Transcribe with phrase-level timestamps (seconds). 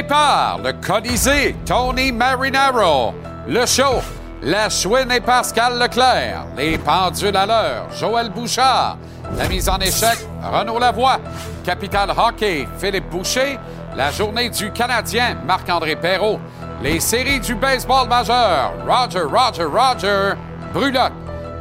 [0.00, 3.12] Le Colisée, Tony Marinaro.
[3.48, 4.00] Le show,
[4.42, 6.46] la Chouine et Pascal Leclerc.
[6.56, 8.96] Les pendules à l'heure, Joël Bouchard.
[9.36, 11.18] La mise en échec, Renaud Lavoie.
[11.64, 13.58] Capital Hockey, Philippe Boucher.
[13.96, 16.38] La journée du Canadien, Marc-André Perrault.
[16.80, 20.34] Les séries du baseball majeur, Roger, Roger, Roger.
[20.72, 21.12] Brulotte.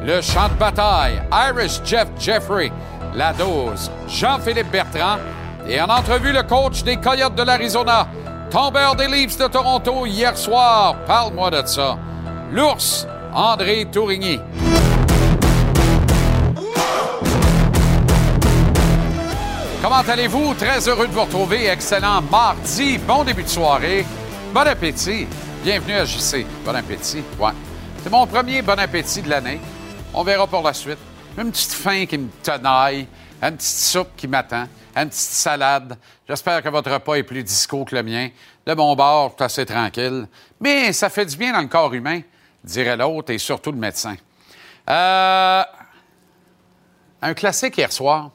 [0.04, 2.72] Le champ de bataille, Irish Jeff Jeffrey.
[3.16, 5.17] La dose, Jean-Philippe Bertrand.
[5.67, 8.08] Et en entrevue, le coach des Coyotes de l'Arizona,
[8.50, 10.95] tombeur des Leafs de Toronto hier soir.
[11.06, 11.98] Parle-moi de ça.
[12.52, 14.40] L'ours, André Tourigny.
[19.81, 20.53] Comment allez-vous?
[20.56, 21.68] Très heureux de vous retrouver.
[21.68, 22.98] Excellent mardi.
[22.98, 24.06] Bon début de soirée.
[24.53, 25.28] Bon appétit.
[25.64, 26.45] Bienvenue à JC.
[26.66, 27.23] Bon appétit.
[27.40, 27.52] Ouais.
[28.03, 29.59] C'est mon premier bon appétit de l'année.
[30.14, 30.98] On verra pour la suite.
[31.38, 33.08] Une petite faim qui me tenaille,
[33.44, 34.64] une petite soupe qui m'attend,
[35.03, 35.98] une petite salade.
[36.28, 38.30] J'espère que votre repas est plus disco que le mien.
[38.66, 40.28] De mon bord, c'est assez tranquille.
[40.59, 42.22] Mais ça fait du bien dans le corps humain,
[42.64, 44.16] dirait l'autre, et surtout le médecin.
[44.90, 45.64] Euh,
[47.22, 48.31] un classique hier soir.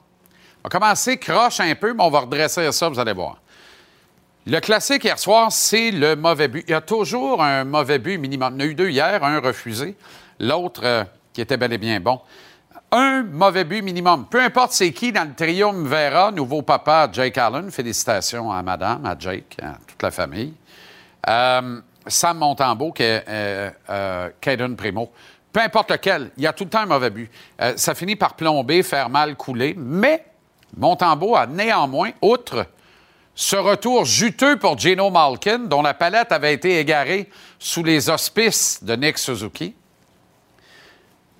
[0.62, 3.38] On va commencer croche un peu, mais on va redresser ça, vous allez voir.
[4.46, 6.64] Le classique hier soir, c'est le mauvais but.
[6.68, 8.54] Il y a toujours un mauvais but minimum.
[8.56, 9.96] Il y en a eu deux hier, un refusé,
[10.38, 12.20] l'autre euh, qui était bel et bien bon.
[12.94, 14.26] Un mauvais but minimum.
[14.28, 17.70] Peu importe c'est qui dans le triumvirat, nouveau papa Jake Allen.
[17.70, 20.52] Félicitations à madame, à Jake, à toute la famille.
[21.26, 25.10] Euh, Sam Montembeau, qui est euh, euh, Primo.
[25.50, 27.30] Peu importe lequel, il y a tout le temps un mauvais but.
[27.62, 30.26] Euh, ça finit par plomber, faire mal couler, mais
[30.76, 32.66] Montembeau a néanmoins, outre
[33.34, 38.84] ce retour juteux pour Gino Malkin, dont la palette avait été égarée sous les auspices
[38.84, 39.74] de Nick Suzuki.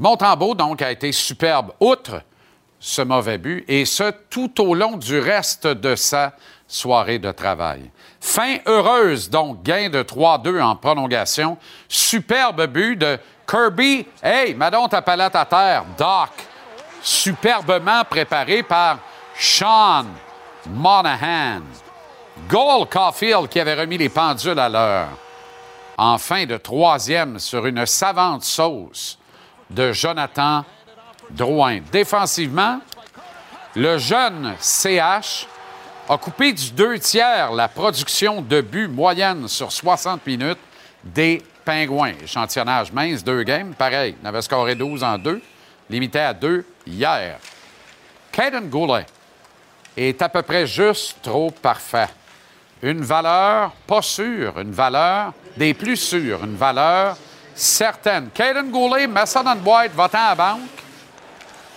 [0.03, 2.23] Montembeau, donc, a été superbe, outre
[2.81, 6.33] ce mauvais but, et ce, tout au long du reste de sa
[6.67, 7.89] soirée de travail.
[8.21, 11.57] Fin heureuse, donc, gain de 3-2 en prolongation.
[11.87, 14.05] Superbe but de Kirby.
[14.21, 16.31] Hey, madon ta palette à terre, Doc.
[17.01, 18.99] Superbement préparé par
[19.39, 20.07] Sean
[20.69, 21.63] Monahan.
[22.49, 25.11] Goal Caulfield qui avait remis les pendules à l'heure.
[25.97, 29.17] En fin de troisième sur une savante sauce
[29.73, 30.65] de Jonathan
[31.31, 31.81] Drouin.
[31.91, 32.81] Défensivement,
[33.75, 35.47] le jeune CH
[36.09, 40.59] a coupé du deux tiers la production de buts moyenne sur 60 minutes
[41.03, 42.15] des Pingouins.
[42.23, 44.17] Échantillonnage mince, deux games, pareil.
[44.21, 45.41] Il avait scoré 12 en deux,
[45.89, 47.39] limité à deux hier.
[48.31, 49.07] Caden Goulet
[49.97, 52.09] est à peu près juste trop parfait.
[52.83, 57.17] Une valeur pas sûre, une valeur des plus sûres, une valeur
[57.55, 58.31] certaine.
[58.31, 60.61] Caden Goulet, une boîte, va-t'en à banque.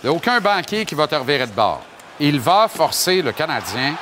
[0.02, 1.82] Il n'y a aucun banquier qui va te revirer de bord.
[2.20, 3.94] Il va forcer le Canadien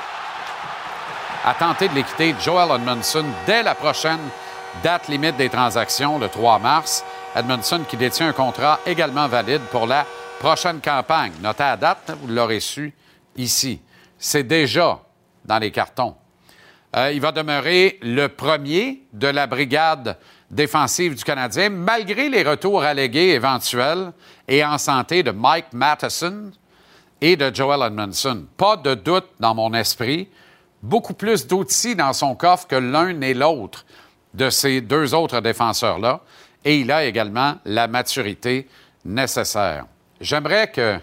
[1.45, 4.21] à tenter de l'équiter Joel Edmondson dès la prochaine
[4.83, 7.05] date limite des transactions, le 3 mars.
[7.35, 10.06] Edmondson qui détient un contrat également valide pour la
[10.39, 11.33] prochaine campagne.
[11.43, 12.95] Notez la date, vous l'aurez su
[13.37, 13.81] ici.
[14.19, 15.01] C'est déjà
[15.45, 16.17] dans les cartons.
[16.97, 20.17] Euh, il va demeurer le premier de la brigade
[20.54, 24.12] défensive du Canadien, malgré les retours allégués éventuels
[24.47, 26.53] et en santé de Mike Matheson
[27.20, 28.47] et de Joel Edmondson.
[28.56, 30.28] Pas de doute dans mon esprit.
[30.81, 33.84] Beaucoup plus d'outils dans son coffre que l'un et l'autre
[34.32, 36.20] de ces deux autres défenseurs-là.
[36.64, 38.69] Et il a également la maturité
[39.04, 39.87] nécessaire.
[40.20, 40.99] J'aimerais que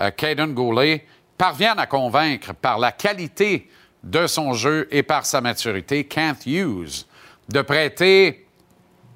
[0.00, 1.06] euh, Caden Goulet
[1.38, 3.70] parvienne à convaincre par la qualité
[4.02, 7.06] de son jeu et par sa maturité Kent Hughes
[7.48, 8.46] de prêter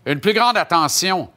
[0.06, 1.29] une plus grande attention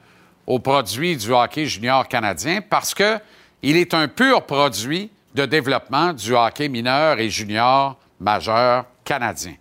[0.45, 3.19] aux produits du hockey junior canadien parce que
[3.61, 9.55] il est un pur produit de développement du hockey mineur et junior majeur canadien.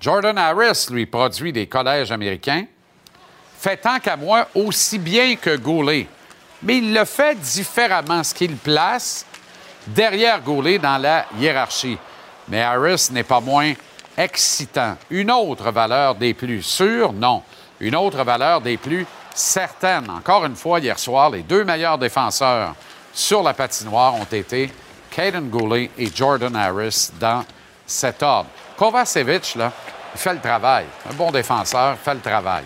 [0.00, 2.66] Jordan Harris, lui, produit des collèges américains,
[3.58, 6.06] fait tant qu'à moi aussi bien que Goulet,
[6.62, 9.24] mais il le fait différemment, ce qu'il place
[9.86, 11.98] derrière Goulet dans la hiérarchie.
[12.48, 13.72] Mais Harris n'est pas moins
[14.16, 14.96] excitant.
[15.10, 17.42] Une autre valeur des plus sûres, non.
[17.80, 20.10] Une autre valeur des plus certaines.
[20.10, 22.74] Encore une fois, hier soir, les deux meilleurs défenseurs
[23.12, 24.70] sur la patinoire ont été
[25.10, 27.44] Caden Goulet et Jordan Harris dans
[27.86, 28.50] cet ordre.
[28.76, 29.72] Kovacevic, là,
[30.14, 30.86] il fait le travail.
[31.10, 32.64] Un bon défenseur fait le travail.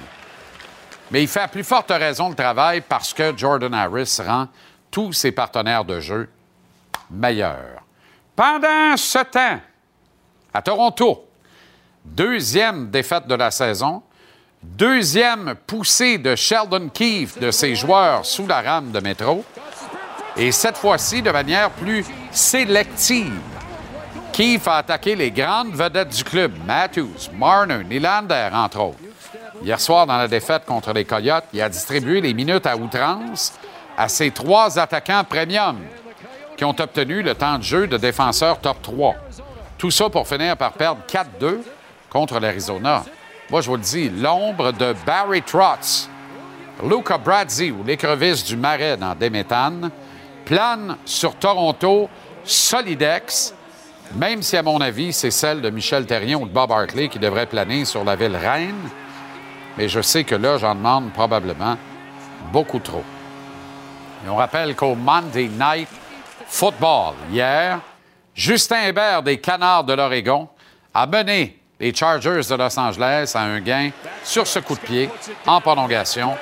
[1.10, 4.48] Mais il fait à plus forte raison le travail parce que Jordan Harris rend
[4.90, 6.28] tous ses partenaires de jeu
[7.10, 7.82] meilleurs.
[8.34, 9.60] Pendant ce temps,
[10.54, 11.26] à Toronto,
[12.04, 14.02] deuxième défaite de la saison,
[14.62, 19.44] deuxième poussée de Sheldon Keefe de ses joueurs sous la rame de métro,
[20.36, 23.40] et cette fois-ci de manière plus sélective.
[24.32, 28.98] Keefe a attaqué les grandes vedettes du club, Matthews, Marner, Nylander, entre autres.
[29.62, 33.52] Hier soir, dans la défaite contre les Coyotes, il a distribué les minutes à outrance
[33.96, 35.78] à ses trois attaquants premium
[36.56, 39.14] qui ont obtenu le temps de jeu de défenseur top 3.
[39.76, 41.58] Tout ça pour finir par perdre 4-2
[42.08, 43.04] contre l'Arizona.
[43.52, 46.08] Moi, je vous le dis, l'ombre de Barry Trotz,
[46.82, 49.90] Luca Bradzi ou l'écrevisse du marais dans Déméthane
[50.46, 52.08] plane sur Toronto
[52.44, 53.54] Solidex,
[54.14, 57.18] même si, à mon avis, c'est celle de Michel Terrien ou de Bob Hartley qui
[57.18, 58.88] devrait planer sur la ville reine.
[59.76, 61.76] Mais je sais que là, j'en demande probablement
[62.54, 63.04] beaucoup trop.
[64.24, 65.90] Et on rappelle qu'au Monday Night
[66.46, 67.80] Football, hier,
[68.34, 70.48] Justin Hébert des Canards de l'Oregon
[70.94, 73.90] a mené les Chargers de Los Angeles à un gain
[74.22, 75.10] sur ce coup de pied
[75.46, 76.36] en prolongation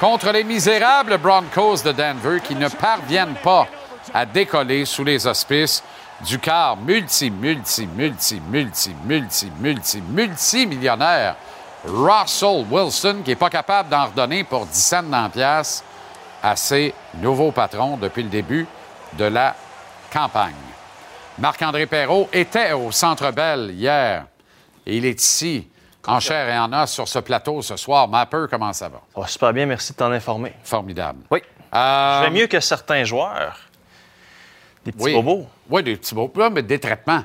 [0.00, 3.68] contre les misérables Broncos de Denver qui ne parviennent pas
[4.14, 5.82] à décoller sous les auspices
[6.26, 11.36] du quart multi, multi, multi, multi, multi, multi, multi-millionnaire
[11.84, 15.84] Russell Wilson qui n'est pas capable d'en redonner pour 10 cents dans pièce
[16.42, 18.66] à ses nouveaux patrons depuis le début
[19.12, 19.54] de la
[20.10, 20.54] campagne.
[21.38, 24.24] Marc-André Perrault était au Centre Bell hier
[24.86, 25.68] et il est ici
[26.06, 28.06] en chair et en os sur ce plateau ce soir.
[28.08, 29.00] Mapper, comment ça va?
[29.14, 30.52] Ça va super bien, merci de t'en informer.
[30.62, 31.20] Formidable.
[31.30, 31.40] Oui.
[31.74, 33.58] Euh, Je vais mieux que certains joueurs.
[34.84, 35.14] Des petits oui.
[35.14, 36.50] bobos, Oui, des petits bobos.
[36.50, 37.24] Mais des traitements.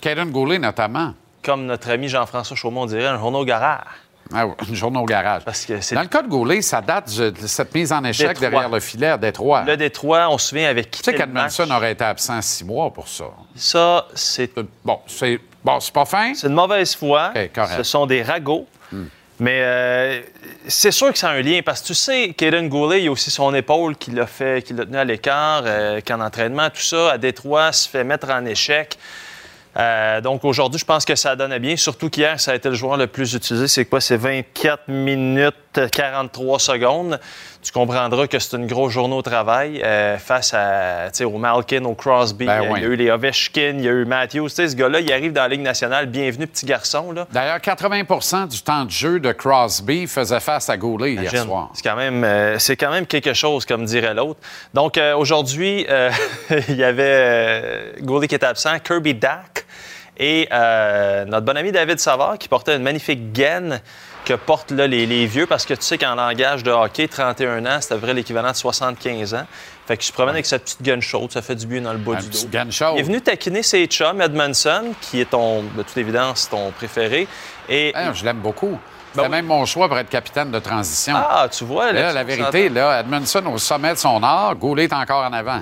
[0.00, 1.14] Caden Goulet, notamment.
[1.42, 3.84] comme notre ami Jean-François Chaumont dirait, un journaux garage.
[4.34, 5.44] Ah oui, une journée au garage.
[5.44, 8.50] Parce que Dans le cas de Goulet, ça date de cette mise en échec Détroit.
[8.50, 9.62] derrière le filet à Détroit.
[9.64, 12.90] le Détroit, on se souvient avec qui Tu sais qu'Edmondson aurait été absent six mois
[12.92, 13.24] pour ça.
[13.54, 14.50] Ça, c'est
[14.84, 16.34] Bon, c'est bon, c'est pas fin.
[16.34, 17.32] C'est de mauvaise foi.
[17.34, 17.76] Hmm.
[17.76, 18.66] Ce sont des ragots.
[19.40, 20.20] Mais euh,
[20.68, 23.08] c'est sûr que ça a un lien parce que tu sais, Kaden Goulet, il y
[23.08, 26.70] a aussi son épaule qui l'a fait, qui l'a tenu à l'écart, euh, qu'en entraînement,
[26.70, 28.96] tout ça, à Détroit, se fait mettre en échec.
[29.76, 31.76] Euh, donc aujourd'hui, je pense que ça donnait bien.
[31.76, 33.66] Surtout qu'hier, ça a été le joueur le plus utilisé.
[33.66, 34.00] C'est quoi?
[34.00, 35.56] C'est 24 minutes
[35.92, 37.20] 43 secondes.
[37.62, 41.94] Tu comprendras que c'est une grosse journée au travail euh, face à, au Malkin, au
[41.94, 42.44] Crosby.
[42.44, 42.80] Ben Euh, oui.
[42.80, 44.50] Il y a eu les Ovechkin, il y a eu Matthews.
[44.50, 46.06] Ce gars-là, il arrive dans la Ligue nationale.
[46.06, 47.12] Bienvenue, petit garçon.
[47.12, 47.26] Là.
[47.32, 51.44] D'ailleurs, 80% du temps de jeu de Crosby faisait face à Goulet hier Imagine.
[51.46, 51.70] soir.
[51.72, 54.40] C'est quand même, euh, c'est quand même quelque chose, comme dirait l'autre.
[54.74, 56.10] Donc euh, aujourd'hui, euh,
[56.68, 59.64] il y avait euh, Goulet qui était absent, Kirby Dack
[60.16, 63.80] et euh, notre bon ami David Savard qui portait une magnifique gaine
[64.24, 67.64] que portent là, les, les vieux parce que tu sais qu'en langage de hockey, 31
[67.66, 69.46] ans, c'est à peu près l'équivalent de 75 ans.
[69.86, 71.98] Fait qu'il se promène avec sa petite gun chaude, ça fait du bien dans le
[71.98, 72.38] bas Un du dos.
[72.50, 72.92] gun chaude.
[72.94, 77.28] Il est venu taquiner ses chums, Edmondson, qui est ton, de toute évidence ton préféré.
[77.68, 78.78] Et je l'aime beaucoup.
[79.14, 79.30] C'était oui.
[79.30, 81.14] même mon choix pour être capitaine de transition.
[81.16, 84.84] ah, tu vois, Là, là, la vérité, là, Edmondson au sommet de son art, Goulet
[84.84, 85.60] est encore en avant.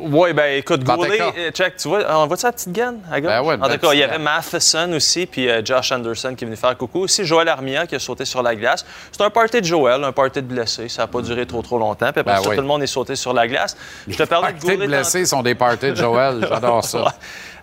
[0.00, 3.20] Oui, ben écoute, Goulet, euh, check, tu vois, on voit ça la petite gaine à
[3.20, 3.28] gauche?
[3.28, 4.18] Ben ouais, en tout cas, il y avait.
[4.18, 7.00] Matheson aussi, puis euh, Josh Anderson qui est venu faire coucou.
[7.00, 8.86] Aussi, Joël Armia qui a sauté sur la glace.
[9.10, 10.88] C'est un party de Joël, un party de blessés.
[10.88, 12.12] Ça n'a pas duré trop, trop longtemps.
[12.12, 12.54] Puis après Ben ça, oui.
[12.54, 13.76] tout le monde est sauté sur la glace.
[14.06, 14.86] Je te parlais de Goulet.
[14.86, 16.46] blessés sont des parties de Joël.
[16.48, 17.12] J'adore ça.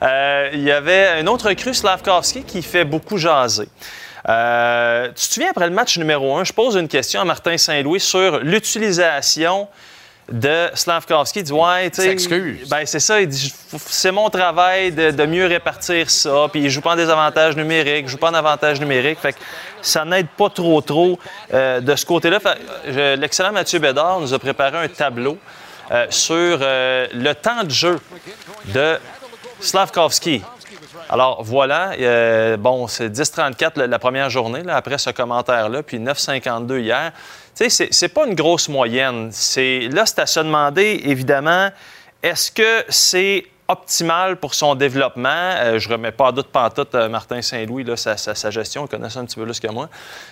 [0.04, 3.70] Euh, il y avait un autre recrue, Slavkovski, qui fait beaucoup jaser.
[4.28, 7.58] Euh, tu te souviens, après le match numéro 1, je pose une question à Martin
[7.58, 9.68] Saint-Louis sur l'utilisation
[10.32, 11.40] de Slavkovski.
[11.40, 12.10] Il dit Ouais, tu sais.
[12.68, 13.22] Ben, c'est ça.
[13.22, 16.48] Il dit C'est mon travail de, de mieux répartir ça.
[16.52, 19.20] Puis il joue pas en désavantage numérique, il joue pas en avantage numérique.
[19.20, 19.40] Fait que
[19.84, 21.20] ça n'aide pas trop, trop
[21.54, 22.40] euh, de ce côté-là.
[23.18, 25.38] L'excellent Mathieu Bédard nous a préparé un tableau
[25.92, 28.00] euh, sur le temps de jeu
[28.66, 28.98] de
[29.60, 30.42] Slavkovski.
[31.10, 36.80] Alors voilà, euh, bon, c'est 10-34 la, la première journée, après ce commentaire-là, puis 9-52
[36.80, 37.12] hier.
[37.56, 39.30] Tu sais, c'est- pas une grosse moyenne.
[39.32, 41.70] C'est- Là, c'est à se demander, évidemment,
[42.24, 45.30] est-ce que c'est optimal pour son développement?
[45.30, 49.20] Euh, je remets pas en doute pantoute euh, Martin Saint-Louis, sa gestion, il connaît ça
[49.20, 49.90] un petit peu plus que moi.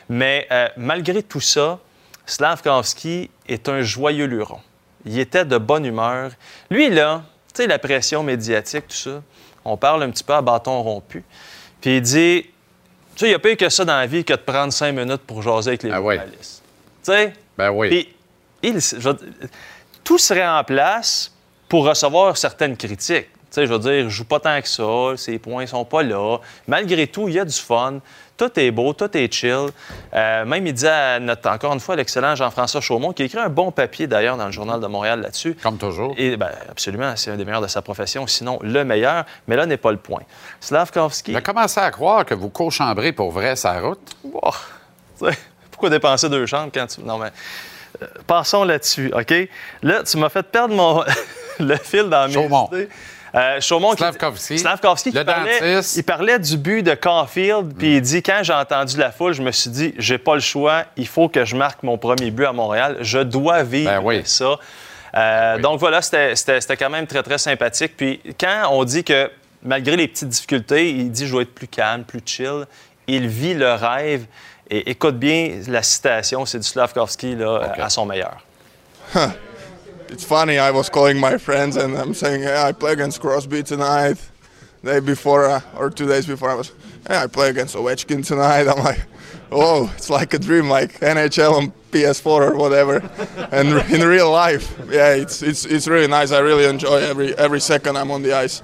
[0.10, 1.77] Mais euh, malgré tout ça,
[2.25, 4.60] Slavkovski est un joyeux luron.
[5.06, 6.32] Il était de bonne humeur.
[6.72, 7.22] Lui, là,
[7.53, 9.22] tu sais, la pression médiatique, tout ça,
[9.65, 11.24] on parle un petit peu à bâton rompu.
[11.82, 14.24] Puis il dit, tu sais, il n'y a pas eu que ça dans la vie
[14.24, 16.15] que de prendre cinq minutes pour jaser avec les ouais.
[16.15, 16.63] journalistes.
[17.03, 17.34] Tu sais?
[17.58, 17.89] Ben oui.
[17.89, 18.15] Puis,
[18.63, 19.10] il- je
[20.03, 21.32] tout serait en place
[21.70, 23.27] pour recevoir certaines critiques.
[23.34, 26.03] Tu sais, je veux dire, je joue pas tant que ça, ses points sont pas
[26.03, 26.39] là.
[26.67, 28.00] Malgré tout, il y a du fun.
[28.36, 29.68] Tout est beau, tout est chill.
[30.13, 33.38] Euh, même, il dit à notre, encore une fois, l'excellent Jean-François Chaumont, qui a écrit
[33.38, 35.56] un bon papier d'ailleurs dans le Journal de Montréal là-dessus.
[35.62, 36.16] Comme toujours.
[36.18, 39.66] Et ben, absolument, c'est un des meilleurs de sa profession, sinon le meilleur, mais là
[39.68, 40.22] n'est pas le point.
[40.60, 44.00] Slavkovski, J'ai commencé à croire que vous cochambrez pour vrai sa route.
[44.34, 44.50] Oh,
[45.72, 47.02] pourquoi dépenser deux chambres quand tu.
[47.02, 47.32] Non, mais.
[48.02, 49.34] euh, passons là-dessus, OK?
[49.84, 51.04] Là, tu m'as fait perdre mon...
[51.60, 52.68] le fil dans mes Chaumont.
[52.72, 52.90] idées.
[53.36, 54.60] Euh, Chaumont qui- Slavkovski.
[54.60, 55.96] Slavkovski qui Le parlait, dentiste.
[55.98, 59.42] il parlait du but de Caulfield, puis il dit quand j'ai entendu la foule, je
[59.42, 62.46] me suis dit j'ai pas le choix, il faut que je marque mon premier but
[62.46, 64.22] à Montréal, je dois vivre Ben oui.
[64.25, 64.60] ça.
[65.16, 65.62] Euh, Oui.
[65.63, 67.94] Donc voilà, c'était c'était- c'était quand même très très sympathique.
[67.98, 69.32] Puis quand on dit que
[69.63, 72.66] malgré les petites difficultés, il dit je dois être plus calme, plus chill,
[73.08, 74.25] il vit le rêve.
[74.70, 78.38] Et écoute bien la citation, c'est du Slavkovski là, à son meilleur.
[80.10, 80.57] It's funny.
[80.57, 84.17] I was calling my friends and I'm saying, "Yeah, I play against Crosby tonight."
[84.83, 86.72] Day before uh, or two days before, I was,
[87.10, 89.05] "Yeah, I play against Ovechkin tonight." I'm like,
[89.51, 92.98] "Oh, it's like a dream, like NHL on PS4 or whatever."
[93.51, 96.31] and in real life, yeah, it's it's it's really nice.
[96.31, 98.62] I really enjoy every every second I'm on the ice.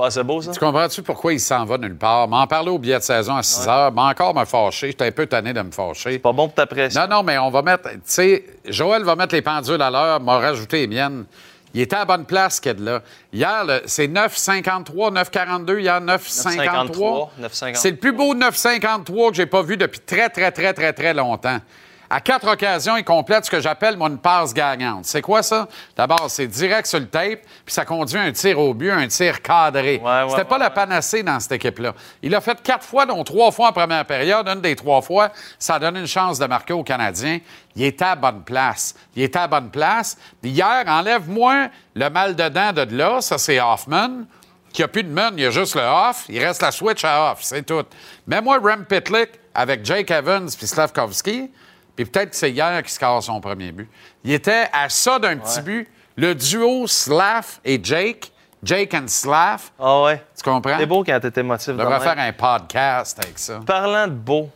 [0.00, 0.52] Pas c'est beau ça?
[0.52, 2.26] Tu comprends-tu pourquoi il s'en va nulle part?
[2.26, 4.86] M'en parler au billet de saison à 6 heures, m'a encore me fâcher.
[4.86, 6.18] J'étais un peu tanné de me fâcher.
[6.18, 7.02] Pas bon pour ta pression.
[7.02, 7.90] Non, non, mais on va mettre.
[7.90, 11.26] Tu sais, Joël va mettre les pendules à l'heure, m'a rajouté les miennes.
[11.74, 15.80] Il était à la bonne place, ce là Hier, c'est 9,53, 9,42.
[15.80, 17.28] Hier, 9,53.
[17.38, 17.74] 9,53.
[17.74, 21.12] C'est le plus beau 9,53 que j'ai pas vu depuis très, très, très, très, très
[21.12, 21.58] longtemps.
[22.12, 25.04] À quatre occasions, il complète ce que j'appelle, moi, une passe gagnante.
[25.04, 25.68] C'est quoi ça?
[25.96, 29.06] D'abord, c'est direct sur le tape, puis ça conduit à un tir au but, un
[29.06, 30.00] tir cadré.
[30.02, 31.94] Ouais, ouais, C'était pas la panacée dans cette équipe-là.
[32.20, 34.48] Il a fait quatre fois, dont trois fois en première période.
[34.48, 37.38] Une des trois fois, ça a donné une chance de marquer aux Canadiens.
[37.76, 38.96] Il était à bonne place.
[39.14, 40.18] Il était à bonne place.
[40.42, 43.20] Hier, enlève-moi le mal dedans de là.
[43.20, 44.24] Ça, c'est Hoffman.
[44.72, 46.26] Qui a plus de mun, il y a juste le off.
[46.28, 47.84] Il reste la switch à off, c'est tout.
[48.26, 51.50] Mets-moi Rem Pitlick avec Jake Evans puis Slavkovski,
[51.96, 53.88] puis peut-être que c'est hier qu'il score son premier but.
[54.24, 55.88] Il était à ça d'un petit but.
[56.16, 58.30] Le duo Slav et Jake,
[58.62, 60.22] Jake and Slav, Ah ouais.
[60.36, 60.76] tu comprends?
[60.78, 61.68] C'est beau quand t'es émotif.
[61.70, 63.60] On de devrait faire un podcast avec ça.
[63.64, 64.50] Parlant de beau,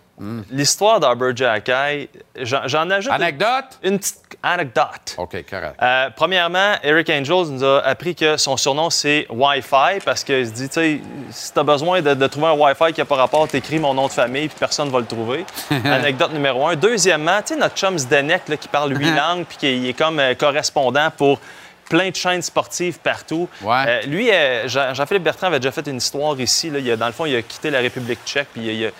[0.51, 3.79] l'histoire d'Arbor Jackay, j'en ajoute une- Anecdote?
[3.83, 5.15] une, petite anecdote.
[5.19, 5.75] OK, correct.
[5.83, 10.53] Euh, premièrement, Eric Angels nous a appris que son surnom, c'est Wi-Fi parce qu'il se
[10.53, 13.17] dit, tu sais, si tu as besoin de, de trouver un Wi-Fi qui n'a pas
[13.17, 15.45] rapport, t'écris mon nom de famille puis personne ne va le trouver.
[15.85, 16.77] Anecdote numéro un.
[16.77, 20.21] Deuxièmement, tu sais, notre chum Zdenek là, qui parle huit langues puis qui est comme
[20.21, 21.41] euh, correspondant pour
[21.89, 23.47] plein de chaînes sportives partout.
[23.63, 23.85] Ouais.
[23.87, 24.31] Euh, lui,
[24.67, 26.71] Jean- Jean-Philippe Bertrand avait déjà fait une histoire ici.
[26.71, 26.79] Là.
[26.79, 28.91] Il a- dans le fond, il a quitté la République tchèque puis il, a-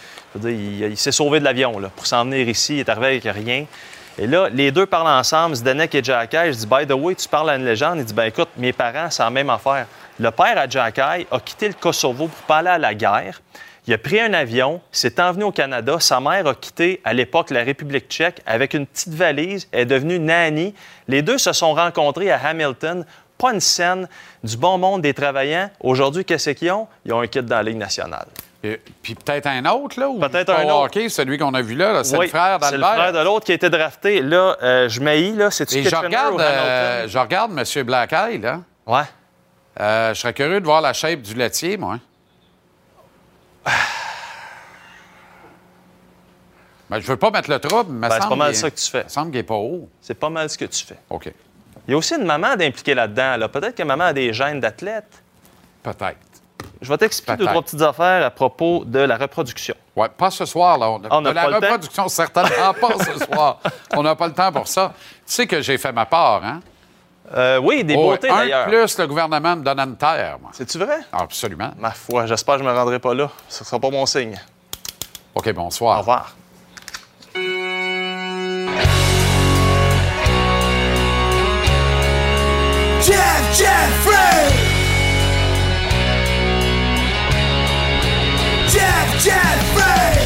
[0.43, 2.75] il- s'est sauvé de l'avion pour s'en venir ici.
[2.77, 3.67] Il est arrivé avec rien.
[4.17, 6.53] Et là, les deux parlent ensemble, Zdenek et Jackay.
[6.53, 7.99] Je dis, by the way, tu parles à une légende.
[7.99, 9.87] Il dit, ben écoute, mes parents, c'est la même affaire.
[10.21, 13.41] Le père à Jackay a quitté le Kosovo pour pas aller à la guerre.
[13.87, 15.97] Il a pris un avion, s'est envenu au Canada.
[15.99, 19.69] Sa mère a quitté à l'époque la République tchèque avec une petite valise.
[19.73, 20.75] Elle est devenue nanny.
[21.09, 23.05] Les deux se sont rencontrés à Hamilton.
[23.37, 24.09] Pas une scène
[24.45, 25.69] du bon monde des travaillants.
[25.81, 26.87] Aujourd'hui, qu'est-ce qu'ils ont?
[27.05, 28.27] Ils ont un kit dans la Ligue nationale.
[28.65, 30.09] Et- Puis peut-être un autre, là?
[30.09, 30.85] ou Peut-être un au autre.
[30.87, 32.95] hockey, celui qu'on a vu là, là, c'est Oui, le frère C'est le d'Albert.
[32.95, 34.23] frère de l'autre qui a été drafté.
[34.23, 35.51] Là, euh, je maillis, là.
[35.51, 37.83] C'est-tu Et je regarde, euh, je regarde M.
[37.85, 38.61] Black Eye, là.
[38.87, 39.03] Ouais.
[39.81, 41.99] Euh, je serais curieux de voir la shape du laitier, moi.
[46.91, 48.91] Ben, je veux pas mettre le trouble, mais Ben, c'est pas mal ça que tu
[48.91, 49.01] fais.
[49.01, 49.89] Il me semble qu'il est pas haut.
[50.03, 50.99] C'est pas mal ce que tu fais.
[51.11, 51.33] OK.
[51.89, 53.37] Il y a aussi une maman d'impliquer là-dedans.
[53.39, 53.49] Là.
[53.49, 55.23] Peut-être que maman a des gènes d'athlète.
[55.83, 56.19] Peut-être.
[56.85, 59.75] Je vais t'expliquer deux, trois petites affaires à propos de la reproduction.
[59.97, 60.91] Ouais, pas ce soir, là.
[60.91, 61.61] On, Ah, on de la pas le temps?
[61.67, 63.59] reproduction, certainement pas ce soir.
[63.97, 64.93] On n'a pas le temps pour ça.
[65.27, 66.61] Tu sais que j'ai fait ma part, hein?
[67.35, 68.67] Euh, oui, des Oh, beautés un d'ailleurs.
[68.67, 70.51] plus, le gouvernement me donne une terre, moi.
[70.53, 70.99] C'est-tu vrai?
[71.11, 71.71] Absolument.
[71.79, 73.31] Ma foi, j'espère que je ne me rendrai pas là.
[73.49, 74.39] Ce ne sera pas mon signe.
[75.35, 75.97] OK, bonsoir.
[75.97, 76.35] Au revoir.
[83.01, 84.34] Jeff Jeffrey
[89.25, 90.21] Jeff Jeffrey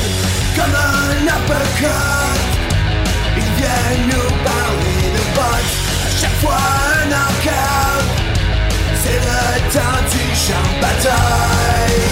[0.56, 2.40] Comme un uppercut
[3.36, 5.74] Ils viennent nous parler de boxe
[6.04, 8.06] À chaque fois un knockout
[8.96, 9.38] C'est le
[9.72, 12.08] temps du champ de bataille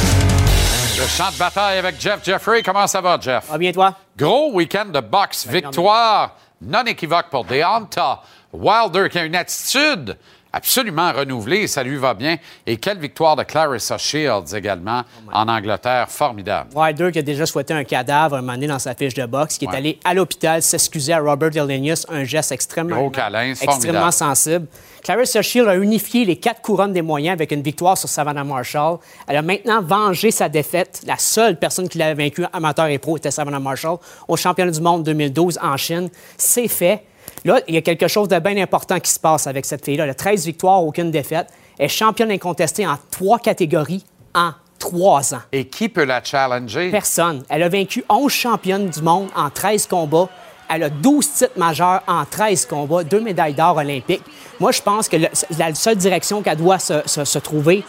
[0.97, 2.63] Le champ de bataille avec Jeff Jeffrey.
[2.63, 3.47] Comment ça va, Jeff?
[3.53, 3.93] Ah bien toi?
[4.17, 5.45] Gros week-end de boxe.
[5.49, 10.17] Victoire non équivoque pour Deonta Wilder, qui a une attitude
[10.57, 11.67] absolument renouvelée.
[11.67, 12.37] Ça lui va bien.
[12.67, 16.07] Et quelle victoire de Clarissa Shields également en Angleterre.
[16.09, 16.71] Formidable.
[16.75, 19.59] Wilder qui a déjà souhaité un cadavre un moment donné dans sa fiche de boxe,
[19.59, 19.75] qui Ouais.
[19.75, 24.13] est allé à l'hôpital s'excuser à Robert Elenius, un geste extrêmement, Gros câlin, extrêmement formidable.
[24.13, 24.67] sensible.
[25.03, 28.99] Clarissa Shield a unifié les quatre couronnes des moyens avec une victoire sur Savannah Marshall.
[29.29, 31.03] Elle a maintenant vengé sa défaite.
[31.07, 34.81] La seule personne qui l'avait vaincue, amateur et pro, était Savannah Marshall au championnat du
[34.81, 36.09] monde 2012 en Chine.
[36.37, 37.03] C'est fait.
[37.47, 40.05] Là, il y a quelque chose de bien important qui se passe avec cette fille-là.
[40.05, 41.47] Elle a 13 victoires, aucune défaite.
[41.79, 44.51] Elle est championne incontestée en trois catégories en
[44.81, 45.41] trois ans.
[45.53, 46.91] Et qui peut la challenger?
[46.91, 47.45] Personne.
[47.49, 50.29] Elle a vaincu 11 championnes du monde en 13 combats.
[50.69, 54.25] Elle a 12 titres majeurs en 13 combats, deux médailles d'or olympiques.
[54.59, 57.85] Moi, je pense que le- la seule direction qu'elle doit se, se- se trouver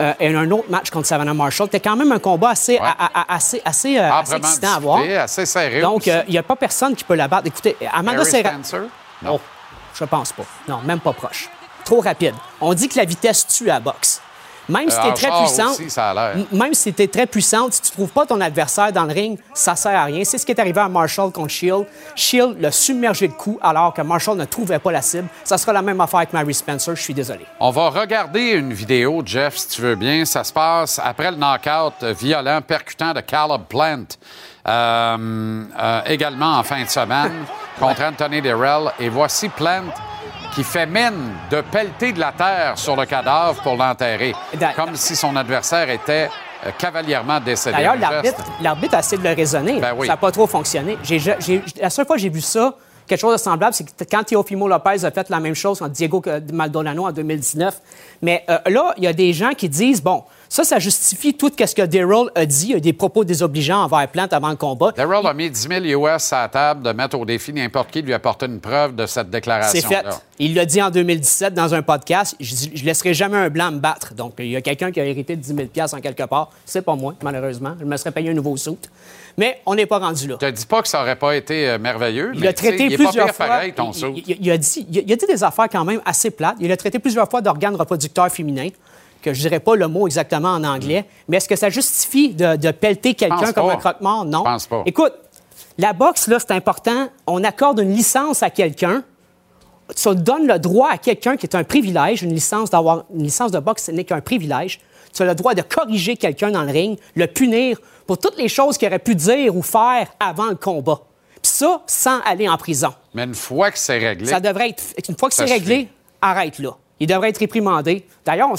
[0.00, 1.66] euh, est un autre match contre Savannah Marshall.
[1.66, 5.00] C'était quand même un combat assez, à- assez, assez, euh, assez Amplement excitant à voir.
[5.00, 7.48] assez serré Donc, euh, il n'y a pas personne qui peut la battre.
[7.48, 8.50] Écoutez, Amanda Harry Serra...
[8.50, 8.82] Spencer?
[9.22, 9.34] Non.
[9.36, 9.40] Oh,
[9.94, 10.44] je pense pas.
[10.68, 11.48] Non, même pas proche.
[11.84, 12.34] Trop rapide.
[12.60, 14.20] On dit que la vitesse tue à la boxe.
[14.68, 16.36] Même si Euh, tu es en très puissante, aussi, ça a l'air.
[16.36, 19.12] m- même si tu es très puissante, si tu trouves pas ton adversaire dans le
[19.12, 20.22] ring, ça sert à rien.
[20.22, 21.86] C'est ce qui est arrivé à Marshall contre Shield.
[22.14, 25.26] Shield l'a submergé de coups alors que Marshall ne trouvait pas la cible.
[25.42, 27.44] Ça sera la même affaire avec Mary Spencer, je suis désolé.
[27.58, 30.24] On va regarder une vidéo, Jeff, si tu veux bien.
[30.24, 34.04] Ça se passe après le knockout violent, percutant de Caleb Plant,
[34.66, 37.44] euh, euh, également en fin de semaine,
[37.78, 38.90] contre Anthony Derrell.
[38.98, 39.84] Et voici Plant
[40.54, 44.34] qui fait mine de pelleter de la terre sur le cadavre pour l'enterrer,
[44.74, 46.28] comme si son adversaire était
[46.66, 47.76] euh, cavalièrement décédé.
[47.76, 47.96] D'ailleurs,
[48.60, 49.80] l'arbitre, a essayé de le raisonner.
[49.80, 50.06] Ben oui.
[50.06, 50.98] Ça n'a pas trop fonctionné.
[51.80, 52.74] La seule fois que j'ai vu ça,
[53.06, 55.92] quelque chose de semblable, c'est que quand Teofimo Lopez a fait la même chose contre
[55.92, 57.80] Diego Maldonado en 2019.
[58.22, 61.48] Mais euh, là, il y a des gens qui disent, bon, ça, ça justifie tout
[61.56, 62.74] ce que Daryl a dit.
[62.74, 64.90] A des propos désobligeants envers Plant avant le combat.
[64.90, 68.02] Derrell a mis 10 000 US à la table de mettre au défi n'importe qui
[68.02, 69.80] de lui apporter une preuve de cette déclaration.
[69.80, 70.04] C'est fait.
[70.40, 72.34] Il l'a dit en 2017 dans un podcast.
[72.40, 74.12] Je, je laisserai jamais un blanc me battre.
[74.14, 76.50] Donc, il y a quelqu'un qui a hérité de 10 000 en quelque part.
[76.66, 77.74] C'est pas moi, malheureusement.
[77.78, 78.76] Je me serais payé un nouveau suit.
[79.38, 80.34] Mais on n'est pas rendu là.
[80.40, 82.86] Je te dis pas que ça aurait pas été euh, merveilleux, Il mais a traité
[82.86, 83.46] il plusieurs pas fois.
[83.46, 84.12] pareil, ton il, saut.
[84.16, 86.56] il- il a dit, il a dit des affaires quand même assez plates.
[86.58, 88.68] Il a traité plusieurs fois d'organes reproducteurs féminins,
[89.22, 91.04] que je dirais pas le mot exactement en anglais.
[91.28, 93.72] Mais est-ce que ça justifie de, de pelleter quelqu'un comme pas.
[93.74, 94.24] un croque-mort?
[94.24, 94.40] Non.
[94.40, 94.82] Je pense pas.
[94.86, 95.12] Écoute,
[95.78, 97.08] la boxe, là, c'est important.
[97.26, 99.02] On accorde une licence à quelqu'un.
[99.96, 103.50] Ça donne le droit à quelqu'un qui est un privilège, une licence d'avoir une licence
[103.50, 104.80] de boxe, ce n'est qu'un privilège.
[105.12, 108.48] Tu as le droit de corriger quelqu'un dans le ring, le punir pour toutes les
[108.48, 111.00] choses qu'il aurait pu dire ou faire avant le combat.
[111.42, 112.92] Puis ça, sans aller en prison.
[113.14, 114.82] Mais une fois que c'est réglé, Ça devrait être.
[115.08, 115.88] Une fois que c'est réglé, suffit.
[116.20, 116.76] arrête là.
[117.00, 118.04] Il devrait être réprimandé.
[118.24, 118.50] D'ailleurs,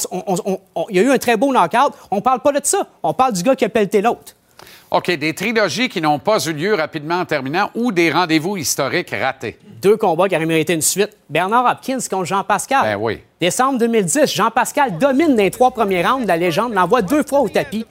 [0.90, 1.94] il y a eu un très beau knockout.
[2.10, 2.88] On parle pas de ça.
[3.04, 4.36] On parle du gars qui a pelleté l'autre.
[4.90, 9.12] OK, des trilogies qui n'ont pas eu lieu rapidement en terminant ou des rendez-vous historiques
[9.12, 9.58] ratés.
[9.82, 11.16] Deux combats qui auraient mérité une suite.
[11.30, 12.84] Bernard Hopkins contre Jean-Pascal.
[12.84, 13.22] Ben oui.
[13.40, 17.48] Décembre 2010, Jean-Pascal domine les trois premiers rounds de la légende, l'envoie deux fois au
[17.48, 17.86] tapis,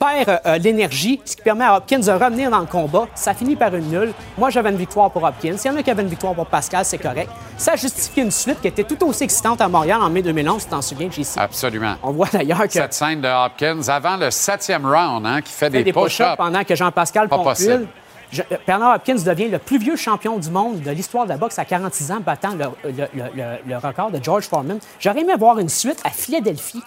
[0.00, 3.06] perd euh, euh, l'énergie, ce qui permet à Hopkins de revenir dans le combat.
[3.14, 4.12] Ça finit par une nulle.
[4.38, 5.56] Moi, j'avais une victoire pour Hopkins.
[5.58, 7.30] S'il y en a qui avaient une victoire pour Pascal, c'est correct.
[7.58, 10.70] Ça justifie une suite qui était tout aussi excitante à Montréal en mai 2011, tu
[10.70, 11.36] t'en souviens, JC?
[11.36, 11.94] Absolument.
[12.02, 15.66] On voit d'ailleurs que Cette scène de Hopkins avant le septième round, hein, qui fait
[15.66, 17.86] fait des, des push-ups pendant que Jean-Pascal Pas Pompule.
[18.32, 21.36] Je- euh, Bernard Hopkins devient le plus vieux champion du monde de l'histoire de la
[21.36, 24.78] boxe à 46 ans, battant le, le- le- le- le record de George Foreman.
[25.00, 26.80] J'aurais aimé voir une suite à Philadelphie,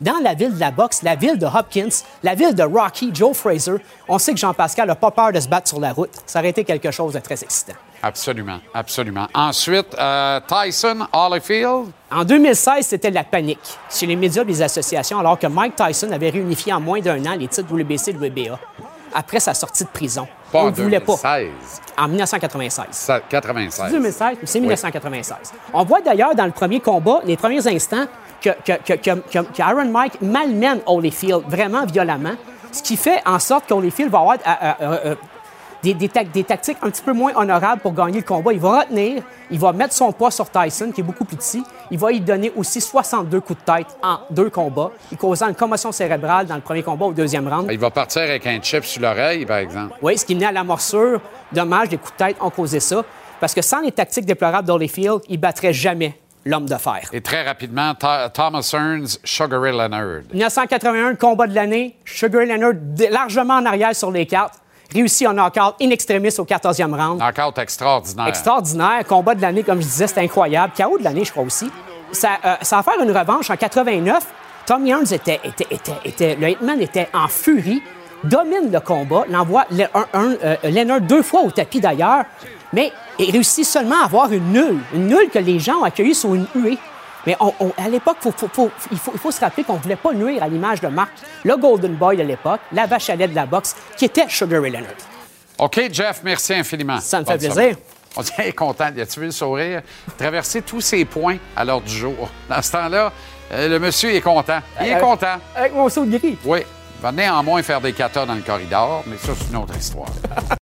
[0.00, 1.88] dans la ville de la boxe, la ville de Hopkins,
[2.22, 3.76] la ville de Rocky, Joe Fraser.
[4.08, 6.10] On sait que Jean-Pascal n'a pas peur de se battre sur la route.
[6.26, 7.74] Ça aurait été quelque chose de très excitant.
[8.02, 9.26] Absolument, absolument.
[9.34, 11.86] Ensuite, euh, Tyson, Holyfield.
[12.12, 13.58] En 2016, c'était la panique
[13.90, 17.24] chez les médias et les associations, alors que Mike Tyson avait réunifié en moins d'un
[17.26, 18.58] an les titres WBC et WBA
[19.14, 20.28] après sa sortie de prison.
[20.52, 21.16] Pas On ne voulait pas.
[21.16, 21.50] 2016.
[21.98, 22.86] En 1996.
[22.92, 23.92] Ça, 96.
[23.92, 25.52] 2016, c'est 1996.
[25.72, 28.06] On voit d'ailleurs dans le premier combat, les premiers instants,
[28.40, 32.34] que, que, que, que- Aaron Mike malmène Holyfield vraiment violemment,
[32.72, 35.14] ce qui fait en sorte qu'Holyfield va avoir euh, euh, euh,
[35.82, 38.52] des, des tac- des tactiques un petit peu moins honorables pour gagner le combat.
[38.52, 41.62] Il va retenir, il va mettre son poids sur Tyson, qui est beaucoup plus petit.
[41.90, 45.54] Il va y donner aussi 62 coups de tête en deux combats, il causant une
[45.54, 47.68] commotion cérébrale dans le premier combat au deuxième round.
[47.70, 49.94] Il va partir avec un chip sur l'oreille, par exemple.
[50.02, 51.20] Oui, ce qui menait à la morsure.
[51.52, 53.04] Dommage, les coups de tête ont causé ça.
[53.40, 57.08] Parce que sans les tactiques déplorables d'Holyfield, il battrait jamais l'homme de fer.
[57.12, 60.22] Et très rapidement, Tho- Thomas Hearns, Sugar Ray Leonard.
[60.32, 61.96] 1981, le combat de l'année.
[62.04, 62.72] Sugar Ray Leonard
[63.10, 64.54] largement en arrière sur les cartes.
[64.92, 67.20] Réussit un knockout in extremis au 14e round.
[67.20, 68.28] Knockout extraordinaire.
[68.28, 69.04] Extraordinaire.
[69.06, 70.72] Combat de l'année, comme je disais, c'était incroyable.
[70.76, 71.70] KO de l'année, je crois aussi.
[72.10, 74.24] Ça, euh, ça va faire une revanche en 89.
[74.64, 77.82] Tommy Hearns était, était, était, était- le Hitman était en furie,
[78.24, 82.24] domine le combat, l'envoie le- un- un, euh, Leonard deux fois au tapis d'ailleurs,
[82.72, 84.78] mais il réussit seulement à avoir une nulle.
[84.94, 86.78] Une nulle que les gens ont accueillie sur une huée.
[87.26, 89.74] Mais on- on- à l'époque, faut- faut- faut- il, faut, il faut se rappeler qu'on
[89.74, 91.10] ne voulait pas nuire à l'image de Marc,
[91.44, 94.62] le Golden Boy de l'époque, la vache à lait de la boxe, qui était Sugar
[94.62, 94.92] Ray Leonard.
[95.58, 97.00] OK, Jeff, merci infiniment.
[97.00, 97.52] Ça me fait plaisir.
[97.52, 97.76] semaine.
[98.16, 98.84] On est content.
[98.96, 99.82] As-tu vu le sourire?
[100.16, 102.28] Traverser tous ces points à l'heure du jour.
[102.48, 103.12] Dans ce temps-là,
[103.52, 104.60] euh, le monsieur est content.
[104.80, 105.36] Il est Euh, content.
[105.56, 106.38] Avec mon saut de gris.
[106.44, 106.60] Oui.
[107.02, 110.08] Venez en moins faire des katas dans le corridor, mais ça, c'est une autre histoire.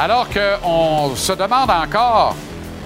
[0.00, 2.36] Alors qu'on se demande encore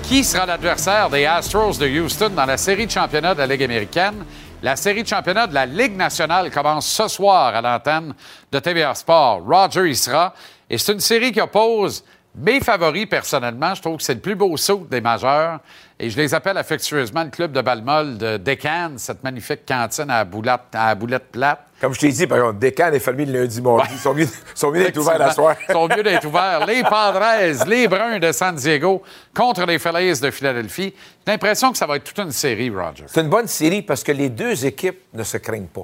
[0.03, 3.65] qui sera l'adversaire des Astros de Houston dans la série de championnat de la Ligue
[3.65, 4.25] américaine,
[4.63, 8.15] La série de championnat de la Ligue nationale commence ce soir à l'antenne
[8.51, 9.43] de TVA Sport.
[9.45, 10.33] Roger y sera.
[10.71, 12.03] Et c'est une série qui oppose
[12.35, 13.75] mes favoris, personnellement.
[13.75, 15.59] Je trouve que c'est le plus beau saut des majeurs.
[15.99, 20.25] Et je les appelle affectueusement le club de Balmol de Décan, cette magnifique cantine à
[20.25, 21.67] boulette, à boulette plate.
[21.83, 23.89] Comme je t'ai dit, par exemple, Décan est fermé le lundi, mardi.
[23.93, 25.57] Ils sont mieux, ils sont mieux d'être ouverts la soirée.
[25.69, 26.65] Ils sont mieux d'être ouverts.
[26.65, 29.03] Les Padres, les Bruns de San Diego
[29.35, 30.95] contre les Phillies de Philadelphie.
[31.27, 33.07] J'ai l'impression que ça va être toute une série, Roger.
[33.09, 35.81] C'est une bonne série parce que les deux équipes ne se craignent pas.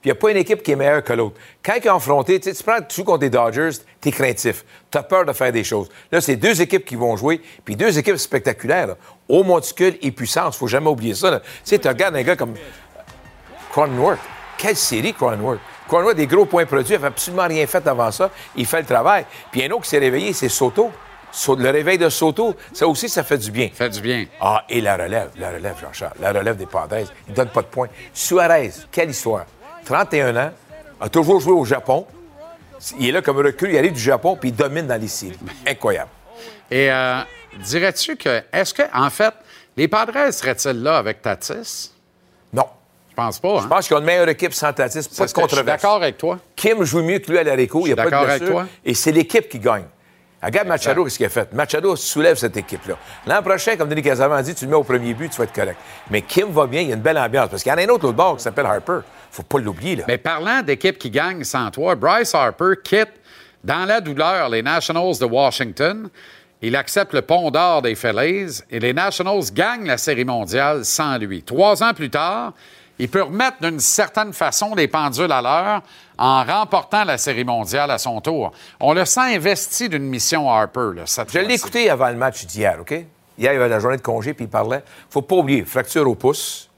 [0.00, 1.34] Puis il n'y a pas une équipe qui est meilleure que l'autre.
[1.64, 4.64] Quand ils ont affronté, tu prends joues contre les Dodgers, tu es craintif.
[4.88, 5.88] Tu as peur de faire des choses.
[6.12, 8.86] Là, c'est deux équipes qui vont jouer, puis deux équipes spectaculaires.
[8.86, 8.96] là.
[9.28, 10.56] Haut monticule et puissance.
[10.56, 11.40] faut jamais oublier ça.
[11.40, 12.54] Tu sais, tu regardes un gars comme
[13.72, 14.20] Cronenworth.
[14.60, 15.58] Quelle série, Cronenworth?
[15.88, 18.30] Cronenworth, des gros points produits, il n'avait absolument rien fait avant ça.
[18.56, 19.24] Il fait le travail.
[19.50, 20.90] Puis un autre qui s'est réveillé, c'est Soto.
[21.32, 23.70] So- Le réveil de Soto, ça aussi, ça fait du bien.
[23.72, 24.26] Fait du bien.
[24.40, 26.96] Ah, et la relève, la relève, Jean-Charles, la relève des Padres,
[27.26, 27.88] il ne donne pas de points.
[28.12, 29.46] Suarez, quelle histoire.
[29.86, 30.50] 31 ans,
[31.00, 32.06] a toujours joué au Japon.
[32.98, 35.38] Il est là comme recul, il arrive du Japon, puis il domine dans les séries.
[35.66, 36.10] Incroyable.
[36.70, 37.20] Et euh,
[37.58, 39.32] dirais-tu que, est-ce que, en fait,
[39.76, 41.92] les Padres seraient-ils là avec Tatis?
[42.52, 42.66] Non.
[43.10, 43.58] Je pense pas.
[43.58, 43.60] Hein?
[43.62, 45.66] Je pense qu'ils ont une meilleure équipe sans Tatis, pas de Je suis controverse.
[45.66, 46.38] d'accord avec toi.
[46.56, 48.66] Kim joue mieux que lui à l'Arico, il n'y a pas de d'accord avec toi.
[48.84, 49.84] Et c'est l'équipe qui gagne.
[50.42, 51.52] Regarde Machado, qu'est-ce qu'il a fait?
[51.52, 52.96] Machado soulève cette équipe-là.
[53.26, 55.44] L'an prochain, comme Denis Casavant a dit, tu le mets au premier but, tu vas
[55.44, 55.76] être correct.
[56.10, 57.50] Mais Kim va bien, il y a une belle ambiance.
[57.50, 59.00] Parce qu'il y en a un autre l'autre bord qui s'appelle Harper.
[59.30, 60.04] faut pas l'oublier, là.
[60.08, 63.12] Mais parlant d'équipes qui gagnent sans toi, Bryce Harper quitte
[63.62, 66.08] dans la douleur les Nationals de Washington.
[66.62, 71.18] Il accepte le pont d'or des Phillies et les Nationals gagnent la Série mondiale sans
[71.18, 71.42] lui.
[71.42, 72.54] Trois ans plus tard,
[73.00, 75.82] il peut remettre d'une certaine façon les pendules à l'heure
[76.18, 78.52] en remportant la Série mondiale à son tour.
[78.78, 82.44] On le sent investi d'une mission Harper, là, cette Je l'ai écouté avant le match
[82.44, 82.90] d'hier, OK?
[82.90, 83.06] Hier,
[83.38, 84.82] il avait la journée de congé, puis il parlait.
[85.08, 86.68] faut pas oublier, fracture au pouce.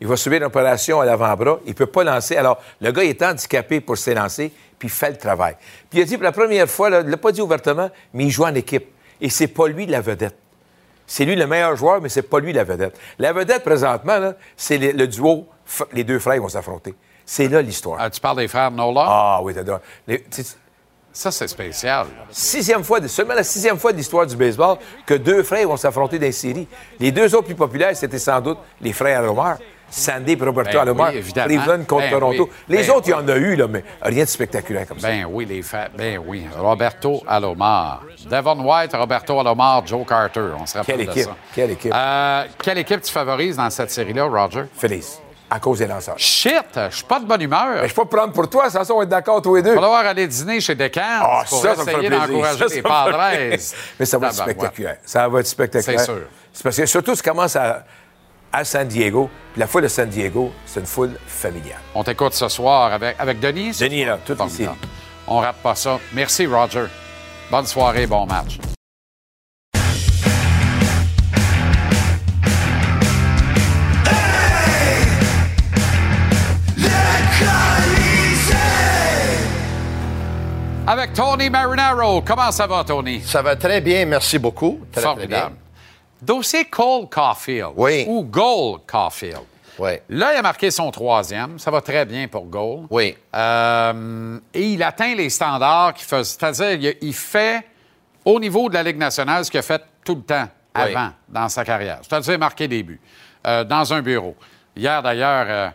[0.00, 1.58] Il va subir une opération à l'avant-bras.
[1.66, 2.36] Il peut pas lancer.
[2.36, 5.56] Alors, le gars est handicapé pour s'élancer, puis il fait le travail.
[5.90, 8.24] Puis il a dit pour la première fois, là, il l'a pas dit ouvertement, mais
[8.24, 8.86] il joue en équipe.
[9.20, 10.36] Et c'est pas lui la vedette.
[11.06, 12.98] C'est lui le meilleur joueur, mais c'est pas lui la vedette.
[13.18, 15.46] La vedette, présentement, c'est le, le duo,
[15.92, 16.94] les deux frères vont s'affronter.
[17.24, 17.98] C'est là l'histoire.
[18.00, 19.04] Ah, tu parles des frères Nola?
[19.06, 19.80] Ah oui, t'adores.
[20.06, 20.24] Les-
[21.12, 22.06] Ça, c'est spécial.
[22.30, 25.76] sixième fois, de- seulement la sixième fois de l'histoire du baseball que deux frères vont
[25.76, 26.68] s'affronter dans les séries.
[27.00, 29.58] Les deux autres plus populaires, c'était sans doute les frères Alomar.
[29.90, 31.12] Sandy et Roberto Ben Alomar.
[31.14, 31.32] oui.
[31.32, 32.44] Cleveland contre Ben Toronto.
[32.50, 32.76] oui.
[32.76, 35.08] Les Ben autres, il y en a eu, là, mais rien de spectaculaire comme ça.
[35.08, 35.90] Ben oui, les faits.
[35.96, 36.46] Ben oui.
[36.56, 38.02] Roberto Alomar.
[38.30, 40.50] Devon White, Roberto Alomar, Joe Carter.
[40.60, 41.36] On se rappelle Quelle de équipe, ça.
[41.54, 41.92] quelle équipe.
[41.94, 44.64] Euh, quelle équipe tu favorises dans cette série-là, Roger?
[44.74, 45.20] Félix,
[45.50, 46.18] à cause des lanceurs.
[46.18, 46.64] Shit!
[46.90, 47.80] Je suis pas de bonne humeur.
[47.80, 49.70] Ben, je peux pas prendre pour toi, ça, on va être d'accord tous les deux.
[49.70, 53.18] Il va falloir aller dîner chez Decan Ah, pour ça, essayer d'encourager les Padres.
[53.98, 54.96] Mais ça va être spectaculaire.
[55.04, 56.00] Ça va être spectaculaire.
[56.00, 56.20] C'est sûr.
[56.52, 57.84] C'est parce que surtout, ça commence à,
[58.52, 59.30] à San Diego.
[59.52, 61.78] Puis la foule de San Diego, c'est une foule familiale.
[61.94, 63.76] On t'écoute ce soir avec, avec Denis.
[63.78, 64.76] Denis, là, les Formidable.
[65.26, 65.98] On rate pas ça.
[66.14, 66.86] Merci, Roger.
[67.50, 68.58] Bonne soirée, bon match.
[80.90, 82.22] Avec Tony Marinaro.
[82.22, 83.20] Comment ça va, Tony?
[83.20, 84.80] Ça va très bien, merci beaucoup.
[84.90, 85.52] Très, très Formidable.
[85.52, 85.62] bien.
[86.22, 87.74] Dossier Cole Caulfield.
[87.76, 88.06] Oui.
[88.08, 89.42] Ou Goal Caulfield.
[89.78, 89.90] Oui.
[90.08, 91.58] Là, il a marqué son troisième.
[91.58, 92.86] Ça va très bien pour Goal.
[92.88, 93.14] Oui.
[93.36, 96.24] Euh, et il atteint les standards qu'il fait.
[96.24, 97.66] C'est-à-dire, il, fait
[98.24, 100.94] au niveau de la Ligue nationale ce qu'il a fait tout le temps Oui.
[100.94, 101.98] avant dans sa carrière.
[102.00, 103.00] C'est-à-dire marquer des buts
[103.46, 104.34] euh, dans un bureau.
[104.74, 105.68] Hier, d'ailleurs, euh,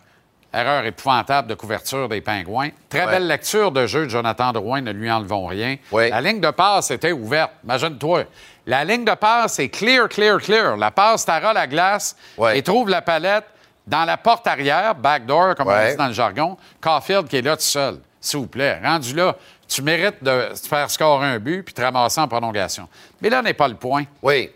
[0.53, 2.69] erreur épouvantable de couverture des Pingouins.
[2.89, 3.11] Très Ouais.
[3.11, 5.77] belle lecture de jeu de Jonathan Drouin, ne lui enlevons rien.
[5.91, 7.51] La ligne de passe était ouverte.
[7.63, 8.23] Imagine-toi.
[8.65, 10.77] La ligne de passe est clear, clear, clear.
[10.77, 12.57] La passe tara la glace Ouais.
[12.57, 13.45] et trouve la palette
[13.87, 16.57] dans la porte arrière, backdoor, comme on dit dans le jargon.
[16.79, 17.97] Caulfield qui est là tout seul.
[18.21, 19.35] S'il vous plaît, rendu là,
[19.67, 22.87] tu mérites de faire scorer un but puis te ramasser en prolongation.
[23.21, 24.03] Mais là n'est pas le point.
[24.21, 24.49] Oui.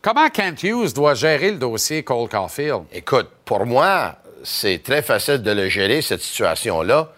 [0.00, 2.82] Comment Kent Hughes doit gérer le dossier Cole Caulfield?
[2.92, 7.08] Écoute, pour moi, c'est très facile de le gérer, cette situation-là.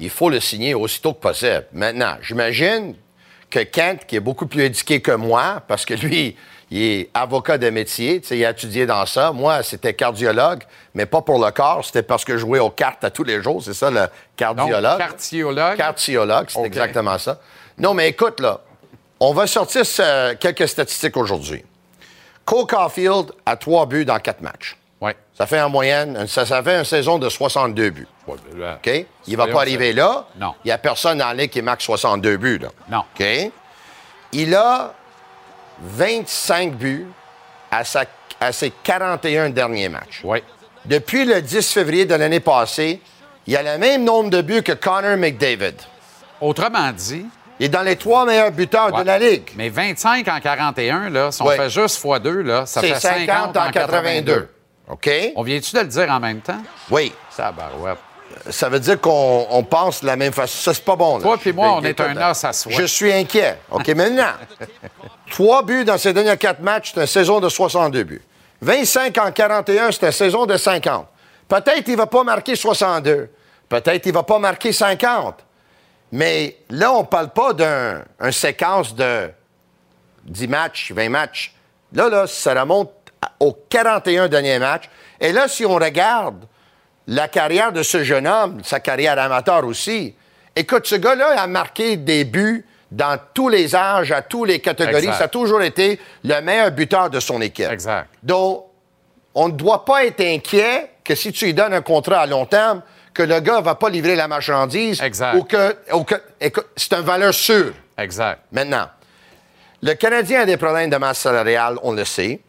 [0.00, 1.66] Il faut le signer aussitôt que possible.
[1.72, 2.94] Maintenant, j'imagine
[3.50, 6.36] que Kent, qui est beaucoup plus éduqué que moi, parce que lui,
[6.70, 9.30] il est avocat de métier, il a étudié dans ça.
[9.32, 10.62] Moi, c'était cardiologue,
[10.94, 13.42] mais pas pour le corps, c'était parce que je jouais aux cartes à tous les
[13.42, 13.62] jours.
[13.62, 14.98] C'est ça, le Donc, cardiologue.
[14.98, 15.76] cardiologue?
[15.76, 17.38] Cardiologue, c'est exactement ça.
[17.78, 18.60] Non, mais écoute, là,
[19.20, 21.62] on va sortir ce- quelques statistiques aujourd'hui.
[22.44, 24.76] Cole Caulfield a trois buts dans quatre matchs.
[25.36, 28.06] Ça fait en moyenne, ça, ça fait une saison de 62 buts.
[28.28, 29.06] OK?
[29.26, 30.26] Il va pas arriver là.
[30.38, 30.54] Non.
[30.64, 32.58] Il n'y a personne dans la ligue qui marque 62 buts.
[32.58, 32.68] Là.
[32.90, 33.04] Non.
[33.18, 33.50] OK?
[34.32, 34.92] Il a
[35.82, 37.06] 25 buts
[37.70, 38.04] à, sa-
[38.40, 40.20] à ses 41 derniers matchs.
[40.24, 40.42] Oui.
[40.84, 43.00] depuis le 10 février de l'année passée,
[43.46, 45.74] il a le même nombre de buts que Connor McDavid.
[46.40, 47.24] Autrement dit,
[47.60, 49.50] Il est dans les trois meilleurs buteurs ouais, de la Ligue.
[49.56, 51.56] mais 25 en 41, là, si on Ouais.
[51.56, 54.48] fait juste x2, là, ça fait 50, en 82.
[54.92, 55.10] OK?
[55.36, 56.62] On vient-tu de le dire en même temps?
[56.90, 57.12] Oui.
[57.30, 57.98] Ça, barouette.
[58.50, 60.58] Ça veut dire qu'on on pense de la même façon.
[60.58, 61.16] Ça, c'est pas bon.
[61.16, 61.22] Là.
[61.22, 62.72] Toi puis moi, on est un os à soie.
[62.72, 63.58] Je suis inquiet.
[63.70, 64.32] OK, maintenant,
[65.30, 68.22] trois buts dans ces derniers quatre matchs, c'est une saison de 62 buts.
[68.60, 71.06] 25 en 41, c'est une saison de 50.
[71.48, 73.30] Peut-être qu'il ne va pas marquer 62.
[73.68, 75.36] Peut-être qu'il ne va pas marquer 50.
[76.12, 79.30] Mais là, on ne parle pas d'une un séquence de
[80.24, 81.54] 10 matchs, 20 matchs.
[81.94, 82.90] Là, là, ça remonte
[83.42, 84.88] aux 41 derniers matchs.
[85.20, 86.44] Et là, si on regarde
[87.08, 90.14] la carrière de ce jeune homme, sa carrière amateur aussi,
[90.54, 94.98] écoute, ce gars-là a marqué des buts dans tous les âges, à toutes les catégories.
[94.98, 95.18] Exact.
[95.18, 97.70] Ça a toujours été le meilleur buteur de son équipe.
[97.70, 98.08] Exact.
[98.22, 98.66] Donc,
[99.34, 102.46] on ne doit pas être inquiet que si tu lui donnes un contrat à long
[102.46, 105.00] terme, que le gars ne va pas livrer la marchandise.
[105.02, 105.34] Exact.
[105.36, 107.72] Ou que, ou que- écoute, c'est une valeur sûre.
[107.98, 108.42] Exact.
[108.52, 108.86] Maintenant,
[109.82, 112.40] le Canadien a des problèmes de masse salariale, on le sait.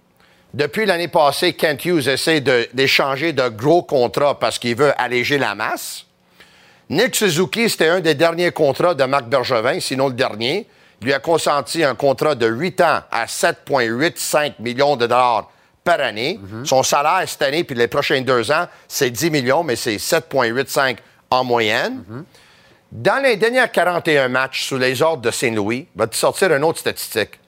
[0.54, 2.42] Depuis l'année passée, Kent Hughes essaie
[2.74, 6.06] d'échanger de, gros contrats parce qu'il veut alléger la masse.
[6.90, 10.68] Nick Suzuki, c'était un des derniers contrats de Marc Bergevin, sinon le dernier.
[11.02, 15.50] Il lui a consenti un contrat de 8 ans à 7,85 millions de dollars
[15.84, 16.40] par année.
[16.66, 20.98] Son salaire cette année, puis les prochains deux ans, c'est 10 millions, mais c'est 7,85
[21.32, 22.04] en moyenne.
[22.92, 26.80] Dans les derniers 41 matchs sous les ordres de Saint-Louis, va te sortir une autre
[26.80, 27.40] statistique?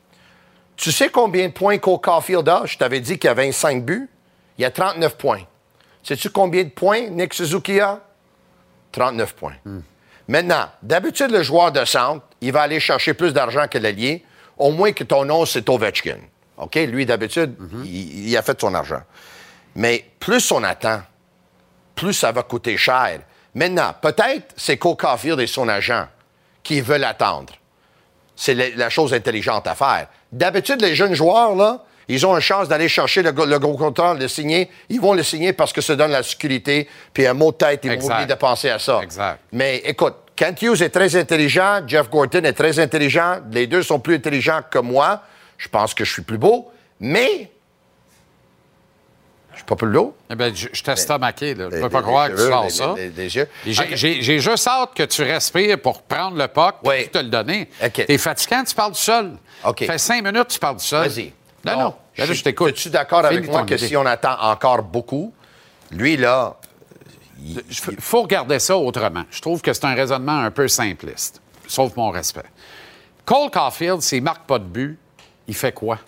[0.75, 2.63] Tu sais combien de points Cole Caulfield a?
[2.65, 4.09] Je t'avais dit qu'il y a 25 buts.
[4.57, 5.41] Il y a 39 points.
[6.03, 8.01] Sais-tu combien de points Nick Suzuki a?
[8.91, 9.55] 39 points.
[10.27, 14.23] Maintenant, d'habitude, le joueur de centre, il va aller chercher plus d'argent que l'allié,
[14.57, 16.17] au moins que ton nom, c'est Ovechkin.
[16.57, 16.75] OK?
[16.75, 19.01] Lui, d'habitude, il, il a fait son argent.
[19.75, 21.01] Mais plus on attend,
[21.95, 23.19] plus ça va coûter cher.
[23.53, 26.07] Maintenant, peut-être c'est Cole Caulfield et son agent
[26.63, 27.53] qui veulent attendre.
[28.35, 30.07] C'est la, la chose intelligente à faire.
[30.31, 34.27] D'habitude, les jeunes joueurs, là, ils ont une chance d'aller chercher le, gros contrat, le
[34.27, 34.69] signer.
[34.89, 37.81] Ils vont le signer parce que ça donne la sécurité, puis un mot de tête,
[37.83, 38.99] ils vont oublier de penser à ça.
[39.01, 39.39] Exact.
[39.51, 43.99] Mais écoute, Kent Hughes est très intelligent, Jeff Gorton est très intelligent, les deux sont
[43.99, 45.21] plus intelligents que moi.
[45.57, 46.69] Je pense que je suis plus beau,
[46.99, 47.49] mais
[49.55, 50.15] je suis pas plus beau.
[50.29, 51.67] Eh bien, je, je t'ai estomaqué, là.
[51.71, 52.95] Je Les- peux pas croire que tu sors ça.
[53.65, 57.09] J'ai juste hâte que tu respires pour prendre le puck et Oui.
[57.09, 57.69] te le donner.
[57.83, 58.05] OK.
[58.05, 59.31] T'es fatigant, tu parles du seul.
[59.65, 59.85] OK.
[59.85, 61.07] fait cinq minutes, tu parles du seul.
[61.09, 61.33] Vas-y.
[61.65, 61.95] Non, non.
[62.17, 62.69] Là, je t'écoute.
[62.69, 63.87] Es-tu d'accord avec moi que idée.
[63.87, 65.33] si on attend encore beaucoup,
[65.91, 66.55] lui, là,
[67.43, 67.61] Il
[67.99, 69.23] faut regarder ça autrement.
[69.31, 72.45] Je trouve que c'est un raisonnement un peu simpliste, sauf mon respect.
[73.25, 74.97] Cole Caulfield, s'il marque pas de but,
[75.47, 75.99] il fait quoi?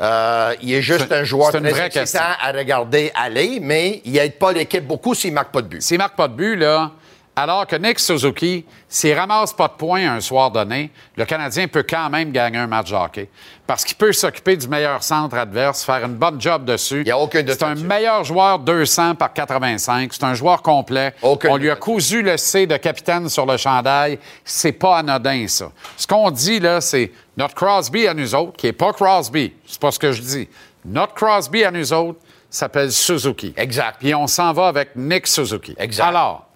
[0.00, 4.52] Euh, il est juste un joueur très excitant à regarder aller, mais il n'aide pas
[4.52, 5.82] l'équipe beaucoup s'il ne marque pas de but.
[5.82, 6.90] S'il marque pas de but, là,
[7.38, 11.84] alors que Nick Suzuki, s'il ramasse pas de points un soir donné, le Canadien peut
[11.88, 13.28] quand même gagner un match de hockey.
[13.66, 17.02] Parce qu'il peut s'occuper du meilleur centre adverse, faire une bonne job dessus.
[17.02, 20.14] Il y a aucun doute C'est un meilleur joueur 200 par 85.
[20.14, 21.12] C'est un joueur complet.
[21.20, 24.18] Aucun On lui a cousu le C de capitaine sur le chandail.
[24.42, 25.70] C'est pas anodin, ça.
[25.98, 29.52] Ce qu'on dit, là, c'est notre Crosby à nous autres, qui est pas Crosby.
[29.66, 30.48] C'est pas ce que je dis.
[30.84, 33.52] Notre Crosby à nous autres s'appelle Suzuki.
[33.56, 33.96] Exact.
[33.98, 35.74] Puis on s'en va avec Nick Suzuki.
[35.78, 36.06] Exact.
[36.06, 36.46] Alors,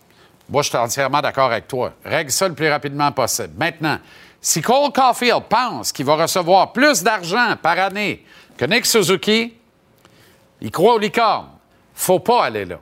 [0.48, 1.92] moi, je suis entièrement d'accord avec toi.
[2.04, 3.52] Règle ça le plus rapidement possible.
[3.56, 3.98] Maintenant,
[4.40, 8.24] si Cole Caulfield pense qu'il va recevoir plus d'argent par année
[8.56, 9.54] que Nick Suzuki,
[10.60, 11.48] il croit aux licornes.
[11.94, 12.80] Faut pas aller là.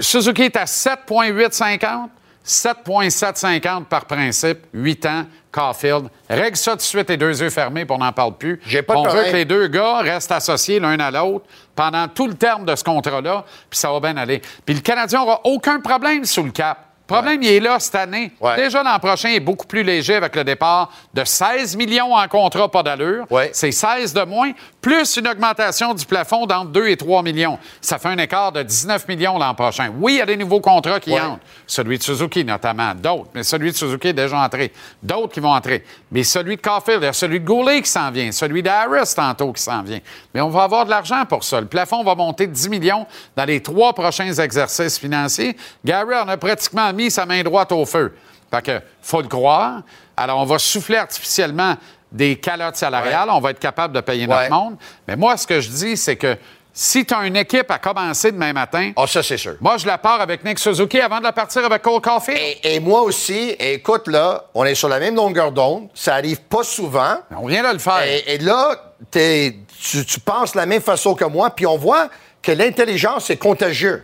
[0.00, 2.10] Suzuki est à 7,850,
[2.42, 6.08] 7,750 par principe, 8 ans, Caulfield.
[6.28, 8.60] Règle ça tout de suite les deux yeux fermés, puis on n'en parle plus.
[8.66, 12.08] J'ai pas de on veut que les deux gars restent associés l'un à l'autre pendant
[12.08, 14.40] tout le terme de ce contrat-là, puis ça va bien aller.
[14.64, 16.89] Puis le Canadien n'aura aucun problème sous le cap.
[17.10, 18.30] Le problème, il est là cette année.
[18.40, 18.54] Ouais.
[18.54, 22.70] Déjà, l'an prochain est beaucoup plus léger avec le départ de 16 millions en contrat,
[22.70, 23.26] pas d'allure.
[23.30, 23.50] Ouais.
[23.52, 27.58] C'est 16 de moins, plus une augmentation du plafond d'entre 2 et 3 millions.
[27.80, 29.92] Ça fait un écart de 19 millions l'an prochain.
[29.98, 31.40] Oui, il y a des nouveaux contrats qui entrent.
[31.66, 32.94] Celui de Suzuki, notamment.
[32.94, 33.30] D'autres.
[33.34, 34.72] Mais celui de Suzuki est déjà entré.
[35.02, 35.84] D'autres qui vont entrer.
[36.12, 38.30] Mais celui de Caulfield, il y a celui de Goulet qui s'en vient.
[38.30, 40.00] Celui d'Harris, tantôt, qui s'en vient.
[40.32, 41.60] Mais on va avoir de l'argent pour ça.
[41.60, 43.04] Le plafond va monter de 10 millions
[43.36, 45.56] dans les trois prochains exercices financiers.
[45.84, 48.12] Gary en a pratiquement mis sa main droite au feu.
[48.52, 49.82] Fait que, faut le croire.
[50.16, 51.76] Alors, on va souffler artificiellement
[52.12, 53.30] des calottes salariales.
[53.30, 54.48] On va être capable de payer Ouais.
[54.48, 54.76] notre monde.
[55.06, 56.36] Mais moi, ce que je dis, c'est que
[56.72, 59.54] si tu as une équipe à commencer demain matin, Ah, ça, c'est sûr.
[59.60, 62.38] moi, je la pars avec Nick Suzuki avant de la partir avec Cole Caulfield.
[62.64, 65.88] Et, et moi aussi, écoute, là, on est sur la même longueur d'onde.
[65.94, 67.14] Ça arrive pas souvent.
[67.36, 68.02] On vient de le faire.
[68.02, 68.74] Et, et là,
[69.12, 72.08] tu, tu penses de la même façon que moi, puis on voit
[72.42, 74.02] que l'intelligence est contagieuse.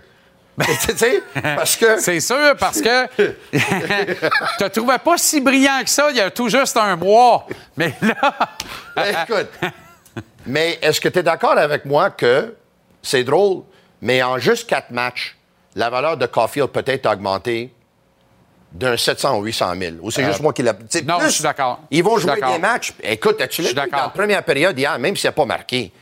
[0.64, 1.98] tu sais, parce que.
[2.00, 3.32] C'est sûr, parce que tu
[4.58, 7.46] te trouvais pas si brillant que ça il y a tout juste un mois.
[7.76, 8.34] Mais là,
[8.94, 9.50] Ben, écoute.
[10.46, 12.54] mais est-ce que tu es d'accord avec moi que
[13.02, 13.62] c'est drôle,
[14.00, 15.36] mais en juste quatre matchs,
[15.74, 17.70] la valeur de Caulfield peut être augmentée
[18.72, 19.92] d'un 700 ou 800 000?
[20.00, 20.72] Ou c'est juste moi qui l'a.
[20.72, 21.80] Euh, non, plus, je suis d'accord.
[21.90, 22.94] Ils vont jouer des matchs.
[23.02, 25.92] Écoute, as-tu vu dans la première période hier, même s'il n'a pas marqué,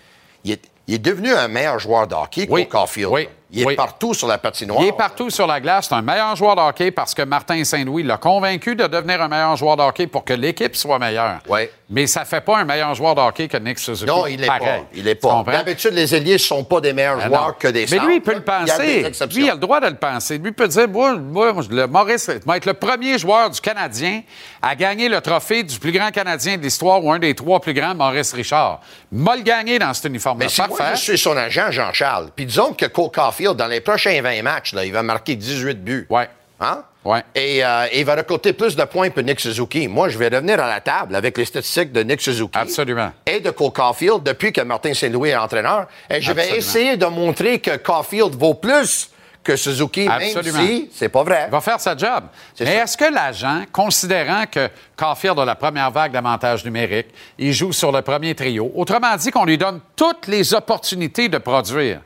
[0.44, 2.68] il est, il est devenu un meilleur joueur de hockey Oui.
[2.68, 3.10] Caulfield.
[3.10, 3.28] Oui.
[3.54, 4.82] Il est partout sur la patinoire.
[4.82, 5.86] il est partout sur la glace.
[5.88, 9.28] C'est un meilleur joueur de hockey parce que Martin Saint-Louis l'a convaincu de devenir un
[9.28, 11.38] meilleur joueur de hockey pour que l'équipe soit meilleure.
[11.48, 11.68] Oui.
[11.90, 14.10] Mais ça fait pas un meilleur joueur de hockey que Nick Suzuki.
[14.10, 14.58] Non, il n'est pas.
[14.94, 15.44] Il est pas.
[15.46, 17.54] D'habitude, les ailiers ne sont pas des meilleurs Ah, joueurs non.
[17.58, 19.04] que des Mais lui, il peut le Il a des penser.
[19.06, 19.38] exceptions.
[19.38, 20.38] Lui, il a le droit de le penser.
[20.38, 24.22] Lui peut dire, moi, moi, le Maurice va être le premier joueur du Canadien
[24.62, 27.74] à gagner le trophée du plus grand Canadien de l'histoire ou un des trois plus
[27.74, 28.80] grands, Maurice Richard.
[29.12, 30.46] M'a le gagné dans cet uniforme-là.
[30.46, 33.10] Mais si moi, je suis son agent, Jean-Charles, puis disons que Cole
[33.44, 36.06] Caulfield, dans les prochains 20 matchs, là, il va marquer 18 buts.
[36.08, 36.28] Ouais.
[36.60, 36.82] Hein?
[37.04, 37.22] Ouais.
[37.34, 39.88] Et euh, il va récolter plus de points que Nick Suzuki.
[39.88, 42.56] Moi, je vais revenir à la table avec les statistiques de Nick Suzuki.
[42.56, 43.12] Absolument.
[43.26, 45.86] Et de Cole Caulfield depuis que Martin Saint-Louis est entraîneur.
[46.08, 49.10] Et je vais essayer de montrer que Caulfield vaut plus
[49.42, 50.58] que Suzuki, Absolument.
[50.58, 51.44] même si c'est pas vrai.
[51.48, 52.24] Il va faire sa job.
[52.60, 57.70] Mais est-ce que l'agent, considérant que Caulfield a la première vague d'avantages numériques, il joue
[57.70, 62.00] sur le premier trio, autrement dit qu'on lui donne toutes les opportunités de produire.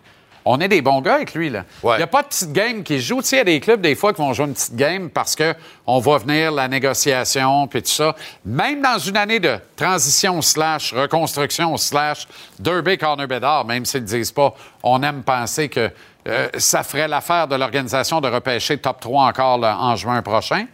[0.51, 1.65] On est des bons gars avec lui, là.
[1.83, 1.97] Ouais.
[1.97, 3.21] Il n'y a pas de petite game qui joue.
[3.21, 5.11] Tu sais, il y a des clubs, des fois, qui vont jouer une petite game
[5.11, 8.17] parce qu'on va venir la négociation, puis tout ça.
[8.47, 12.27] Même dans une année de transition slash reconstruction slash
[12.59, 15.91] derby corner bédard, même s'ils ne disent pas, on aime penser que
[16.27, 20.65] euh, ça ferait l'affaire de l'organisation de repêcher top 3 encore là, en juin prochain.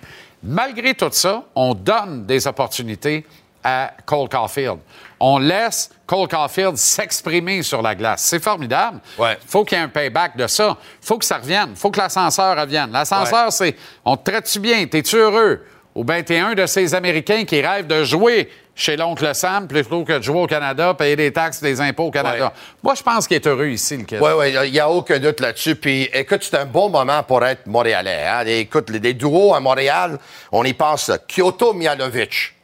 [0.44, 3.26] Malgré tout ça, on donne des opportunités
[3.64, 4.78] à Cole Caulfield.
[5.18, 8.22] On laisse Cole Caulfield s'exprimer sur la glace.
[8.22, 9.00] C'est formidable.
[9.18, 9.38] Ouais.
[9.46, 10.76] faut qu'il y ait un payback de ça.
[11.00, 11.74] faut que ça revienne.
[11.74, 12.90] faut que l'ascenseur revienne.
[12.92, 14.86] L'ascenseur, c'est on te traite-tu bien?
[14.86, 15.64] T'es-tu heureux?
[15.94, 20.02] Ou bien t'es un de ces Américains qui rêvent de jouer chez l'oncle Sam plutôt
[20.04, 22.46] que de jouer au Canada, payer des taxes, des impôts au Canada?
[22.46, 22.60] Ouais.
[22.82, 24.18] Moi, je pense qu'il est heureux ici, le kid.
[24.20, 25.76] Oui, oui, il n'y a aucun doute là-dessus.
[25.76, 28.26] Puis, écoute, c'est un bon moment pour être montréalais.
[28.26, 28.42] Hein?
[28.44, 30.18] Écoute, les, les duos à Montréal,
[30.50, 31.12] on y pense.
[31.28, 32.54] Kyoto Mialovic.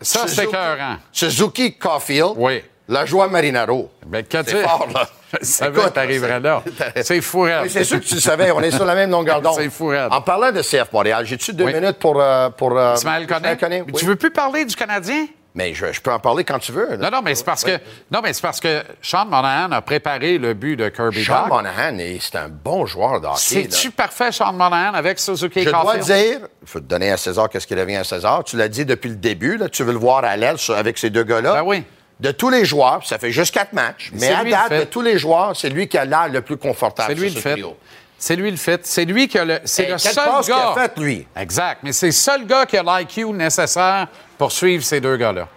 [0.00, 0.96] Ça, c'est écœurant.
[1.12, 2.32] Suzuki Caulfield?
[2.36, 2.62] Oui.
[2.88, 3.90] La joie Marinaro.
[4.06, 5.08] Ben, C'est tu- fort, là.
[5.40, 6.62] Je savais Écoute, que t'arriverais là.
[7.02, 7.60] C'est fou, raide.
[7.64, 8.50] Oui, c'est sûr que tu le savais.
[8.52, 9.54] On est sur la même longueur d'onde.
[9.58, 10.08] C'est fou, raide.
[10.12, 11.74] En parlant de CF Montréal, j'ai-tu deux Oui.
[11.74, 12.20] minutes pour.
[12.20, 13.92] euh, pour euh, Ismaël Oui.
[13.96, 15.26] Tu veux plus parler du Canadien?
[15.56, 16.96] Mais je, je peux en parler quand tu veux.
[16.96, 16.96] là.
[16.96, 17.78] Non, non, mais c'est parce que
[18.10, 21.48] non, mais c'est parce que Sean Monahan a préparé le but de Kirby Sean Doc.
[21.48, 23.38] Monahan, c'est un bon joueur de hockey.
[23.68, 26.04] C'est-tu parfait, Sean Monahan, avec Suzuki Je dois Caulfield?
[26.06, 28.42] dire, il faut te donner à César qu'est-ce qui revient à César.
[28.42, 31.10] Tu l'as dit depuis le début, là, tu veux le voir à l'aile avec ces
[31.10, 31.54] deux gars-là.
[31.54, 31.84] Ben oui.
[32.18, 35.18] De tous les joueurs, ça fait juste quatre matchs, mais à date, de tous les
[35.18, 37.52] joueurs, c'est lui qui a l'air le plus confortable C'est lui sur le fait.
[37.52, 37.76] trio.
[38.18, 38.86] C'est lui le fait.
[38.86, 39.58] C'est lui qui a le.
[39.64, 40.70] C'est le seul passe qu'il gars.
[40.70, 41.26] a faite, lui?
[41.36, 41.80] Exact.
[41.82, 44.06] Mais c'est le seul gars qui a l'IQ nécessaire
[44.38, 45.48] pour suivre ces deux gars-là.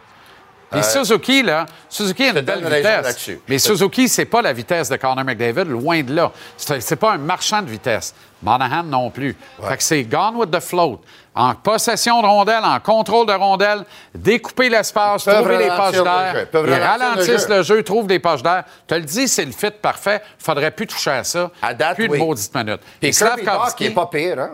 [0.76, 3.30] Et Suzuki, là, Suzuki a Euh, une belle vitesse.
[3.48, 6.30] Mais Suzuki, c'est pas la vitesse de Connor McDavid, loin de là.
[6.58, 8.14] C'est c'est pas un marchand de vitesse.
[8.44, 9.34] Monahan non plus.
[9.66, 11.00] Fait que c'est gone with the float.
[11.38, 16.48] En possession de rondelle, en contrôle de rondelle, découper l'espace, trouver les poches d'air.
[16.52, 17.56] Ils ralentir le ralentissent jeu.
[17.58, 18.64] le jeu, trouvent des poches d'air.
[18.88, 20.22] Tu le dis, c'est le fit parfait.
[20.40, 21.52] Faudrait plus toucher à ça.
[21.62, 22.18] À date, plus oui.
[22.20, 22.82] de maudites minutes.
[23.02, 24.40] Et Slavkovski- qui n'est pas pire.
[24.40, 24.50] Hein?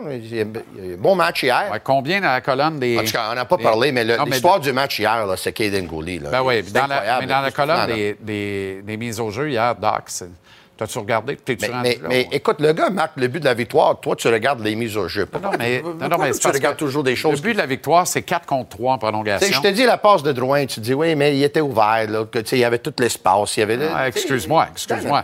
[1.00, 1.70] Bon match hier.
[1.72, 2.98] Ouais, combien dans la colonne des.
[3.00, 5.88] En tout cas, on n'a pas des- parlé, mais l'histoire du match hier, c'est Caden
[5.88, 6.20] Gooley.
[6.20, 6.30] là.
[6.32, 9.76] Ben oui, dans la, mais dans la colonne des, des, des mises au jeu hier,
[9.76, 10.30] Doc, c'est-
[10.78, 11.38] t'as-tu regardé?
[11.48, 14.00] Mais, mais- mais écoute, le gars marque le but de la victoire.
[14.00, 15.28] Toi, tu regardes les mises au jeu.
[15.42, 17.36] Non, mais, non, non, Pourquoi mais tu regardes toujours des choses.
[17.36, 19.48] Le but de la victoire, c'est 4 contre 3 en prolongation.
[19.54, 22.06] je te dis la passe de Drouin, tu te dis oui, mais il était ouvert,
[22.10, 23.80] là, que, il y avait tout l'espace, il y avait.
[23.96, 25.22] Ah, excuse-moi, excuse-moi.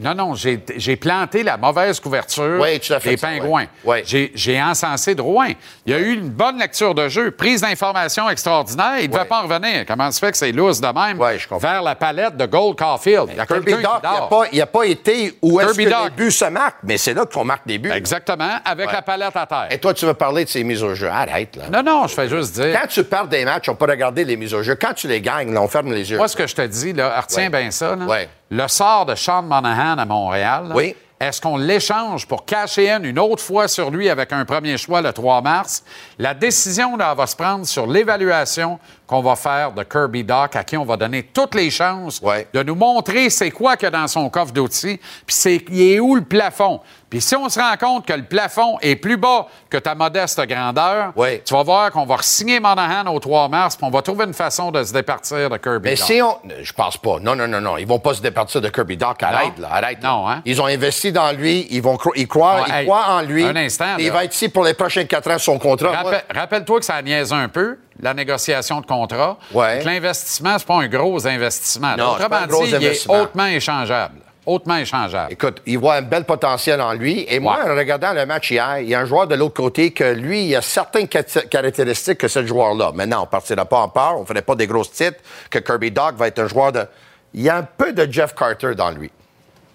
[0.00, 3.66] Non, non, j'ai j'ai planté la mauvaise couverture Oui, tu as fait des ça, pingouins.
[4.04, 5.48] J'ai- J'ai encensé Drouin.
[5.86, 8.98] Il y a eu une bonne lecture de jeu, prise d'information extraordinaire.
[9.00, 9.84] Il ne devait pas en revenir.
[9.86, 11.18] Comment se fait que c'est loose de même
[11.60, 13.28] vers la palette de Gold Caulfield?
[13.30, 14.28] Il y a quelqu'un qui dort.
[14.72, 17.78] Pas, été où est-ce que les buts se marquent, mais c'est là qu'on marque des
[17.78, 17.90] buts.
[17.92, 18.92] Exactement, avec Ouais.
[18.92, 19.66] la palette à terre.
[19.70, 21.08] Et toi, tu veux parler de ces mises au jeu.
[21.08, 21.64] Arrête, là.
[21.70, 22.78] Non, non, je fais juste dire.
[22.80, 24.76] Quand tu perds des matchs, on peut regarder les mises au jeu.
[24.80, 26.16] Quand tu les gagnes, là, on ferme les yeux.
[26.18, 27.60] Moi, ce que je te dis, là, retiens Ouais.
[27.62, 27.96] bien ça.
[27.96, 28.04] là.
[28.04, 28.28] Ouais.
[28.50, 30.94] Le sort de Sean Monahan à Montréal, là, Oui.
[31.20, 35.12] est-ce qu'on l'échange pour cacher une autre fois sur lui avec un premier choix le
[35.12, 35.82] 3 mars?
[36.18, 38.78] La décision là, va se prendre sur l'évaluation
[39.08, 42.46] qu'on va faire de Kirby Doc, à qui on va donner toutes les chances Ouais.
[42.52, 45.92] de nous montrer c'est quoi qu'il y a dans son coffre d'outils, puis c'est il
[45.94, 46.80] est où le plafond?
[47.10, 50.46] Puis si on se rend compte que le plafond est plus bas que ta modeste
[50.46, 51.42] grandeur, Ouais.
[51.42, 54.34] tu vas voir qu'on va signer Monahan au 3 mars, puis on va trouver une
[54.34, 56.06] façon de se départir de Kirby Mais Doc.
[56.06, 56.36] si on.
[56.62, 57.16] Je pense pas.
[57.22, 57.78] Non, non, non, non.
[57.78, 59.22] Ils vont pas se départir de Kirby Doc.
[59.22, 59.62] Arrête, Non.
[59.62, 59.68] là.
[59.72, 60.02] Arrête.
[60.02, 60.08] là.
[60.10, 60.42] Non, hein?
[60.44, 61.66] Ils ont investi dans lui.
[61.70, 63.42] Ils vont cro- ils croient, Ouais, ils hey, croient en lui.
[63.42, 65.92] un instant, Il va être ici pour les prochains quatre ans son contrat.
[65.92, 69.38] Rappel- Rappelle-toi que ça niaise un peu, la négociation de contrat.
[69.52, 69.82] Ouais.
[69.82, 71.96] L'investissement, c'est pas un gros investissement.
[71.96, 73.20] Non, c'est pas un Autrement gros dit, il est investissement.
[73.20, 74.14] hautement échangeable.
[74.46, 75.32] Hautement échangeable.
[75.32, 77.26] Écoute, il voit un bel potentiel en lui.
[77.28, 79.90] Et moi, en regardant le match hier, il y a un joueur de l'autre côté
[79.90, 82.92] que lui, il a certaines caractéristiques que ce joueur-là.
[82.94, 85.18] Maintenant, on ne partira pas en part, on ne ferait pas des grosses titres,
[85.50, 86.86] que Kirby Doc va être un joueur de.
[87.34, 89.10] Il y a un peu de Jeff Carter dans lui.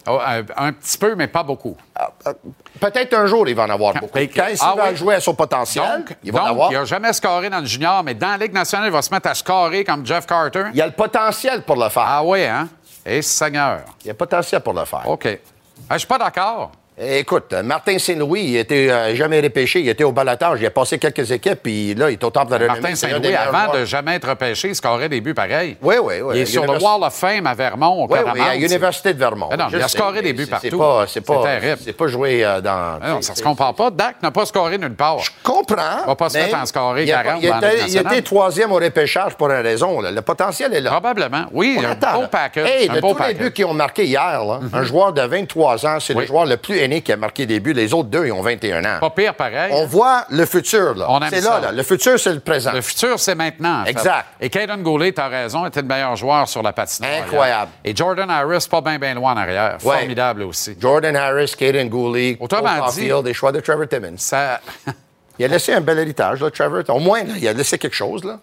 [0.08, 1.78] Oh, un, un petit peu, mais pas beaucoup.
[2.80, 4.14] Peut-être un jour, il va en avoir beaucoup.
[4.14, 4.96] Ben, Quand il ah va oui.
[4.98, 6.72] jouer à son potentiel, Donc, il va en avoir.
[6.72, 9.14] il n'a jamais scoré dans le junior, mais dans la Ligue nationale, il va se
[9.14, 10.66] mettre à scorer comme Jeff Carter.
[10.72, 12.06] Il y a le potentiel pour le faire.
[12.06, 12.68] Ah oui, hein?
[13.06, 13.82] Et Seigneur.
[14.02, 15.08] Il y a le potentiel pour le faire.
[15.08, 15.28] OK.
[15.90, 16.72] Ah, je suis pas d'accord.
[16.96, 20.70] Eh, Écoute, Martin Saint-Louis, il était euh, jamais repêché, il était au balotage, il a
[20.70, 22.68] passé quelques équipes, puis là, il est au temple de la.
[22.68, 23.80] Martin Saint-Louis, avant joueurs.
[23.80, 25.76] de jamais être repêché, il scorait des buts pareils.
[25.82, 26.34] Oui, oui, oui.
[26.36, 29.18] Il est sur le Wall of Fame à Vermont, au Oui, oui, à l'Université de
[29.18, 29.48] Vermont.
[29.50, 30.82] Mais non, il a scoré des buts partout.
[31.08, 31.82] C'est pas, pas, terrible.
[31.84, 33.00] c'est pas joué euh, dans.
[33.02, 33.90] Ah non, ça se compare pas.
[33.90, 35.18] Dak n'a pas scoré nulle part.
[35.20, 36.04] Je comprends.
[36.06, 38.72] On va pas se mettre en scorer il a- 40 il était, il était troisième
[38.72, 40.00] au repêchage pour une raison.
[40.00, 40.12] là.
[40.12, 40.92] Le potentiel est là.
[40.92, 41.46] Probablement.
[41.54, 42.70] Oui, On un attend, beau package.
[42.70, 44.42] Hey, de tous les buts qui ont marqué hier,
[44.74, 47.60] un joueur de 23 ans, c'est le joueur le plus aîné qui a marqué des
[47.60, 47.74] buts.
[47.74, 49.00] Les autres deux, ils ont 21 ans.
[49.00, 49.72] Pas pire, pareil.
[49.74, 50.96] On voit le futur.
[50.96, 51.08] là.
[51.30, 51.72] C'est là, là.
[51.72, 52.72] Le futur, c'est le présent.
[52.74, 53.84] Le futur, c'est maintenant.
[53.86, 53.92] fait.
[53.92, 54.26] Exact.
[54.42, 57.12] Et Caden Goulet, tu as raison, était le meilleur joueur sur la patinoire.
[57.24, 57.72] Incroyable.
[57.84, 57.92] hier.
[57.94, 59.78] Et Jordan Harris, pas bien, bien loin en arrière.
[59.84, 59.98] Ouais.
[60.00, 60.76] Formidable aussi.
[60.80, 64.16] Jordan Harris, Caden Gooley, Autrement dit- des choix de Trevor Timmons.
[64.18, 64.60] Ça...
[65.40, 66.84] Il a laissé un bel héritage, là, Trevor.
[66.90, 68.24] Au moins, là, il a laissé quelque chose.
[68.24, 68.40] Là.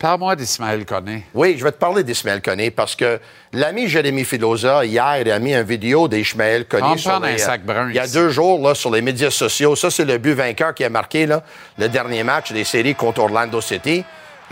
[0.00, 1.24] Parle-moi d'Ismaël Koné.
[1.34, 3.20] Oui, je vais te parler d'Ismaël Koné parce que
[3.52, 6.92] l'ami Jérémy Filosa, hier, il a mis une vidéo d'Ismaël On Koné.
[6.92, 8.14] me sur prendre les, un sac brun Il y a ici.
[8.14, 9.76] deux jours là, sur les médias sociaux.
[9.76, 11.42] Ça, c'est le but vainqueur qui a marqué là,
[11.76, 14.02] le dernier match des séries contre Orlando City.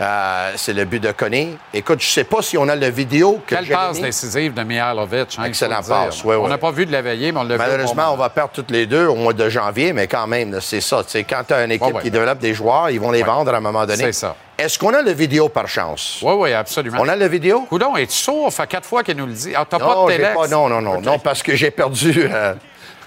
[0.01, 1.57] Euh, c'est le but de Koné.
[1.73, 4.63] Écoute, je sais pas si on a la vidéo que Quelle Jérémy- passe décisive de
[4.63, 5.35] Mihailovic.
[5.37, 6.49] hein, Excellent passe, oui, On oui.
[6.49, 7.57] n'a pas vu de l'éveiller, mais on l'a vu.
[7.57, 10.79] Malheureusement, on va perdre toutes les deux au mois de janvier, mais quand même, c'est
[10.79, 11.01] ça.
[11.29, 12.01] Quand tu as une équipe Ouais, ouais.
[12.03, 13.97] qui développe des joueurs, ils vont les vendre à un moment donné.
[14.05, 14.35] C'est ça.
[14.57, 16.19] Est-ce qu'on a la vidéo par chance?
[16.21, 16.99] Oui, oui, absolument.
[17.01, 17.65] On a la vidéo?
[17.69, 18.53] Coudon, es-tu sourd?
[18.53, 19.51] Ça fait quatre fois qu'il nous le dit.
[19.53, 20.33] Ah, t'as pas de j'ai téléx?
[20.35, 22.29] pas- non, non, non, non, parce que j'ai perdu.
[22.31, 22.53] euh,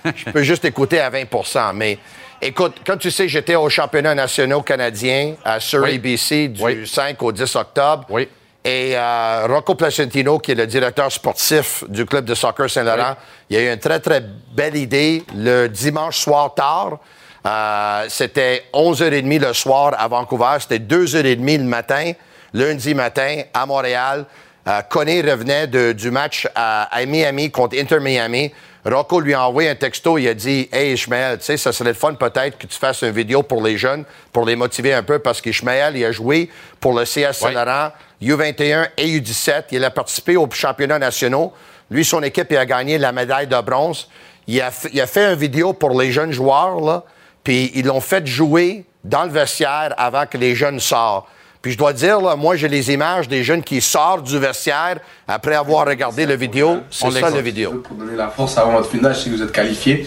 [0.15, 1.99] je peux juste écouter à 20% Mais
[2.43, 5.99] écoute, comme tu sais, j'étais au championnat national canadien à Surrey, Oui.
[5.99, 6.87] BC, du Oui.
[6.87, 8.05] 5 au 10 octobre.
[8.11, 8.29] Oui.
[8.65, 13.17] Et euh, Rocco Placentino, qui est le directeur sportif du club de soccer Saint-Laurent,
[13.51, 14.23] il a eu une très, très
[14.55, 16.99] belle idée le dimanche soir tard.
[17.45, 20.59] Euh, c'était 11h30 le soir à Vancouver.
[20.61, 22.13] C'était 2h30 le matin,
[22.55, 24.27] lundi matin, à Montréal.
[24.69, 28.53] Euh, Conné revenait de- du match à, à Miami contre Inter Miami.
[28.85, 30.19] Rocco lui a envoyé un texto.
[30.19, 33.03] Il a dit Hey, Ishmael, tu sais, ça serait le fun peut-être que tu fasses
[33.03, 36.51] une vidéo pour les jeunes, pour les motiver un peu, parce qu'Ishmael, il a joué
[36.81, 37.09] pour le CS
[37.43, 37.53] Oui.
[37.55, 39.65] Saint-Laurent, U21 et U17.
[39.73, 41.53] Il a participé aux championnats nationaux.
[41.91, 44.09] Lui, son équipe, il a gagné la médaille de bronze.
[44.49, 47.05] Il a, fait- il a fait une vidéo pour les jeunes joueurs, là,
[47.45, 51.27] puis ils l'ont fait jouer dans le vestiaire avant que les jeunes sortent.
[51.63, 54.99] Puis je dois dire, là, moi, j'ai les images des jeunes qui sortent du vestiaire
[55.29, 56.79] après avoir regardé la vidéo.
[56.91, 57.83] C'est ça, vidéo.
[57.87, 60.07] Pour donner la force avant votre finale, je sais que vous êtes qualifiés.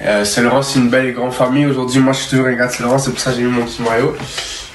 [0.00, 1.66] Euh, Saint-Laurent, c'est une belle et grande famille.
[1.66, 3.50] Aujourd'hui, moi, je suis toujours un gars de Saint-Laurent, c'est pour ça que j'ai mis
[3.50, 4.16] mon petit maillot.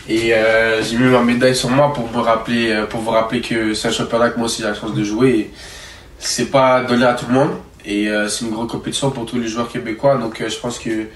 [0.07, 3.41] Et euh, j'ai mis ma médaille sur moi pour, me rappeler, euh, pour vous rappeler
[3.41, 5.29] que c'est un championnat que moi aussi j'ai la chance de jouer.
[5.29, 5.51] Et
[6.19, 7.51] c'est pas donné à tout le monde.
[7.85, 10.17] Et euh, c'est une grosse compétition pour tous les joueurs québécois.
[10.17, 11.07] Donc euh, je pense que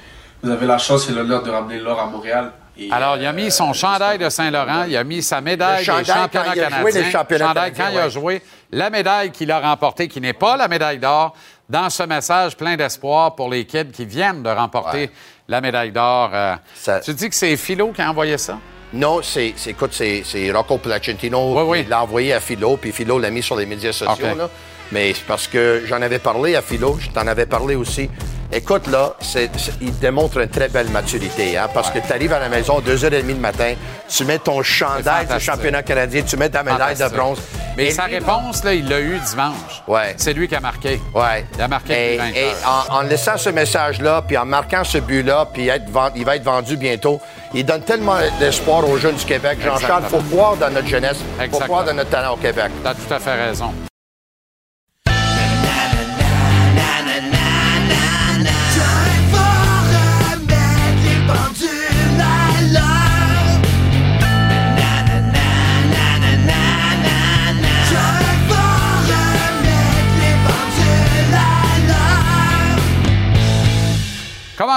[0.43, 2.51] vous avez la chance et l'honneur de ramener l'or à Montréal.
[2.91, 5.97] Alors, il a euh, mis son chandail de Saint-Laurent, il a mis sa médaille Le
[5.99, 7.01] des championnats quand il a joué canadiens.
[7.03, 10.33] les championnats chandail canadiens, quand il a joué, la médaille qu'il a remportée, qui n'est
[10.33, 11.33] pas la médaille d'or,
[11.69, 15.11] dans ce message plein d'espoir pour les kids qui viennent de remporter Ouais.
[15.47, 16.31] la médaille d'or.
[16.33, 18.57] euh, Ça- Tu dis que c'est Philo qui a envoyé ça?
[18.93, 20.23] Non, c'est, écoute, c'est,
[20.53, 21.83] Rocco Placentino Oui, oui.
[21.83, 24.35] qui l'a envoyé à Philo, puis Philo l'a mis sur les médias sociaux.
[24.37, 24.49] Là.
[24.93, 28.09] Mais c'est parce que j'en avais parlé à Philo, je t'en avais parlé aussi.
[28.51, 32.31] Écoute, là, c'est, c'est- il démontre une très belle maturité, hein, parce que tu arrives
[32.31, 33.73] à la maison 2h30 le matin,
[34.07, 37.39] tu mets ton chandail du championnat canadien, tu mets ta médaille de bronze.
[37.75, 39.83] Mais Et sa lui, réponse, là, il l'a eu dimanche.
[39.87, 40.13] Ouais.
[40.17, 40.99] C'est lui qui a marqué.
[41.13, 41.45] Ouais.
[41.55, 44.83] Il a marqué Et, depuis 20 et en, en laissant ce message-là, puis en marquant
[44.83, 45.83] ce but-là, puis être
[46.15, 47.19] il va être vendu bientôt,
[47.53, 49.59] il donne tellement d'espoir aux jeunes du Québec.
[49.63, 52.71] Jean-Charles, il faut croire dans notre jeunesse, il faut croire dans notre talent au Québec.
[52.83, 53.73] T'as tout à fait raison.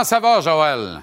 [0.01, 1.01] Comment ça va, Joël?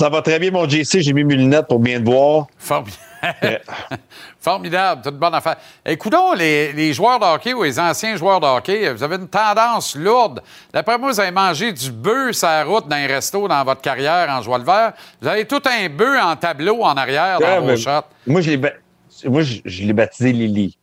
[0.00, 0.98] Ça va très bien, mon JC.
[1.00, 2.48] J'ai mis mes lunettes pour bien te voir.
[2.58, 2.96] Formidable.
[4.40, 5.54] Formidable, toute bonne affaire.
[5.86, 9.28] Écoutons, les, les joueurs de hockey ou les anciens joueurs de hockey, vous avez une
[9.28, 10.42] tendance lourde.
[10.72, 13.80] D'après moi, vous avez mangé du bœuf sur la route dans un resto dans votre
[13.80, 14.92] carrière en joie le vert.
[15.22, 18.08] Vous avez tout un bœuf en tableau en arrière dans vos shots.
[18.26, 18.72] Moi, je l'ai ba-
[19.26, 20.76] moi, je, je l'ai baptisé Lily.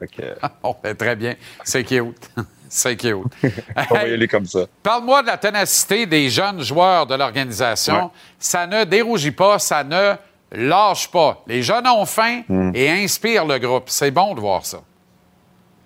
[0.00, 1.36] Que, Bon, ben, très bien.
[1.62, 2.28] C'est cute.
[2.74, 3.16] C'est cute.
[3.90, 4.60] on va y aller comme ça.
[4.82, 8.04] Parle-moi de la ténacité des jeunes joueurs de l'organisation.
[8.04, 8.10] Ouais.
[8.38, 10.14] Ça ne dérougit pas, ça ne
[10.52, 11.42] lâche pas.
[11.46, 12.70] Les jeunes ont faim Hmm.
[12.74, 13.84] et inspirent le groupe.
[13.90, 14.78] C'est bon de voir ça.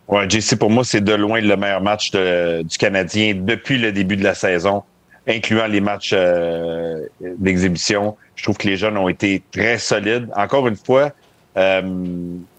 [0.06, 3.90] Ouais, JC, pour moi, c'est de loin le meilleur match de- du Canadien depuis le
[3.90, 4.84] début de la saison,
[5.26, 8.16] incluant les matchs euh, d'exhibition.
[8.36, 10.28] Je trouve que les jeunes ont été très solides.
[10.36, 11.10] Encore une fois,
[11.56, 11.82] euh,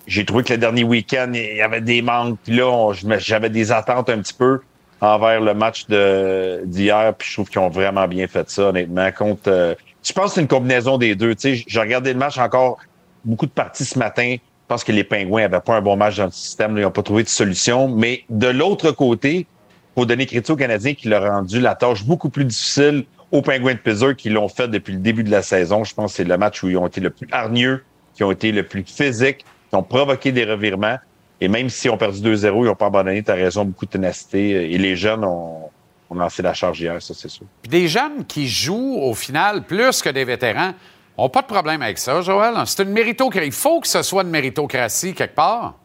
[0.08, 2.40] j'ai trouvé que le dernier week-end, il y avait des manques.
[2.44, 4.62] Puis là, j'avais des attentes un petit peu
[5.02, 7.14] envers le match d'hier.
[7.18, 9.12] Puis je trouve qu'ils ont vraiment bien fait ça, honnêtement.
[9.12, 11.36] Contre, euh, je pense que c'est une combinaison des deux.
[11.36, 12.80] Tu sais, j'ai regardé le match encore
[13.26, 14.36] beaucoup de parties ce matin.
[14.40, 16.78] Je pense que les Pingouins n'avaient pas un bon match dans le système.
[16.78, 17.90] Ils n'ont pas trouvé de solution.
[17.90, 19.46] Mais de l'autre côté,
[19.94, 23.74] faut donner crédit aux Canadiens qui leur rendu la tâche beaucoup plus difficile aux Pingouins
[23.74, 25.84] de Pittsburgh qui l'ont fait depuis le début de la saison.
[25.84, 27.84] Je pense que c'est le match où ils ont été le plus hargneux,
[28.14, 30.98] qui ont été le plus physiques, qui ont provoqué des revirements.
[31.40, 33.92] Et même s'ils ont perdu 2-0, ils n'ont pas abandonné, tu as raison, beaucoup de
[33.92, 34.74] ténacité.
[34.74, 35.70] Et les jeunes ont,
[36.10, 37.46] ont lancé la charge hier, ça c'est sûr.
[37.62, 40.74] Puis des jeunes qui jouent au final plus que des vétérans
[41.18, 42.54] n'ont pas de problème avec ça, Joël.
[42.66, 43.48] C'est une méritocratie.
[43.48, 45.76] Il faut que ce soit une méritocratie quelque part.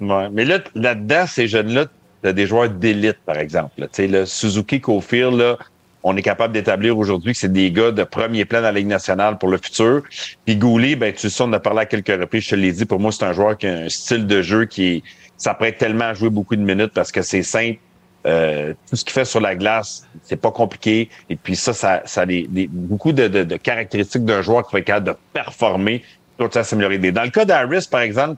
[0.00, 0.28] Ouais.
[0.30, 1.86] Mais là, là-dedans, ces jeunes-là,
[2.22, 3.74] t'as des joueurs d'élite, par exemple.
[3.76, 5.56] Tu sais, le Suzuki Cofield, là,
[6.08, 8.86] on est capable d'établir aujourd'hui que c'est des gars de premier plan dans la Ligue
[8.86, 10.02] nationale pour le futur.
[10.44, 12.86] Puis Goulet, ben, tu sais, on a parlé à quelques reprises, je te l'ai dit,
[12.86, 15.02] pour moi, c'est un joueur qui a un style de jeu qui
[15.36, 17.78] s'apprête tellement à jouer beaucoup de minutes parce que c'est simple.
[18.26, 21.08] Euh, tout ce qu'il fait sur la glace, c'est pas compliqué.
[21.30, 24.86] Et puis ça, ça, ça a des, beaucoup de caractéristiques d'un joueur qui va être
[24.86, 26.02] capable de performer,
[26.38, 26.98] tout ça s'améliorer.
[27.12, 28.36] Dans le cas d'Harris, par exemple,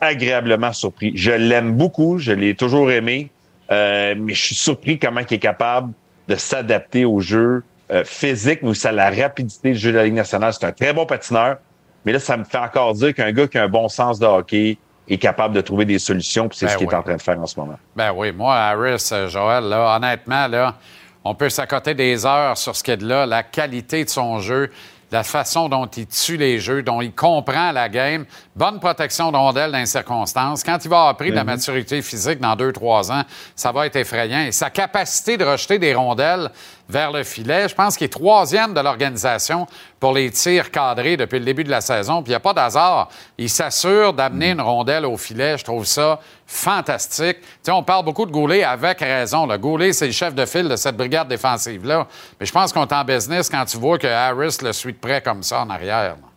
[0.00, 1.12] agréablement surpris.
[1.14, 3.30] Je l'aime beaucoup, je l'ai toujours aimé,
[3.70, 5.92] euh, mais je suis surpris comment il est capable
[6.30, 10.04] de s'adapter au jeu euh, physique, mais aussi à la rapidité du jeu de la
[10.04, 10.52] Ligue nationale.
[10.52, 11.56] C'est un très bon patineur,
[12.04, 14.26] mais là, ça me fait encore dire qu'un gars qui a un bon sens de
[14.26, 14.78] hockey
[15.08, 16.94] est capable de trouver des solutions, puis c'est Ben ce qu'il oui.
[16.94, 17.76] est en train de faire en ce moment.
[17.96, 20.76] Ben oui, moi, Harris, euh, Joël, là, honnêtement, là,
[21.24, 24.70] on peut s'accoter des heures sur ce qu'il là, la qualité de son jeu,
[25.10, 29.36] la façon dont il tue les jeux, dont il comprend la game, bonne protection de
[29.36, 30.62] rondelles dans les circonstances.
[30.62, 33.22] Quand il va avoir pris de la maturité physique dans deux, trois ans,
[33.56, 34.40] ça va être effrayant.
[34.40, 36.50] Et sa capacité de rejeter des rondelles
[36.90, 39.66] vers le filet, je pense qu'il est troisième de l'organisation
[39.98, 42.22] pour les tirs cadrés depuis le début de la saison.
[42.22, 43.08] Puis il n'y a pas d'hasard.
[43.38, 45.56] Il s'assure d'amener une rondelle au filet.
[45.56, 47.40] Je trouve ça fantastique.
[47.40, 49.46] Tu sais, on parle beaucoup de Goulet avec raison.
[49.46, 52.06] Le Goulet, c'est le chef de file de cette brigade défensive-là.
[52.38, 54.98] Mais je pense qu'on est en business quand tu vois que Harris le suit de
[54.98, 56.16] près comme ça en arrière.
[56.20, 56.30] là.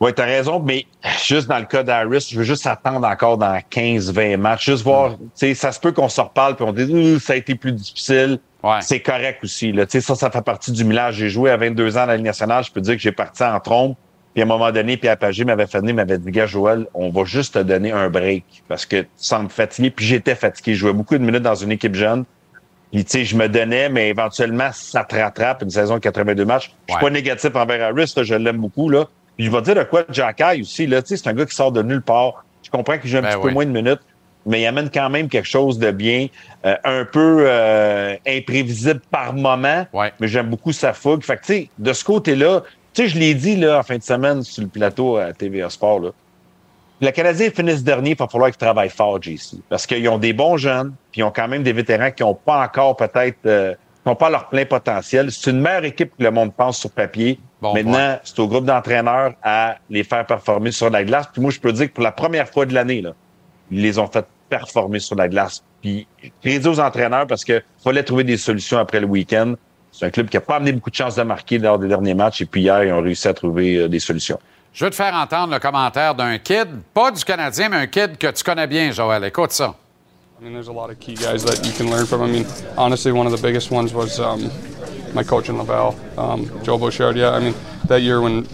[0.00, 0.86] Oui, tu as raison, mais
[1.24, 5.16] juste dans le cas d'Harris, je veux juste attendre encore dans 15-20 matchs, juste voir,
[5.16, 7.72] tu sais, ça se peut qu'on se reparle puis on dit ça a été plus
[7.72, 8.38] difficile.
[8.62, 8.78] Ouais.
[8.80, 9.72] C'est correct aussi.
[9.72, 9.86] Là.
[9.86, 11.14] Tu sais, Ça, ça fait partie du millage.
[11.16, 12.64] J'ai joué à 22 ans dans la Ligue nationale.
[12.64, 13.96] Je peux dire que j'ai parti en trompe.
[14.34, 17.24] Puis à un moment donné, Pierre Pagé m'avait venir, m'avait dit, gars, Joël, on va
[17.24, 19.90] juste te donner un break parce que tu sembles fatigué.
[19.90, 20.74] Puis j'étais fatigué.
[20.74, 22.24] Je jouais beaucoup de minutes dans une équipe jeune.
[22.92, 26.44] Puis, tu sais, je me donnais, mais éventuellement, ça te rattrape une saison de 82
[26.46, 26.72] matchs.
[26.88, 27.00] Je suis Ouais.
[27.08, 29.04] pas négatif envers Harris, là, je l'aime beaucoup, là.
[29.36, 31.34] Puis, je vais te dire de quoi, Jack Eye aussi, là, tu sais, c'est un
[31.34, 32.44] gars qui sort de nulle part.
[32.62, 33.42] Je comprends qu'il joue un Ben petit oui.
[33.48, 34.00] peu moins de minutes,
[34.48, 36.26] mais il amène quand même quelque chose de bien,
[36.64, 40.12] euh, un peu euh, imprévisible par moment, Ouais.
[40.18, 41.22] mais j'aime beaucoup sa fougue.
[41.22, 42.62] Fait que, tu sais, de ce côté-là,
[42.94, 45.70] tu sais, je l'ai dit, là, en fin de semaine, sur le plateau à TVA
[45.70, 46.10] Sport, là.
[47.00, 49.58] Le Canadien finisse dernier, il va falloir qu'ils travaillent fort, JC.
[49.68, 52.34] Parce qu'ils ont des bons jeunes, puis ils ont quand même des vétérans qui n'ont
[52.34, 55.30] pas encore peut-être, euh, qui n'ont pas leur plein potentiel.
[55.30, 57.38] C'est une meilleure équipe que le monde pense sur papier.
[57.62, 61.28] Bon Maintenant, c'est au groupe d'entraîneurs à les faire performer sur la glace.
[61.32, 63.12] Puis moi, je peux dire que pour la première fois de l'année, là,
[63.70, 65.62] ils les ont fait performer sur la glace.
[65.82, 66.06] Puis
[66.42, 69.54] crédit aux entraîneurs parce que fallait trouver des solutions après le week-end.
[69.92, 72.14] C'est un club qui n'a pas amené beaucoup de chances de marquer lors des derniers
[72.14, 72.42] matchs.
[72.42, 74.38] Et puis hier, ils ont réussi à trouver euh, des solutions.
[74.72, 78.16] Je veux te faire entendre le commentaire d'un kid, pas du Canadien, mais un kid
[78.18, 79.24] que tu connais bien, Joël.
[79.24, 79.74] Écoute ça.
[80.40, 82.22] I mean, there's a lot of key guys that you can learn from.
[82.22, 82.46] I mean,
[82.76, 84.48] honestly, one of the biggest ones was um,
[85.12, 87.16] my coach in Laval, um, Joe Bouchard.
[87.16, 87.54] Yeah, I mean,
[87.88, 88.46] that year when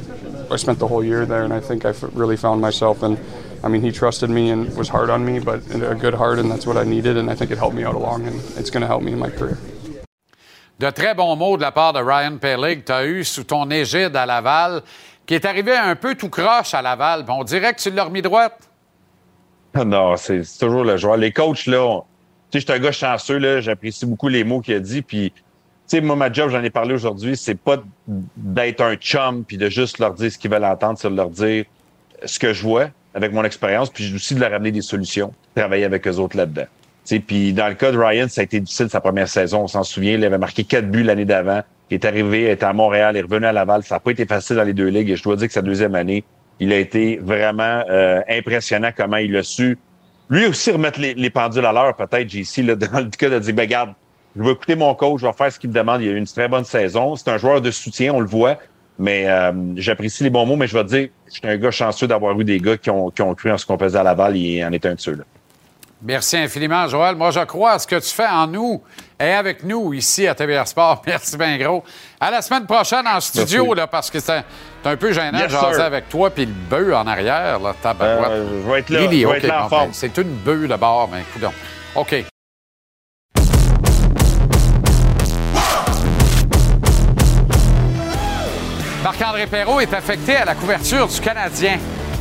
[0.50, 3.02] I spent the whole year there, and I think I f- really found myself.
[3.02, 3.18] And
[3.64, 6.38] I mean, he trusted me and was hard on me, but in a good heart,
[6.38, 7.16] and that's what I needed.
[7.16, 9.18] And I think it helped me out along, and it's going to help me in
[9.18, 9.56] my career.
[10.78, 13.44] De très bons mots de la part de Ryan Pellig que tu as eu sous
[13.44, 14.82] ton égide à Laval,
[15.24, 17.24] qui est arrivé un peu tout croche à Laval.
[17.28, 18.58] On dirait que tu l'as remis droite.
[19.74, 21.16] Non, c'est toujours le joueur.
[21.16, 22.00] Les coachs, là, on-
[22.50, 25.00] tu sais, je suis un gars chanceux, là, j'apprécie beaucoup les mots qu'il a dit,
[25.00, 25.32] puis
[25.86, 27.76] sais, moi, ma job, j'en ai parlé aujourd'hui, c'est pas
[28.36, 31.30] d'être un chum puis de juste leur dire ce qu'ils veulent entendre, c'est de leur
[31.30, 31.64] dire
[32.24, 35.84] ce que je vois avec mon expérience, puis aussi de leur amener des solutions, travailler
[35.84, 36.66] avec eux autres là-dedans.
[37.26, 39.82] Puis dans le cas de Ryan, ça a été difficile sa première saison, on s'en
[39.84, 40.14] souvient.
[40.14, 41.62] Il avait marqué quatre buts l'année d'avant.
[41.90, 43.82] Il est arrivé, il était à Montréal, il est revenu à Laval.
[43.82, 45.10] Ça n'a pas été facile dans les deux ligues.
[45.10, 46.24] Et je dois dire que sa deuxième année,
[46.60, 49.78] il a été vraiment euh, impressionnant comment il a su
[50.30, 53.38] lui aussi remettre les, les pendules à l'heure, peut-être, JC, là, dans le cas de
[53.38, 53.94] dire, ben, regarde,
[54.36, 56.02] je vais écouter mon coach, je vais faire ce qu'il me demande.
[56.02, 57.14] Il a eu une très bonne saison.
[57.14, 58.58] C'est un joueur de soutien, on le voit.
[58.98, 61.70] Mais euh, j'apprécie les bons mots, mais je vais te dire, je suis un gars
[61.70, 64.02] chanceux d'avoir eu des gars qui ont, qui ont cru en ce qu'on faisait à
[64.02, 65.24] Laval et en est un de ceux-là.
[66.06, 67.16] Merci infiniment, Joël.
[67.16, 68.82] Moi, je crois à ce que tu fais en nous
[69.18, 71.02] et avec nous ici à TVR Sport.
[71.06, 71.82] Merci bien gros.
[72.20, 74.44] À la semaine prochaine en studio, là, parce que c'est
[74.84, 77.58] un, peu gênant Yes, de jaser avec toi puis le bœuf en arrière.
[77.58, 77.74] Là.
[77.84, 80.16] Euh, je vais être là, Lily, je vais OK, être là en bon, ben, c'est
[80.18, 81.52] une bœuf de bord, mais coudonc.
[81.94, 82.33] OK.
[89.16, 91.78] Marc-André Perrault est affecté à la couverture du Canadien.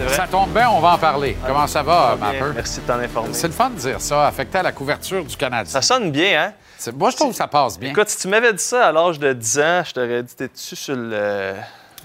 [0.10, 1.36] Ça tombe bien, on va en parler.
[1.46, 2.52] Comment ça va, Mapper?
[2.54, 3.34] Merci de t'en informer.
[3.34, 5.72] C'est le fun de dire ça, affecté à la couverture du Canadien.
[5.72, 6.92] Ça sonne bien, hein?
[6.96, 7.90] Moi, je trouve que ça passe bien.
[7.90, 10.76] Écoute, si tu m'avais dit ça à l'âge de 10 ans, je t'aurais dit, t'es-tu
[10.76, 11.54] sur le.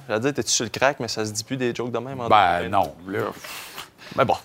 [0.08, 2.18] J'allais dire, t'es-tu sur le crack, mais ça se dit plus des jokes de même.
[2.20, 2.68] en Ben 2020.
[2.78, 3.20] non, là,
[4.16, 4.36] Mais bon.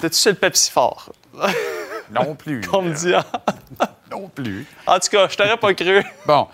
[0.00, 1.10] T'es-tu sur le Pepsi fort?
[2.10, 2.60] non plus.
[2.72, 3.24] On me dit, ah.
[4.10, 4.66] Non plus.
[4.84, 6.02] En tout cas, je t'aurais pas cru.
[6.26, 6.48] Bon.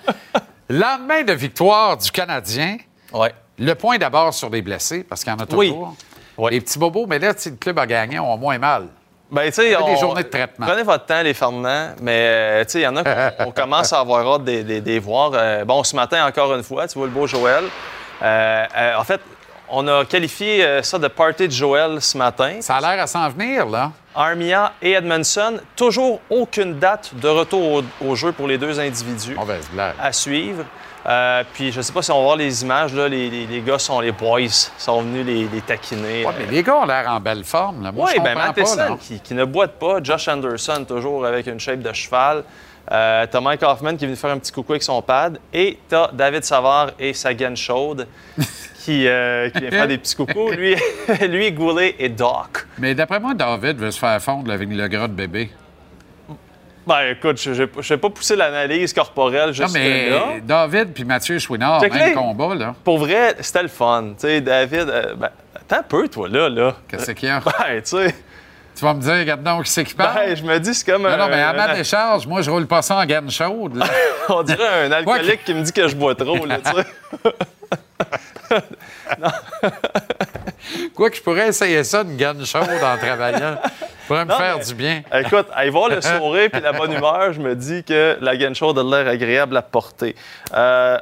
[0.68, 2.76] Lendemain de victoire du Canadien,
[3.12, 3.32] Ouais.
[3.58, 5.94] le point d'abord sur les blessés, parce qu'il y en a toujours.
[6.38, 6.50] Oui.
[6.52, 8.86] Les petits bobos, mais là, si le club a gagné, on a moins mal.
[9.30, 10.66] Ben, tu sais, des journées de traitement.
[10.66, 13.50] Prenez votre temps, les Fernands, mais euh, tu sais, il y en a qu'on on
[13.52, 15.30] commence à avoir hâte de les voir.
[15.34, 17.64] Euh, bon, ce matin, encore une fois, tu vois le beau Joël.
[18.22, 19.20] Euh, euh, en fait,
[19.68, 22.56] on a qualifié ça de party de Joël ce matin.
[22.60, 23.92] Ça a l'air à s'en venir, là.
[24.16, 29.34] Armia et Edmondson, toujours aucune date de retour au, au jeu pour les deux individus
[29.36, 29.94] Mauvaise blague.
[30.02, 30.64] à suivre.
[31.06, 33.60] Euh, puis je sais pas si on va voir les images, là, les, les- les
[33.62, 34.40] gars sont les boys,
[34.78, 36.26] sont venus les, les taquiner.
[36.26, 37.82] Ouais, mais les gars ont l'air en belle forme.
[37.82, 37.90] Là.
[37.92, 38.96] Moi, je ben comprends pas.
[39.00, 40.02] Qui, qui ne boite pas.
[40.02, 42.44] Josh Anderson, toujours avec une shape de cheval.
[42.92, 45.38] Euh, t'as Mike Hoffman qui est venu faire un petit coucou avec son pad.
[45.54, 48.06] Et t'as David Savard et sa gaine chaude
[48.84, 50.50] qui, euh, qui vient faire des petits coucous.
[50.50, 50.74] Lui,
[51.28, 52.66] lui Goulet et Doc.
[52.78, 55.50] Mais d'après moi, David veut se faire fondre avec le gras de bébé.
[56.86, 60.22] Ben écoute, je ne vais pas pousser l'analyse corporelle Non, juste mais là.
[60.42, 62.74] David puis Mathieu Chouinard, même combat, là.
[62.82, 64.14] Pour vrai, c'était le fun.
[64.18, 66.48] Tu sais, David, euh, ben, attends un peu, toi, là.
[66.48, 66.74] là.
[66.88, 67.40] Qu'est-ce qu'il y a?
[67.44, 68.14] Ben, tu sais,
[68.74, 70.14] Tu vas me dire, regarde donc qui c'est qui parle?
[70.26, 72.50] ben, je me dis, c'est comme non, non, mais à un- ma décharge, moi, je
[72.50, 73.76] roule pas ça en gaine chaude.
[73.76, 73.86] là.
[74.30, 76.86] On dirait un alcoolique qui me dit que je bois trop, là, tu sais.
[80.94, 83.58] Quoi que je pourrais essayer ça, une gaine chaude en travaillant.
[83.62, 83.70] Ça
[84.06, 85.02] pourrait me faire mais- du bien.
[85.14, 88.54] Écoute, aller voir le sourire et la bonne humeur, je me dis que la gaine
[88.54, 90.16] chaude a l'air agréable à porter.
[90.54, 90.98] Euh,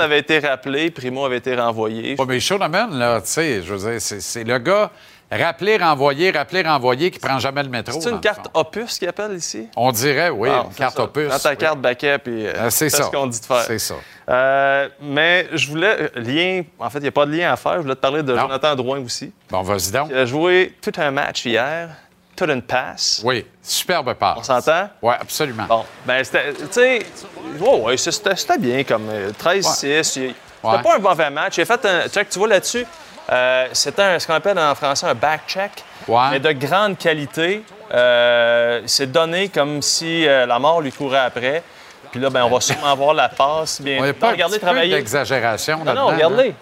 [0.00, 2.16] avait été rappelé, Primo avait été renvoyé.
[2.18, 4.90] Ouais, mais Shoneman, là, tu sais, je veux dire, c'est le gars
[5.30, 8.00] rappeler, renvoyer, rappeler, renvoyer qui prend jamais le métro.
[8.00, 9.68] C'est une carte opus qu'ils appellent ici?
[9.76, 11.02] On dirait, oui, Ah, une c'est carte ça.
[11.04, 11.28] opus.
[11.28, 11.56] Prends ta oui.
[11.56, 13.04] carte backup et Euh, c'est fais ça.
[13.04, 13.62] ce qu'on dit de faire.
[13.66, 13.94] C'est ça.
[14.30, 17.56] Euh, mais je voulais, euh, lien, en fait, il n'y a pas de lien à
[17.56, 17.74] faire.
[17.76, 18.40] Je voulais te parler de Non.
[18.42, 19.32] Jonathan Drouin aussi.
[19.50, 20.08] Bon, vas-y donc.
[20.10, 21.90] Il a joué tout un match hier,
[22.36, 23.20] toute une passe.
[23.24, 24.38] Oui, superbe passe.
[24.38, 24.88] On s'entend?
[25.02, 25.64] Oui, absolument.
[25.68, 26.98] Bon, ben c'était, tu sais,
[27.96, 30.16] c'est- c'était, c'était bien comme euh, 13-6.
[30.16, 30.82] Il- C'était Ouais.
[30.82, 31.58] pas un mauvais match.
[31.58, 32.86] Il a fait un, check, tu vois là-dessus,
[33.32, 35.70] euh, c'était ce qu'on appelle en français un back check,
[36.06, 36.30] Ouais.
[36.32, 37.62] mais de grande qualité.
[37.92, 41.62] Euh, c'est donné comme si euh, la mort lui courait après.
[42.10, 43.80] Puis là, ben, on va sûrement voir la passe.
[43.80, 44.94] Bien, On n'est pas regardez petit peu travailler.
[44.94, 46.52] d'exagération Non, non, hein?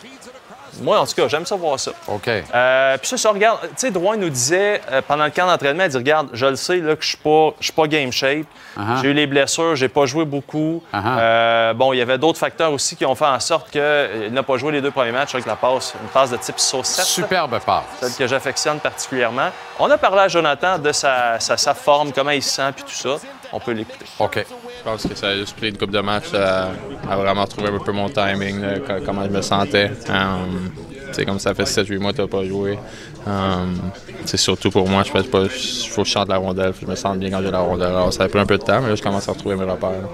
[0.80, 1.92] Moi, en tout cas, j'aime ça voir ça.
[2.08, 2.28] OK.
[2.28, 3.60] Euh, puis ça, ça regarde.
[3.62, 6.56] Tu sais, Drouin nous disait euh, pendant le camp d'entraînement, il dit Regarde, je le
[6.56, 8.46] sais là, que je suis pas, pas game shape.
[8.76, 9.02] Uh-huh.
[9.02, 10.82] J'ai eu les blessures, j'ai pas joué beaucoup.
[10.92, 11.02] Uh-huh.
[11.04, 14.42] Euh, bon, il y avait d'autres facteurs aussi qui ont fait en sorte qu'il n'a
[14.42, 17.04] pas joué les deux premiers matchs avec la passe, une passe de type saucette.
[17.04, 17.84] Superbe passe.
[18.00, 19.50] Celle que j'affectionne particulièrement.
[19.78, 22.84] On a parlé à Jonathan de sa, sa, sa forme, comment il se sent, puis
[22.84, 23.16] tout ça.
[23.52, 24.04] On peut l'écouter.
[24.18, 24.44] OK.
[24.78, 26.70] Je pense que ça a juste pris une couple de matchs à,
[27.08, 29.90] à vraiment trouver un peu mon timing, là, co- comment je me sentais.
[30.08, 30.70] Um,
[31.08, 32.78] tu sais, comme ça fait 7-8 mois que tu n'as pas joué.
[33.26, 33.78] Um,
[34.24, 36.86] c'est surtout pour moi, je pense pas, il faut que je chante la rondelle, je
[36.86, 37.88] me sente bien quand j'ai la rondelle.
[37.88, 39.70] Alors, ça a pris un peu de temps, mais là, je commence à retrouver mes
[39.70, 39.90] repères.
[39.90, 40.08] là.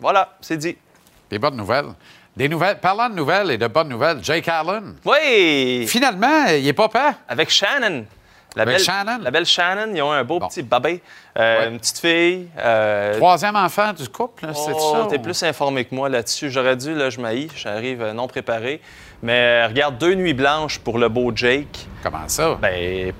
[0.00, 0.76] Voilà, c'est dit.
[1.30, 1.86] Des bonnes nouvelles.
[2.36, 2.78] Des nouvelles.
[2.80, 4.94] Parlant de nouvelles et de bonnes nouvelles, Jake Allen.
[5.04, 5.86] Oui!
[5.86, 7.12] Finalement, il est pas peur.
[7.28, 8.04] Avec Shannon.
[8.56, 9.18] La belle, Shannon?
[9.22, 10.46] La belle Shannon, ils ont un beau Bon.
[10.48, 11.02] petit bébé,
[11.38, 11.68] euh, Ouais.
[11.70, 12.48] une petite fille.
[12.58, 15.06] euh, Troisième enfant du couple, c'est oh, ça?
[15.10, 16.50] T'es ou- plus informé que moi là-dessus.
[16.50, 18.80] J'aurais dû, là, je m'haïs, j'arrive euh, non préparé.
[19.22, 21.86] Mais regarde, deux nuits blanches pour le beau Jake.
[22.02, 22.56] Comment ça?
[22.62, 23.12] Ben,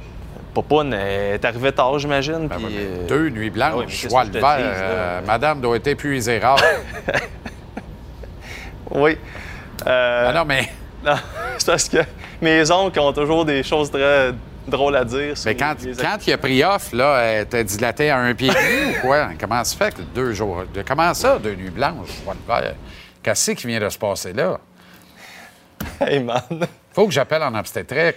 [0.53, 2.47] Popoun est arrivé tard, j'imagine.
[2.47, 2.77] Ben puis,
[3.09, 4.57] Deux nuits ah oui, blanches, que le vert.
[4.61, 6.59] euh, madame doit être épuisée rare.
[8.91, 9.19] Oui.
[9.85, 10.69] Ah non, mais,
[11.05, 11.15] non,
[11.59, 11.99] c'est parce que
[12.41, 14.33] mes oncles ont toujours des choses très
[14.69, 15.35] drôles à dire.
[15.45, 18.35] mais quand, les- les quand il a pris off, là, elle t'a dilaté à un
[18.35, 19.31] pied ou quoi?
[19.39, 20.65] Comment ça fait que deux jours?
[20.87, 22.09] Comment ça, deux nuits blanches?
[23.23, 24.59] Qu'est-ce qui vient de se passer là?
[26.01, 26.43] Hey man.
[26.93, 28.17] Faut que j'appelle en obstétrique.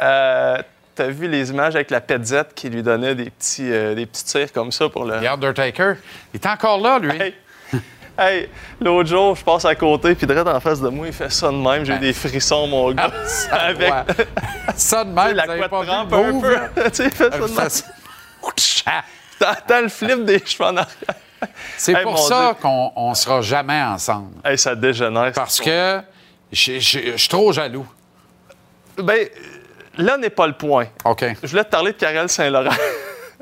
[0.00, 0.58] Euh,
[0.94, 4.24] T'as vu les images avec la petzette qui lui donnait des petits, euh, des petits
[4.26, 5.20] tirs comme ça pour le.
[5.22, 5.94] The Undertaker,
[6.34, 7.10] il est encore là, lui.
[7.18, 7.34] Hey,
[8.18, 8.48] hey,
[8.80, 11.48] l'autre jour, je passe à côté, puis direct en face de moi, il fait ça
[11.48, 11.84] de même.
[11.84, 13.10] J'ai eu des frissons, mon gars.
[13.52, 14.26] avec Ouais.
[14.76, 16.56] ça de même, la couette trempe un peu.
[16.90, 19.02] tu sais, il fait ça de Ça, même.
[19.38, 20.86] T'entends le flip des cheveux en arrière.
[21.76, 24.28] C'est Hey, pour ça qu'on on sera jamais ensemble.
[24.44, 25.32] Hey, ça dégénère.
[25.32, 26.00] Parce que
[26.52, 27.86] je suis trop jaloux.
[28.98, 29.26] Ben,
[29.96, 30.86] là n'est pas le point.
[31.04, 31.24] OK.
[31.42, 32.70] Je voulais te parler de Karel Saint-Laurent.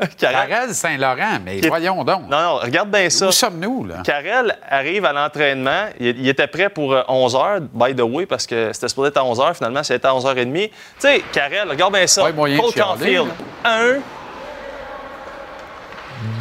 [0.19, 2.29] Karel Saint-Laurent, mais est- voyons donc.
[2.29, 3.29] Non, non, regarde bien ça.
[3.29, 3.97] Où sommes-nous, là?
[4.05, 5.87] Karel arrive à l'entraînement.
[5.99, 9.09] Il, il était prêt pour euh, 11 h, by the way, parce que c'était supposé
[9.09, 9.55] être à 11 h.
[9.55, 10.69] Finalement, c'était à 11h30.
[10.69, 12.31] Tu sais, Karel, regarde bien ça.
[12.33, 13.29] Moyen Cole Caulfield.
[13.65, 13.97] Un,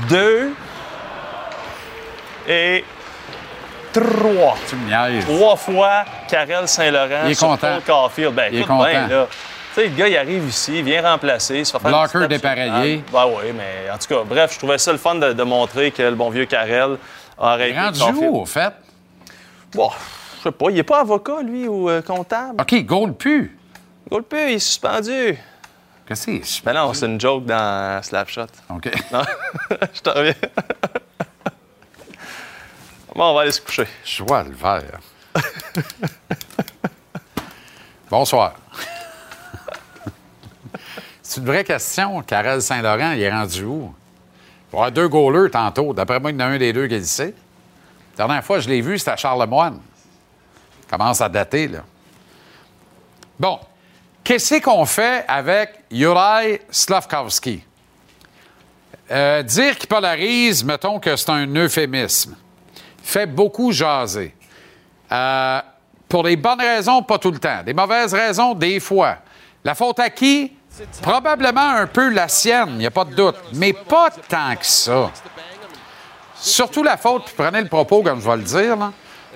[0.09, 0.53] deux
[2.47, 2.83] et
[3.93, 4.55] trois.
[4.67, 5.25] Tu me niaises.
[5.25, 7.67] Trois fois Karel Saint-Laurent est sur content.
[7.75, 8.33] Cole Caulfield.
[8.33, 9.07] Ben, Il est écoute bien, content.
[9.15, 9.27] là.
[9.79, 13.01] Sais, le gars, il arrive ici, il vient remplacer, il se fait faire Blocker dépareillé.
[13.13, 15.91] Ben oui, mais en tout cas, bref, je trouvais ça le fun de, de montrer
[15.91, 16.97] que le bon vieux Karel
[17.37, 17.77] a Il arrêté.
[17.77, 18.73] est rendu où, au fait?
[19.73, 19.89] Bon,
[20.39, 22.59] je sais pas, il est pas avocat, lui, ou euh, comptable?
[22.61, 23.57] OK, goal plus.
[24.11, 25.37] Golpe, il est suspendu.
[26.05, 26.65] Qu'est-ce que c'est?
[26.65, 28.47] Ben non, c'est une joke dans Slapshot.
[28.69, 28.91] OK.
[29.13, 29.21] Non,
[29.93, 30.33] je t'en reviens.
[33.15, 33.87] bon, on va aller se coucher.
[34.03, 34.99] Je vois le vert.
[38.09, 38.55] Bonsoir.
[41.29, 42.23] C'est une vraie question.
[42.23, 43.93] Karel Saint-Laurent, il est rendu où?
[43.93, 45.93] Il va y avoir deux goalers tantôt.
[45.93, 47.21] D'après moi, il y en a un des deux qui est ici.
[48.17, 49.77] La dernière fois, je l'ai vu, c'était à Charlemagne.
[50.89, 51.83] Commence à dater, là.
[53.39, 53.59] Bon.
[54.23, 57.63] Qu'est-ce qu'on fait avec Juraj Slavkovski?
[59.11, 62.35] Euh, dire qu'il polarise, mettons que c'est un euphémisme.
[63.03, 64.35] Fait beaucoup jaser.
[65.11, 65.61] Euh,
[66.07, 67.61] pour des bonnes raisons, pas tout le temps.
[67.63, 69.17] Des mauvaises raisons, des fois.
[69.63, 70.53] La faute à qui?
[71.01, 73.35] Probablement un peu la sienne, il n'y a pas de doute.
[73.53, 75.11] Mais pas tant que ça.
[76.35, 78.77] Surtout la faute, puis prenez le propos comme je vais le dire,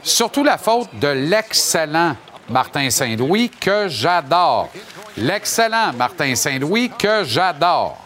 [0.02, 2.16] surtout la faute de l'excellent
[2.50, 4.70] Martin Saint-Louis que j'adore.
[5.18, 7.98] L'excellent Martin Saint-Louis que j'adore.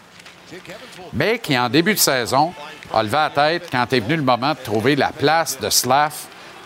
[1.12, 2.52] Mais qui, en début de saison,
[2.92, 6.14] a levé la tête quand est venu le moment de trouver la place de Slav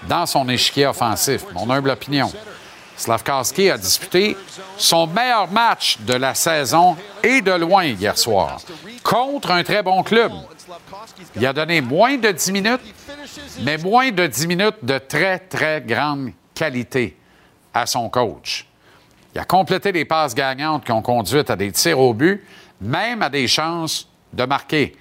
[0.08, 1.44] dans son échiquier offensif.
[1.52, 2.32] Mon humble opinion.
[3.02, 4.36] Slavkowski a disputé
[4.76, 8.60] son meilleur match de la saison et de loin hier soir
[9.02, 10.30] contre un très bon club.
[11.34, 12.80] Il a donné moins de 10 minutes,
[13.62, 17.16] mais moins de 10 minutes de très, très grande qualité
[17.74, 18.66] à son coach.
[19.34, 22.46] Il a complété des passes gagnantes qui ont conduit à des tirs au but,
[22.80, 24.94] même à des chances de marquer.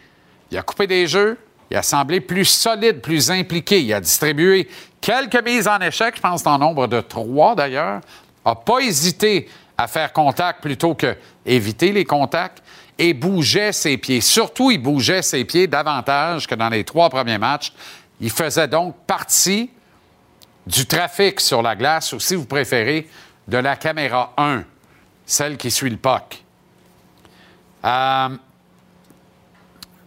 [0.50, 1.38] Il a coupé des jeux,
[1.72, 3.82] il a semblé plus solide, plus impliqué.
[3.82, 4.68] Il a distribué
[5.00, 8.02] quelques mises en échec, je pense en nombre de trois d'ailleurs.
[8.44, 9.48] A pas hésité
[9.78, 11.16] à faire contact plutôt que
[11.46, 12.62] éviter les contacts
[13.00, 14.20] et bougeait ses pieds.
[14.20, 17.72] Surtout, il bougeait ses pieds davantage que dans les trois premiers matchs.
[18.20, 19.70] Il faisait donc partie
[20.68, 23.08] du trafic sur la glace, ou si vous préférez,
[23.48, 24.64] de la caméra 1,
[25.26, 26.44] celle qui suit le puck.
[27.86, 28.30] Euh,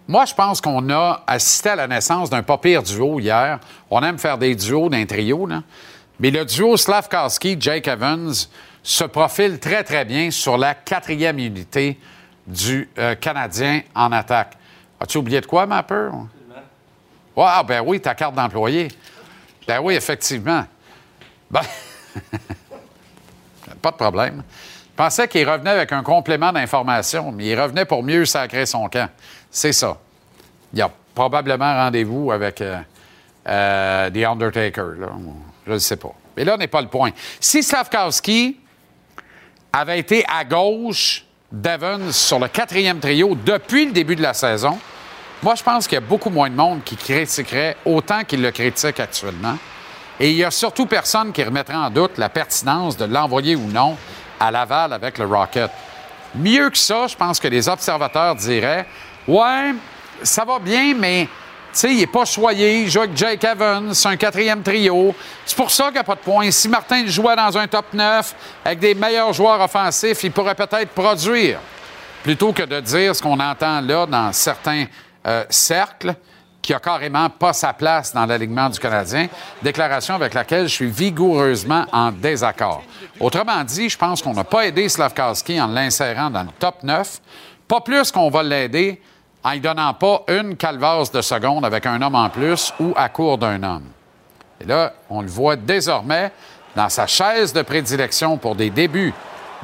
[0.07, 3.59] moi, je pense qu'on a assisté à la naissance d'un pas pire duo hier.
[3.90, 5.62] On aime faire des duos d'un trio, là.
[6.20, 8.32] Mais le duo Slavkowski-Jake Evans
[8.82, 11.98] se profile très, très bien sur la quatrième unité
[12.46, 14.57] du euh, Canadien en attaque.
[15.00, 16.12] As-tu oublié de quoi, ma peur?
[17.36, 18.88] Ah, ben oui, ta carte d'employé.
[19.66, 20.64] Ben oui, effectivement.
[21.50, 21.62] Ben,
[23.82, 24.42] pas de problème.
[24.92, 28.88] Je pensais qu'il revenait avec un complément d'information, mais il revenait pour mieux sacrer son
[28.88, 29.09] camp.
[29.55, 29.96] C'est ça.
[30.72, 32.76] Il y a probablement rendez-vous avec euh,
[33.46, 34.84] euh, The Undertaker.
[35.64, 36.12] Je ne sais pas.
[36.36, 37.12] Mais là n'est pas le point.
[37.38, 38.59] Si Slavkowski
[39.72, 44.76] avait été à gauche d'Evans sur le quatrième trio depuis le début de la saison,
[45.40, 48.50] moi, je pense qu'il y a beaucoup moins de monde qui critiquerait autant qu'il le
[48.50, 49.57] critique actuellement.
[50.18, 53.68] Et il y a surtout personne qui remettrait en doute la pertinence de l'envoyer ou
[53.68, 53.96] non
[54.40, 55.70] à Laval avec le Rocket.
[56.34, 58.86] Mieux que ça, je pense que les observateurs diraient
[59.27, 59.75] Ouais,
[60.22, 61.29] ça va bien, mais
[61.75, 65.14] sais, il n'est pas choyé, il joue avec Jake Evans, c'est un quatrième trio.
[65.45, 66.51] C'est pour ça qu'il n'y a pas de points.
[66.51, 70.91] Si Martin jouait dans un top 9 avec des meilleurs joueurs offensifs, il pourrait peut-être
[70.91, 71.59] produire.
[72.22, 74.87] plutôt que de dire ce qu'on entend là dans certains
[75.27, 76.14] euh, cercles,
[76.62, 79.29] qui a carrément pas sa place dans l'alignement du Canadien,
[79.62, 82.83] déclaration avec laquelle je suis vigoureusement en désaccord.
[83.20, 87.20] Autrement dit, je pense qu'on n'a pas aidé Slavkowski en l'insérant dans le top 9,
[87.68, 88.99] pas plus qu'on va l'aider
[89.45, 93.11] en ne donnant pas une calvasse de seconde avec un homme en plus ou à
[93.11, 93.84] court d'un homme.
[94.61, 96.32] Et là, on le voit désormais
[96.74, 99.12] dans sa chaise de prédilection pour des débuts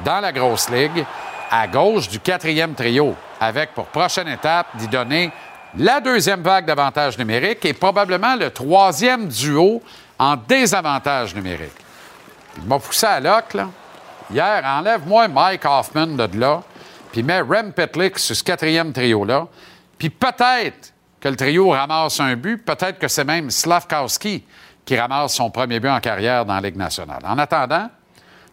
[0.05, 1.05] dans la grosse ligue,
[1.49, 5.31] à gauche du quatrième trio, avec pour prochaine étape d'y donner
[5.77, 9.81] la deuxième vague d'avantages numériques et probablement le troisième duo
[10.19, 11.73] en désavantage numérique.
[12.57, 13.69] Il m'a poussé à l'oc, là.
[14.31, 16.61] Hier, enlève-moi Mike Hoffman de là,
[17.11, 19.47] puis mets Rem Petlick sur ce quatrième trio-là,
[20.01, 24.43] puis peut-être que le trio ramasse un but, peut-être que c'est même Slavkowski
[24.83, 27.19] qui ramasse son premier but en carrière dans la Ligue nationale.
[27.23, 27.87] En attendant,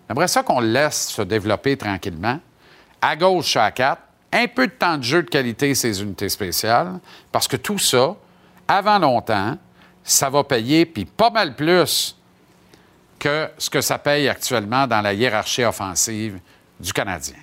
[0.06, 2.38] j'aimerais ça qu'on le laisse se développer tranquillement.
[3.00, 3.98] À gauche, à 4,
[4.30, 7.00] un peu de temps de jeu de qualité, ces unités spéciales,
[7.32, 8.14] parce que tout ça,
[8.68, 9.56] avant longtemps,
[10.04, 12.14] ça va payer, puis pas mal plus
[13.18, 16.40] que ce que ça paye actuellement dans la hiérarchie offensive
[16.78, 17.36] du Canadien.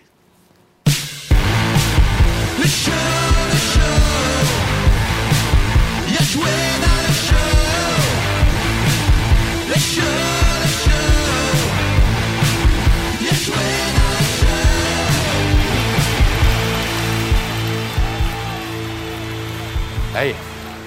[20.17, 20.33] Hey,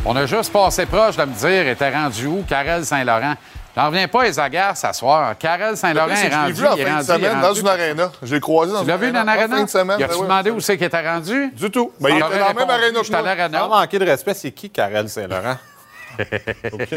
[0.06, 3.34] on a juste passé proche de me dire, était rendu où, Karel Saint-Laurent?
[3.76, 5.36] J'en reviens pas, les agares s'asseoir.
[5.36, 7.28] Karel Saint-Laurent est Je l'ai rendu, vu en il est fin de rendu, il est
[7.28, 7.60] semaine dans rendu.
[7.60, 8.12] une aréna.
[8.22, 9.44] Je l'ai croisé dans Tu une l'as vu dans aréna.
[9.44, 10.00] En fin de semaine.
[10.00, 11.52] Y a-tu ben demandé où c'est qu'il était rendu?
[11.54, 11.92] Du tout.
[12.00, 13.34] Ben, il était dans la même aréna que j'étais à moi.
[13.34, 13.58] l'arena.
[13.60, 15.56] Sans manquer de respect, c'est qui Karel Saint-Laurent?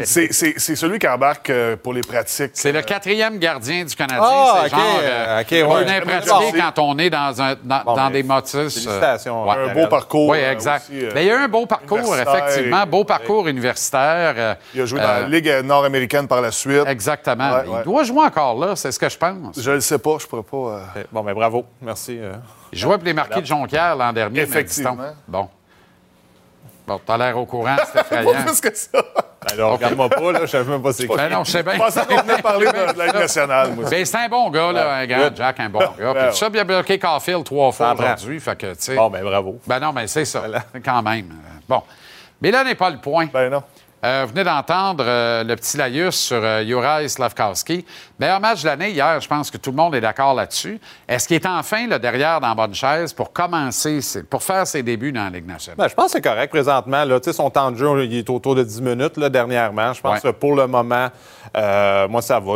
[0.04, 2.50] C'est- C'est c'est celui qui embarque euh, pour les pratiques.
[2.54, 4.20] C'est le quatrième gardien du Canadien.
[4.22, 5.62] Ah, c'est ok, genre, euh, ok, ouais.
[5.64, 8.86] on est pratiqué quand on est dans, un, dans, Bon, dans mais des motus.
[8.86, 9.70] euh, ouais.
[9.70, 10.28] Un beau parcours.
[10.30, 10.86] Oui, euh, exact.
[10.90, 12.86] aussi, euh, Mais il y a eu un beau parcours, effectivement.
[12.86, 14.34] Beau parcours universitaire.
[14.36, 16.86] euh, Il a joué dans euh, la Ligue nord-américaine par la suite.
[16.86, 17.50] Exactement.
[17.52, 17.82] Ouais, Il ouais.
[17.84, 19.58] doit jouer encore là, c'est ce que je pense.
[19.60, 20.80] Je ne le sais pas, je pourrais pas.
[20.98, 21.64] euh, Bon, ben bravo.
[21.80, 22.18] Merci.
[22.20, 22.32] euh.
[22.72, 24.40] Il jouait pour les marquis de Jonquière l'an dernier.
[24.40, 24.96] Effectivement.
[24.98, 25.08] mais.
[25.28, 25.48] Bon.
[26.92, 28.32] Bon, t'as l'air au courant, c'est effrayant.
[28.32, 29.02] Pas plus que ça.
[29.48, 31.16] Ben là, regarde-moi pas, là, je savais même pas c'est qui.
[31.16, 31.72] Ben non, je sais bien.
[31.72, 33.84] Je pensais qu'on venait parler de, la Ligue nationale, moi.
[33.88, 36.14] Ben, c'est un bon gars, là, un grand Jack, un bon gars.
[36.14, 38.40] Puis tout ça, il a bloqué Caulfield trois fois aujourd'hui.
[38.40, 38.94] Fait que, tu sais.
[38.94, 39.58] Bon, ben bravo.
[39.66, 40.42] Ben non, mais c'est ça.
[40.84, 41.32] Quand même.
[41.68, 41.82] Bon.
[42.40, 43.26] Mais là n'est pas le point.
[43.32, 43.62] Ben non.
[44.04, 47.86] Euh, vous venez d'entendre euh, le petit laïus sur euh, Juraj Slavkowski.
[48.22, 50.78] Meilleur match de l'année hier, je pense que tout le monde est d'accord là-dessus.
[51.08, 53.98] Est-ce qu'il est enfin là, derrière dans la bonne chaise pour commencer,
[54.30, 55.76] pour faire ses débuts dans la Ligue nationale?
[55.76, 57.02] Ben, je pense que c'est correct présentement.
[57.04, 57.18] Là.
[57.20, 59.92] Son temps de jeu, il est autour de 10 minutes là, dernièrement.
[59.92, 60.30] Je pense Ouais.
[60.30, 61.08] que pour le moment,
[61.56, 62.52] euh, moi, ça va.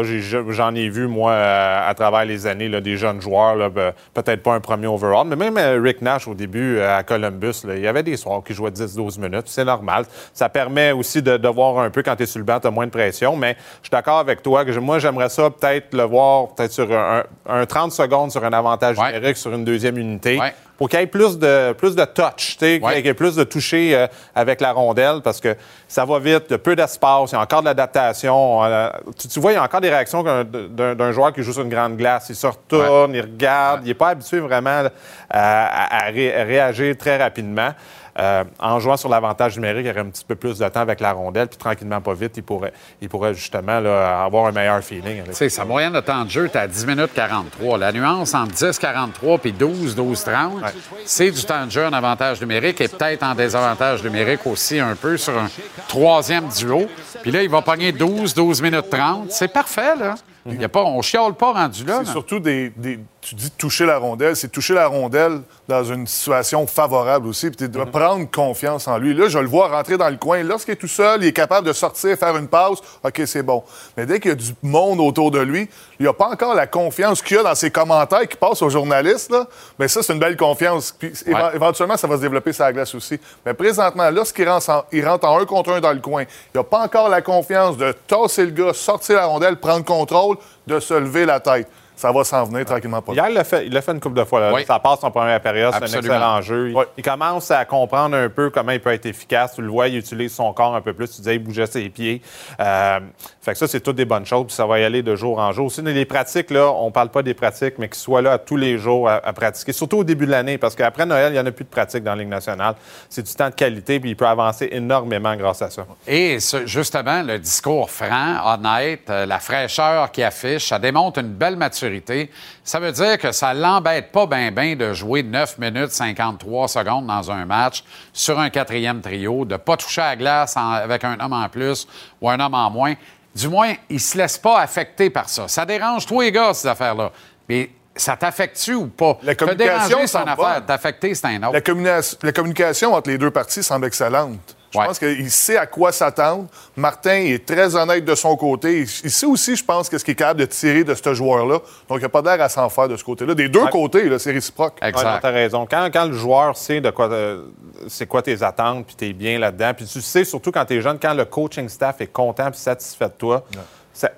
[0.50, 3.68] J'en ai, vu, moi, euh, à travers les années, là, des jeunes joueurs.
[3.68, 7.02] ben, Peut-être pas un premier overall, mais même euh, Rick Nash, au début, euh, à
[7.02, 9.46] Columbus, il y avait des soirs qui jouaient 10-12 minutes.
[9.48, 10.04] C'est normal.
[10.32, 12.68] Ça permet aussi de, de voir un peu quand tu es sur le banc, tu
[12.68, 13.34] as moins de pression.
[13.34, 16.90] Mais je suis d'accord avec toi que moi, j'aimerais ça peut-être le voir peut-être sur
[16.92, 19.12] un, un- un 30 secondes sur un avantage Ouais.
[19.12, 20.54] numérique sur une deuxième unité Ouais.
[20.78, 22.80] pour qu'il y ait plus de, plus de touch, Ouais.
[22.80, 25.56] qu'il y ait plus de toucher euh, avec la rondelle parce que
[25.88, 28.64] ça va vite, il y a peu d'espace, il y a encore de l'adaptation.
[28.64, 28.88] euh,
[29.18, 31.68] tu, tu vois, il y a encore des réactions d'un joueur qui joue sur une
[31.68, 32.26] grande glace.
[32.28, 34.84] Il se retourne, il regarde, il n'est pas habitué vraiment
[35.30, 37.70] à- à ré- à réagir très rapidement.
[38.18, 40.80] Euh, en jouant sur l'avantage numérique, il y aurait un petit peu plus de temps
[40.80, 44.52] avec la rondelle, puis tranquillement, pas vite, il pourrait, il pourrait justement là, avoir un
[44.52, 45.22] meilleur feeling.
[45.24, 47.76] Tu sais, sa moyenne de temps de jeu est à 10 minutes 43.
[47.76, 50.62] La nuance entre 10, 43 puis 12, 12, 30,
[51.04, 54.94] c'est du temps de jeu en avantage numérique et peut-être en désavantage numérique aussi un
[54.94, 55.48] peu sur un
[55.86, 56.86] troisième duo.
[57.22, 59.30] Puis là, il va pogner 12, 12 minutes 30.
[59.30, 60.14] C'est parfait, là.
[60.48, 62.02] Il y a pas, on chiale pas rendu là.
[62.04, 66.06] C'est surtout des, des- Tu dis toucher la rondelle, c'est toucher la rondelle dans une
[66.06, 69.14] situation favorable aussi, puis tu dois prendre confiance en lui.
[69.14, 70.44] Là, je le vois rentrer dans le coin.
[70.44, 73.64] Lorsqu'il est tout seul, il est capable de sortir, faire une passe, OK, c'est bon.
[73.96, 75.68] Mais dès qu'il y a du monde autour de lui,
[75.98, 79.32] il n'a pas encore la confiance qu'il a dans ses commentaires qui passent aux journalistes.
[79.32, 79.48] Là.
[79.76, 80.94] Mais ça, c'est une belle confiance.
[80.96, 81.12] Puis
[81.52, 83.18] éventuellement, ça va se développer la glace aussi.
[83.44, 86.22] Mais présentement, lorsqu'il rentre, rentre en un contre un dans le coin,
[86.54, 90.36] il n'a pas encore la confiance de tasser le gars, sortir la rondelle, prendre contrôle,
[90.68, 91.66] de se lever la tête.
[91.96, 93.12] Ça va s'en venir tranquillement pas.
[93.14, 94.38] Hier, il l'a fait, il l'a fait une couple de fois.
[94.40, 94.52] là.
[94.52, 94.64] Oui.
[94.66, 96.70] Ça passe en première période, c'est un excellent jeu.
[96.70, 99.54] Il, il commence à comprendre un peu comment il peut être efficace.
[99.54, 101.08] Tu le vois, il utilise son corps un peu plus.
[101.10, 102.20] Tu disais, il bougeait ses pieds.
[102.60, 103.00] Euh,
[103.46, 104.46] fait que ça, c'est toutes des bonnes choses.
[104.46, 105.66] Puis ça va y aller de jour en jour.
[105.66, 108.76] Aussi, les pratiques, là, on parle pas des pratiques, mais qu'ils soient là tous les
[108.76, 111.52] jours à, pratiquer, surtout au début de l'année, parce qu'après Noël, il n'y en a
[111.52, 112.74] plus de pratique dans la Ligue nationale.
[113.08, 115.86] C'est du temps de qualité, puis il peut avancer énormément grâce à ça.
[116.08, 121.54] Et justement, le discours franc, honnête, euh, la fraîcheur qu'il affiche, ça démontre une belle
[121.54, 122.32] maturité.
[122.64, 127.06] Ça veut dire que ça l'embête pas bien ben de jouer 9 minutes 53 secondes
[127.06, 131.20] dans un match sur un quatrième trio, de pas toucher à la glace avec un
[131.20, 131.86] homme en plus
[132.20, 132.94] ou un homme en moins.
[133.36, 135.46] Du moins, il se laisse pas affecter par ça.
[135.46, 137.12] Ça dérange tous les gars, ces affaires-là.
[137.46, 139.18] Mais ça t'affecte-tu ou pas?
[139.22, 140.64] La communication c'est une affaire.
[140.66, 141.58] T'affecter, c'est un autre.
[141.74, 144.55] La, la communication entre les deux parties semble excellente.
[144.76, 144.86] Je Ouais.
[144.86, 146.46] pense qu'il sait à quoi s'attendre.
[146.76, 148.80] Martin est très honnête de son côté.
[148.80, 151.54] Il, sait aussi, je pense, qu'est-ce qu'il est capable de tirer de ce joueur-là.
[151.88, 153.34] Donc, il n'y a pas d'air à s'en faire de ce côté-là.
[153.34, 153.70] Des deux Ouais.
[153.70, 154.74] côtés, là, c'est réciproque.
[154.82, 155.66] Ouais, non, t'as raison.
[155.70, 157.42] Quand, quand le joueur sait de quoi euh,
[157.88, 160.98] c'est quoi tes attentes, puis t'es bien là-dedans, puis tu sais surtout quand t'es jeune,
[161.00, 163.44] quand le coaching staff est content puis satisfait de toi,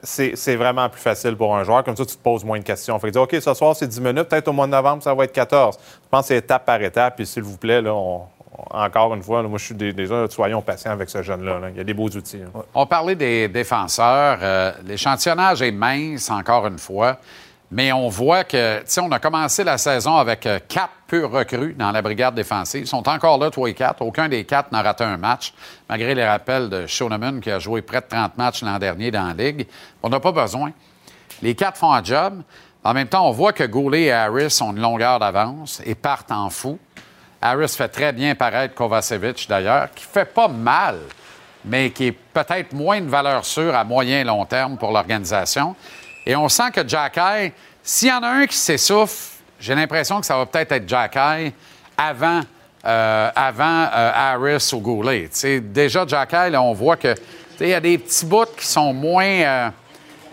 [0.02, 1.84] c'est vraiment plus facile pour un joueur.
[1.84, 2.98] Comme ça, tu te poses moins de questions.
[2.98, 4.24] Fait que dire, OK, ce soir, c'est 10 minutes.
[4.24, 5.76] Peut-être au mois de novembre, ça va être 14.
[5.78, 7.14] Je pense que c'est étape par étape.
[7.16, 8.22] Puis s'il vous plaît, là, on-
[8.70, 11.58] encore une fois, moi, je suis déjà, soyons patients avec ce jeune-là.
[11.58, 11.70] là.
[11.70, 12.40] Il y a des beaux outils.
[12.42, 12.60] hein.
[12.74, 14.38] On parlait des défenseurs.
[14.42, 17.18] Euh, L'échantillonnage est mince, encore une fois.
[17.70, 21.30] Mais on voit que, tu sais, on a commencé la saison avec euh, quatre purs
[21.30, 22.80] recrues dans la brigade défensive.
[22.82, 24.00] Ils sont encore là, trois et quatre.
[24.00, 25.52] Aucun des quatre n'a raté un match,
[25.88, 29.26] malgré les rappels de Shoneman qui a joué près de 30 matchs l'an dernier dans
[29.26, 29.66] la Ligue.
[30.02, 30.72] On n'a pas besoin.
[31.42, 32.42] Les quatre font un job.
[32.84, 36.32] En même temps, on voit que Goulet et Harris ont une longueur d'avance et partent
[36.32, 36.78] en fou.
[37.40, 40.98] Harris fait très bien paraître Kovacevic, d'ailleurs, qui fait pas mal,
[41.64, 45.76] mais qui est peut-être moins de valeur sûre à moyen et long terme pour l'organisation.
[46.26, 50.26] Et on sent que Jacky, s'il y en a un qui s'essouffle, j'ai l'impression que
[50.26, 51.52] ça va peut-être être Jacky
[51.96, 52.40] avant,
[52.84, 55.22] euh, avant euh, Harris ou Goulet.
[55.24, 57.14] Tu sais, déjà, Jacky, là, on voit que
[57.60, 59.68] il y a des petits bouts qui sont moins, euh,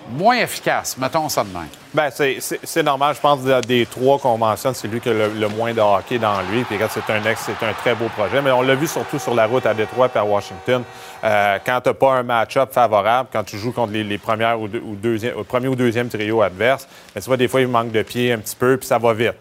[0.10, 1.68] moins efficaces, mettons ça de même.
[1.96, 3.16] Ben, c'est- normal.
[3.16, 5.80] Je pense que des trois qu'on mentionne, c'est lui qui a le, le moins de
[5.80, 6.64] hockey dans lui.
[6.66, 8.42] Puis regarde, c'est un ex, c'est un très beau projet.
[8.42, 10.84] Mais on l'a vu surtout sur la route à Détroit et à Washington.
[11.24, 14.60] Euh, quand tu n'as pas un match-up favorable, quand tu joues contre les, les premières
[14.60, 17.62] ou, deux- ou deuxième, au premier ou deuxième trio adverse, ben, tu vois, des fois,
[17.62, 19.34] il manque de pied un petit peu, puis ça va vite.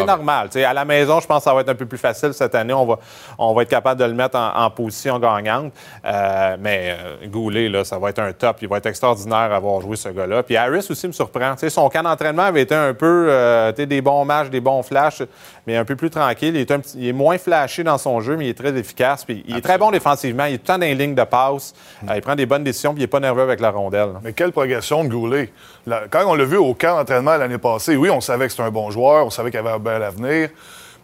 [0.00, 0.48] C'est normal.
[0.48, 0.64] t'sais.
[0.64, 2.72] À la maison, je pense que ça va être un peu plus facile cette année.
[2.72, 2.98] On va,
[3.38, 5.72] on va être capable de le mettre en, en position gagnante.
[6.04, 8.56] Euh, mais euh, Goulet, là, ça va être un top.
[8.62, 10.42] Il va être extraordinaire d'avoir joué ce gars-là.
[10.42, 11.54] Puis Harris aussi me surprend.
[11.56, 15.22] T'sais, son camp d'entraînement avait été un peu euh, des bons matchs, des bons flashs,
[15.66, 16.54] mais un peu plus tranquille.
[16.56, 18.74] Il est, un petit- il est moins flashé dans son jeu, mais il est très
[18.76, 19.24] efficace.
[19.24, 20.46] Puis il est très bon défensivement.
[20.46, 21.74] Il est tout le temps dans les lignes de passe.
[22.08, 24.12] Euh, il prend des bonnes décisions, puis il n'est pas nerveux avec la rondelle.
[24.24, 25.52] Mais quelle progression de Goulet.
[25.86, 28.62] Là, quand on l'a vu au camp d'entraînement l'année passée, oui, on savait que c'était
[28.62, 30.48] un bon joueur, on savait qu'il avait un bel avenir.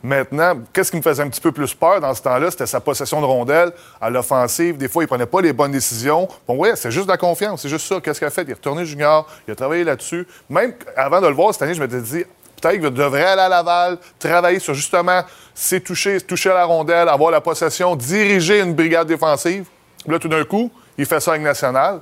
[0.07, 2.52] Maintenant, qu'est-ce qui me faisait un petit peu plus peur dans ce temps-là?
[2.52, 4.76] C'était sa possession de rondelle à l'offensive.
[4.76, 6.28] Des fois, il prenait pas les bonnes décisions.
[6.46, 7.62] Bon, ouais, c'est juste de la confiance.
[7.62, 8.00] C'est juste ça.
[8.00, 8.42] Qu'est-ce qu'il a fait?
[8.42, 9.26] Il est retourné junior.
[9.48, 10.24] Il a travaillé là-dessus.
[10.48, 12.24] Même avant de le voir cette année, je m'étais dit,
[12.62, 17.09] peut-être qu'il devrait aller à Laval, travailler sur justement ses toucher, toucher à la rondelle,
[17.09, 19.66] avoir la possession, diriger une brigade défensive.
[20.07, 22.00] Là, tout d'un coup, il fait ça avec National.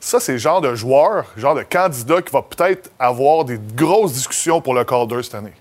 [0.00, 3.58] Ça, c'est le genre de joueur, le genre de candidat qui va peut-être avoir des
[3.74, 5.52] grosses discussions pour le Calder cette année.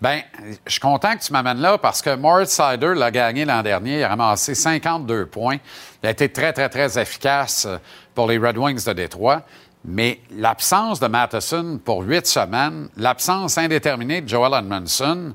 [0.00, 0.22] Bien,
[0.64, 3.98] je suis content que tu m'amènes là parce que Moritz Sider l'a gagné l'an dernier.
[3.98, 5.56] Il a ramassé 52 points.
[6.02, 7.78] Il a été très, très, très efficace euh,
[8.14, 9.42] pour les Red Wings de Détroit.
[9.84, 15.34] Mais l'absence de Matheson pour huit semaines, l'absence indéterminée de Joel Edmondson,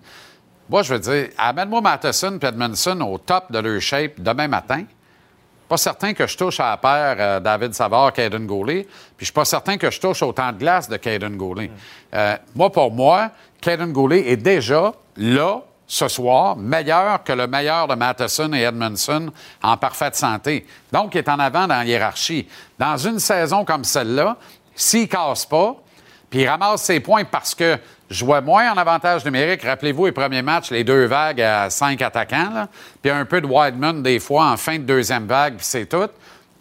[0.70, 4.86] moi, je veux dire, amène-moi Matheson et Edmondson au top de leur shape demain matin.
[5.68, 8.84] Pas certain que je touche à la paire euh, David Savard, Caden Goulet.
[8.84, 11.72] Puis je suis pas certain que je touche au temps de glace de Caden Goulet.
[12.14, 13.32] Euh, moi, pour moi,
[13.64, 19.32] Caden Goulet est déjà là, ce soir, meilleur que le meilleur de Matheson et Edmondson
[19.62, 20.66] en parfaite santé.
[20.92, 22.48] Donc, il est en avant dans la hiérarchie.
[22.78, 24.36] Dans une saison comme celle-là,
[24.76, 25.76] s'il casse pas,
[26.30, 27.78] puis il ramasse ses points parce que
[28.10, 29.64] je jouais moins en avantage numérique.
[29.64, 32.68] Rappelez-vous, les premiers matchs, les deux vagues à cinq attaquants,
[33.02, 36.10] puis un peu de Wideman des fois en fin de deuxième vague, puis c'est tout.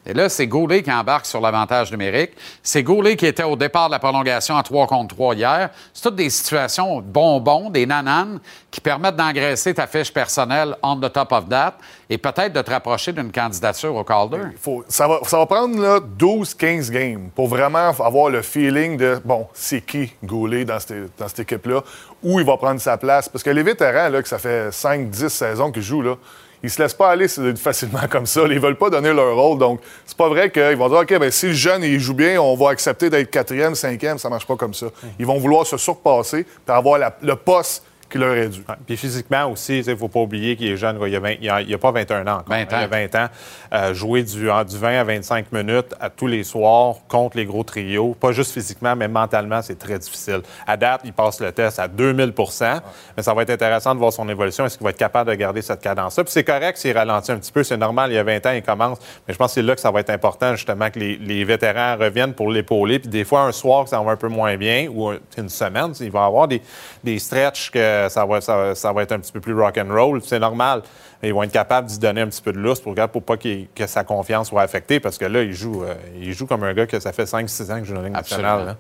[0.05, 2.33] Et là, c'est Goulet qui embarque sur l'avantage numérique.
[2.63, 5.71] C'est Goulet qui était au départ de la prolongation à 3 contre 3 hier.
[5.95, 8.41] C'est toutes des situations bonbons, des nananes,
[8.71, 11.75] qui permettent d'engraisser ta fiche personnelle on the top of that
[12.11, 14.43] et peut-être de te rapprocher d'une candidature au Calder.
[14.89, 20.13] Ça, va, prendre là, 12-15 games pour vraiment avoir le feeling de, bon, c'est qui
[20.25, 21.83] Goulet dans cette, équipe-là,
[22.23, 23.29] où il va prendre sa place?
[23.29, 26.17] Parce que les vétérans, que ça fait 5-10 saisons qu'ils jouent, là,
[26.63, 28.43] ils se laissent pas aller facilement comme ça.
[28.49, 29.59] Ils veulent pas donner leur rôle.
[29.59, 32.41] Donc, c'est pas vrai qu'ils vont dire, OK, ben, si le jeune il joue bien,
[32.41, 34.19] on va accepter d'être quatrième, cinquième.
[34.19, 34.87] Ça marche pas comme ça.
[35.19, 38.61] Ils vont vouloir se surpasser pour avoir la- le poste qu'il aurait dû.
[38.69, 38.75] Ouais.
[38.87, 40.99] Puis physiquement aussi, il ne faut pas oublier qu'il est jeune.
[40.99, 41.09] quoi.
[41.09, 42.45] Il n'a pas 21 ans encore.
[42.49, 42.67] 20 ans.
[42.71, 43.27] Il a 20 ans.
[43.75, 47.45] Euh, jouer du, en- du 20 à 25 minutes à tous les soirs contre les
[47.47, 50.43] gros trios, pas juste physiquement, mais mentalement, c'est très difficile.
[50.67, 52.81] À date, il passe le test à 2000%
[53.17, 54.67] mais ça va être intéressant de voir son évolution.
[54.67, 56.25] Est-ce qu'il va être capable de garder cette cadence-là?
[56.25, 57.63] Puis c'est correct s'il ralentit un petit peu.
[57.63, 58.99] C'est normal, il y a 20 ans, il commence.
[59.27, 61.45] Mais je pense que c'est là que ça va être important, justement, que les, les
[61.45, 62.99] vétérans reviennent pour l'épauler.
[62.99, 65.49] Puis des fois, un soir, que ça va un peu moins bien, ou un- une
[65.49, 66.61] semaine, il va y avoir des,
[67.03, 69.79] des stretches que ça va, ça, va- ça va être un petit peu plus rock
[69.79, 70.21] and roll.
[70.23, 70.83] C'est normal.
[71.23, 73.87] Ils vont être capables d'y donner un petit peu de lousse pour, pour pas que
[73.87, 74.99] sa confiance soit affectée.
[75.01, 77.73] Parce que là, il joue, euh, il joue comme un gars que ça fait 5-6
[77.73, 78.69] ans que joue dans la nationale.
[78.71, 78.77] Hein.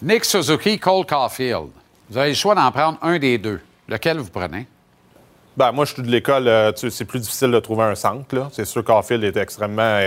[0.00, 1.68] Nick Suzuki, Cole Caulfield.
[2.10, 3.60] Vous avez le choix d'en prendre un des deux.
[3.88, 4.66] Lequel vous prenez?
[5.56, 8.48] Ben, moi, je suis de l'école, euh, c'est plus difficile de trouver un centre.
[8.52, 9.98] C'est sûr qu'Arfield est extrêmement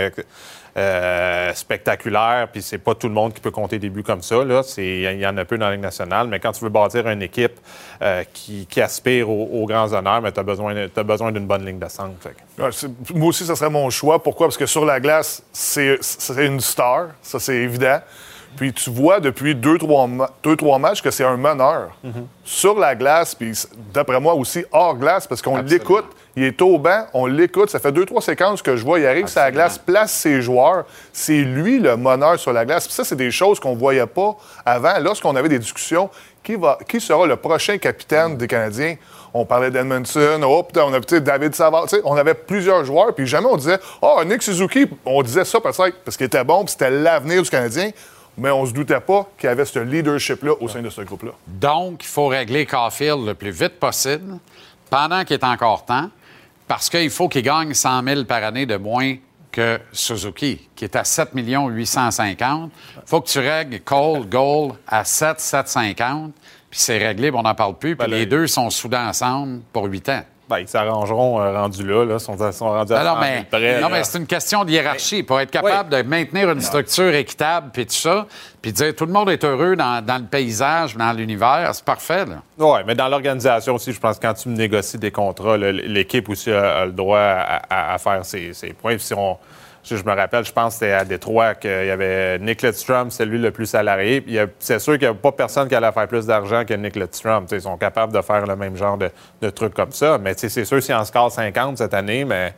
[0.76, 4.36] euh, spectaculaire, puis c'est pas tout le monde qui peut compter des buts comme ça.
[4.76, 7.22] Il y en a peu dans la Ligue nationale, mais quand tu veux bâtir une
[7.22, 7.58] équipe
[8.02, 12.28] euh, qui, aspire aux, grands honneurs, tu as besoin, besoin d'une bonne ligne de centre.
[13.14, 14.22] Moi aussi, ça serait mon choix.
[14.22, 14.48] Pourquoi?
[14.48, 15.98] Parce que sur la glace, c'est
[16.36, 18.00] une star, ça c'est évident.
[18.56, 20.08] Puis tu vois depuis deux, trois,
[20.42, 21.96] deux, trois matchs que c'est un meneur.
[22.44, 23.52] Sur la glace, puis
[23.92, 26.06] d'après moi aussi hors glace, parce qu'on l'écoute.
[26.38, 27.70] Il est au banc, on l'écoute.
[27.70, 29.00] Ça fait deux, trois séquences que je vois.
[29.00, 30.84] Il arrive sur la glace, place ses joueurs.
[31.10, 32.84] C'est lui le meneur sur la glace.
[32.84, 34.36] Puis ça, c'est des choses qu'on ne voyait pas
[34.66, 34.98] avant.
[35.00, 36.10] Lorsqu'on avait des discussions,
[36.46, 38.96] qui, va, qui sera le prochain capitaine des Canadiens?
[39.34, 43.26] On parlait d'Edmondson, oh, putain, on tu sais, David Savard, on avait plusieurs joueurs, puis
[43.26, 46.72] jamais on disait, oh, Nick Suzuki, on disait ça peut-être parce qu'il était bon, puis
[46.72, 47.90] c'était l'avenir du Canadien,
[48.38, 51.32] mais on se doutait pas qu'il y avait ce leadership-là au sein de ce groupe-là.
[51.46, 54.38] Donc, il faut régler Caulfield le plus vite possible,
[54.90, 56.10] pendant qu'il est encore temps,
[56.68, 59.16] parce qu'il faut qu'il gagne 100 000 par année de moins
[59.52, 65.04] que Suzuki, qui est à 7 850 Il faut que tu règles Cole, Gold à
[65.04, 66.32] 7 750
[66.68, 68.96] puis c'est réglé, puis on n'en parle plus, puis Ben, les le- deux sont soudés
[68.96, 70.24] ensemble pour 8 ans.
[70.48, 72.14] Ben, ils s'arrangeront euh, rendus là, là.
[72.14, 73.94] Ils sont, sont rendus à Alors, 100 000 mais, près, non, là.
[73.96, 75.24] mais c'est une question de hiérarchie.
[75.24, 78.26] Pour être capable de maintenir une structure équitable, puis tout ça,
[78.62, 82.26] puis dire tout le monde est heureux dans, dans le paysage, dans l'univers, c'est parfait.
[82.26, 82.36] Là.
[82.58, 86.52] Oui, mais dans l'organisation aussi, je pense que quand tu négocies des contrats, l'équipe aussi
[86.52, 88.94] a, a le droit à, à- à faire ses, ses points.
[88.94, 89.36] Puis si on,
[89.86, 93.10] si je me rappelle, je pense que c'était à Détroit qu'il y avait Nick Lidstrom,
[93.10, 94.24] c'est lui le plus salarié.
[94.58, 97.44] C'est sûr qu'il n'y a pas personne qui allait faire plus d'argent que Nick Lidstrom.
[97.44, 99.10] Tu sais, Ils sont capables de faire le même genre de,
[99.40, 100.18] de trucs comme ça.
[100.18, 102.52] Mais c'est sûr, s'il en score 50 cette année, mais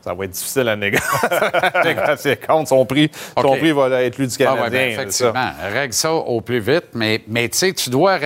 [0.00, 0.98] ça va être difficile à négo-
[1.84, 2.68] négocier contre.
[2.68, 4.78] Son prix, son prix va être lui du Ah ouais, Canadien.
[4.80, 5.28] ben, c'est ça.
[5.30, 5.52] effectivement.
[5.80, 8.18] Règle ça au plus vite, mais, mais tu sais, tu dois.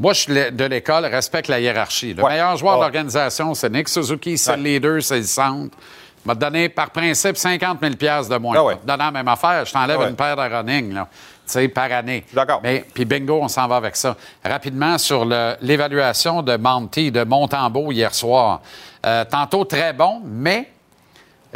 [0.00, 2.14] Moi, je suis de l'école, respecte la hiérarchie.
[2.14, 2.30] Le Ouais.
[2.32, 2.78] meilleur joueur Ouais.
[2.80, 5.76] de l'organisation, c'est Nick Suzuki, c'est le leader, c'est le centre.
[6.24, 8.56] M'a donné par principe 50 000 de moins.
[8.58, 8.78] Ah ouais.
[8.84, 10.10] Donnant la même affaire, je t'enlève Ah ouais.
[10.10, 12.24] une paire de running, là, tu sais, par année.
[12.32, 12.60] D'accord.
[12.62, 14.16] Mais puis bingo, on s'en va avec ça.
[14.44, 15.24] Rapidement sur
[15.60, 18.60] l'évaluation de Monty, de Montembeau hier soir.
[19.04, 20.70] Euh, tantôt très bon, mais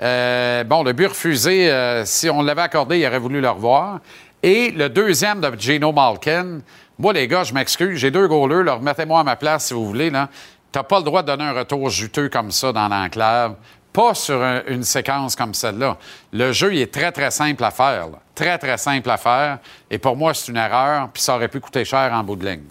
[0.02, 4.00] euh, bon, le but refusé, euh, si on l'avait accordé, il aurait voulu le revoir.
[4.42, 6.60] Et le deuxième de Gino Malkin,
[6.98, 9.86] moi, les gars, je m'excuse, j'ai deux goalers, là, remettez-moi à ma place si vous
[9.86, 10.10] voulez.
[10.10, 13.54] Tu n'as pas le droit de donner un retour juteux comme ça dans l'enclave.
[13.96, 15.96] Pas sur un- une séquence comme celle-là.
[16.32, 18.08] Le jeu, il est très, très simple à faire.
[18.08, 18.18] là.
[18.34, 19.58] Très, très simple à faire.
[19.90, 22.44] Et pour moi, c'est une erreur, puis ça aurait pu coûter cher en bout de
[22.46, 22.64] ligne.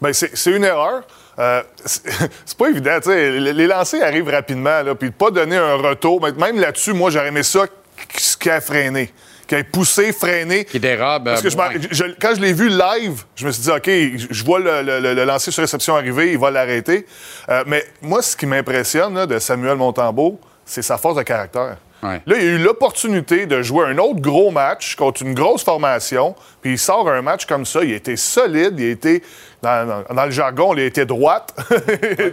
[0.00, 1.02] Bien, c'est c'est une erreur.
[1.40, 2.98] Euh, c'est pas évident.
[3.02, 3.30] tu sais.
[3.40, 6.20] Les lancers arrivent rapidement, là, puis de pas donner un retour.
[6.38, 9.12] Même là-dessus, moi, j'aurais aimé ça qu- qui a freiné.
[9.48, 10.64] Qui a poussé, freiné.
[10.64, 11.24] Qui dérobe.
[11.24, 13.90] Parce que euh, je je- quand je l'ai vu live, je me suis dit, OK,
[14.30, 17.04] je vois le, le- le- le lancer sur réception arriver, il va l'arrêter.
[17.48, 20.38] Euh, mais moi, ce qui m'impressionne de Samuel Montembeau,
[20.70, 21.76] c'est sa force de caractère.
[22.02, 22.22] Ouais.
[22.24, 26.34] Là, il a eu l'opportunité de jouer un autre gros match contre une grosse formation,
[26.62, 27.82] puis il sort un match comme ça.
[27.84, 29.22] Il a été solide, il a été,
[29.60, 31.54] dans, dans- dans le jargon, il a été droite.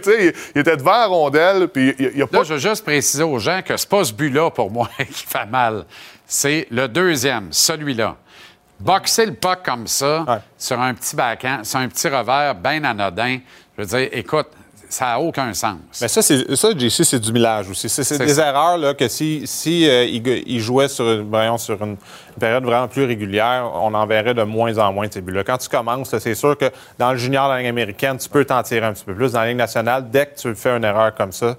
[0.06, 2.82] Il, il était devant la rondelle, puis il, il a pas Là, je veux juste
[2.84, 5.84] préciser aux gens que c'est pas ce but-là, pour moi, qui fait mal.
[6.26, 8.16] C'est le deuxième, celui-là.
[8.80, 10.36] Boxer le puck comme ça, Ouais.
[10.56, 13.38] sur un petit backhand, sur un petit revers bien anodin,
[13.76, 14.46] je veux dire, écoute,
[14.88, 15.78] ça n'a aucun sens.
[16.00, 17.88] Mais ça, c'est, ça, JC, c'est du millage aussi.
[17.88, 18.48] C'est, des ça.
[18.48, 21.96] erreurs là, que si, si euh, il, il jouait sur, voyons, sur une
[22.38, 25.44] période vraiment plus régulière, on en verrait de moins en moins de ces buts-là.
[25.44, 28.44] Quand tu commences, c'est sûr que dans le junior, dans la Ligue américaine, tu peux
[28.44, 29.32] t'en tirer un petit peu plus.
[29.32, 31.56] Dans la Ligue nationale, dès que tu fais une erreur comme ça,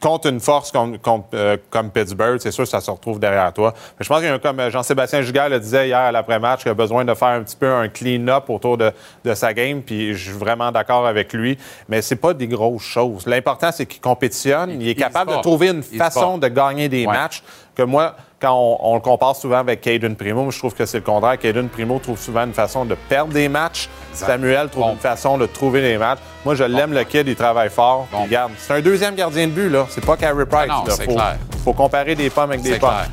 [0.00, 0.98] contre une force comme,
[1.34, 3.72] euh, comme Pittsburgh, c'est sûr que ça se retrouve derrière toi.
[3.98, 6.12] Mais je pense qu'il y a un- comme euh, Jean-Sébastien Giguère le disait hier à
[6.12, 8.92] l'après-match, qu'il a besoin de faire un petit peu un clean-up autour de,
[9.24, 11.58] de sa game, puis je suis vraiment d'accord avec lui.
[11.88, 13.26] Mais c'est pas des grosses choses.
[13.26, 17.04] L'important, c'est qu'il compétitionne, il, est capable de trouver une Il façon de gagner des
[17.06, 17.12] Ouais.
[17.12, 17.42] matchs
[17.74, 18.14] que moi,
[18.44, 21.38] quand on, on le compare souvent avec Caden Primo, je trouve que c'est le contraire.
[21.38, 23.88] Caden Primo trouve souvent une façon de perdre des matchs.
[24.12, 24.26] Exact.
[24.26, 24.92] Samuel trouve Bon.
[24.92, 26.18] une façon de trouver des matchs.
[26.44, 28.06] Moi, je l'aime, le kid, il travaille fort.
[28.12, 28.26] Bon.
[28.58, 29.86] C'est un deuxième gardien de but, là.
[29.88, 30.68] C'est pas Carey Price.
[30.70, 31.36] Ah non, c'est faut, clair.
[31.64, 32.90] faut comparer des pommes avec des pommes.
[32.90, 33.08] clair.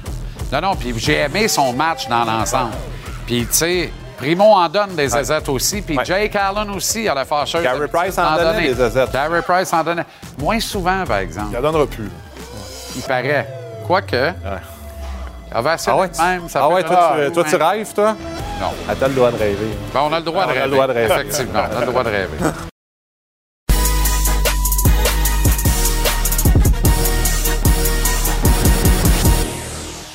[0.61, 2.73] Non, non, puis j'ai aimé son match dans l'ensemble.
[3.25, 6.03] Puis, tu sais, Primo en donne des aisettes aussi, puis Ouais.
[6.05, 7.63] Jake Allen aussi à la fâcheuse.
[7.63, 9.11] Carey Price en donnait des aisettes.
[9.13, 10.05] Carey Price en donnait.
[10.37, 11.47] Moins souvent, par exemple.
[11.51, 12.09] Il en donnera plus.
[12.97, 13.47] Il paraît.
[13.87, 14.33] Quoique.
[15.53, 16.49] Assez Ah ouais, de même.
[16.49, 18.15] Ça ah ouais, toi, tu, toi, tu peu- rêves, toi?
[18.59, 18.67] Non.
[18.87, 19.57] Ah, t'as le droit de rêver.
[19.93, 20.71] Ben, on a le droit Ah, de on a le rêver.
[20.75, 21.13] droit de rêver.
[21.13, 22.37] Effectivement, on a le droit de rêver.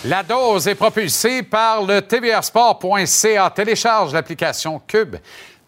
[0.04, 3.50] La dose est propulsée par le tvrsport.ca.
[3.50, 5.16] Télécharge l'application Cube.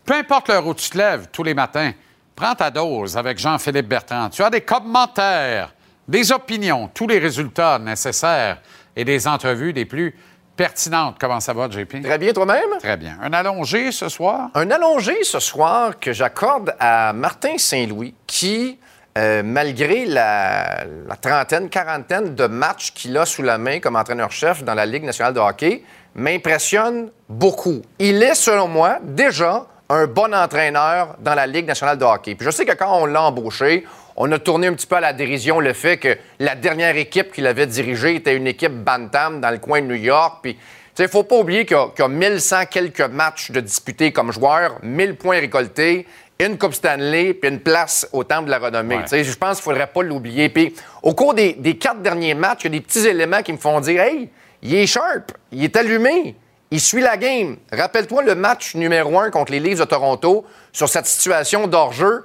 [0.05, 1.91] Peu importe l'heure où tu te lèves tous les matins,
[2.37, 4.29] prends ta dose avec Jean-Philippe Bertrand.
[4.31, 5.75] Tu as des commentaires,
[6.07, 8.59] des opinions, tous les résultats nécessaires
[8.99, 10.15] et des entrevues les plus
[10.57, 11.17] pertinentes.
[11.21, 12.03] Comment ça va, JP?
[12.03, 12.79] Très bien, toi-même?
[12.81, 13.17] Très bien.
[13.23, 14.51] Un allongé ce soir?
[14.55, 18.77] Un allongé ce soir que j'accorde à Martin Saint-Louis, qui,
[19.17, 24.65] euh, malgré la, la trentaine, quarantaine de matchs qu'il a sous la main comme entraîneur-chef
[24.65, 25.85] dans la Ligue nationale de hockey,
[26.17, 27.81] m'impressionne beaucoup.
[28.01, 32.35] Il est, selon moi, déjà un bon entraîneur dans la Ligue nationale de hockey.
[32.35, 33.87] Puis je sais que quand on l'a embauché,
[34.21, 37.31] on a tourné un petit peu à la dérision le fait que la dernière équipe
[37.33, 40.41] qu'il avait dirigée était une équipe Bantam dans le coin de New York.
[40.43, 40.59] Puis,
[40.99, 43.61] il ne faut pas oublier qu'il y, a- qu'il y a 1100 quelques matchs de
[43.61, 46.05] disputés comme joueur, 1000 points récoltés,
[46.41, 48.97] une Coupe Stanley, puis une place au Temple de la Renommée.
[48.97, 49.03] Ouais.
[49.05, 50.49] Tu sais, Je pense qu'il ne faudrait pas l'oublier.
[50.49, 50.75] Puis,
[51.05, 53.59] au cours des, des quatre derniers matchs, il y a des petits éléments qui me
[53.59, 54.29] font dire Hey,
[54.63, 56.35] il est sharp, il est allumé,
[56.73, 57.57] il suit la game.
[57.73, 62.25] Rappelle-toi le match numéro un contre les Leafs de Toronto sur cette situation d'hors-jeu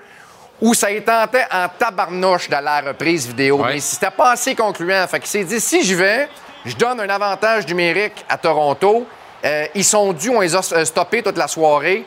[0.62, 3.58] où ça tentait en tabarnouche dans la reprise vidéo.
[3.58, 3.74] Ouais.
[3.74, 5.06] Mais c'était pas assez concluant.
[5.08, 6.28] Fait qu'il s'est dit, si j'y vais,
[6.66, 9.06] je donne un avantage numérique à Toronto.
[9.46, 12.06] Euh, ils sont dus, on les a euh, stoppés toute la soirée.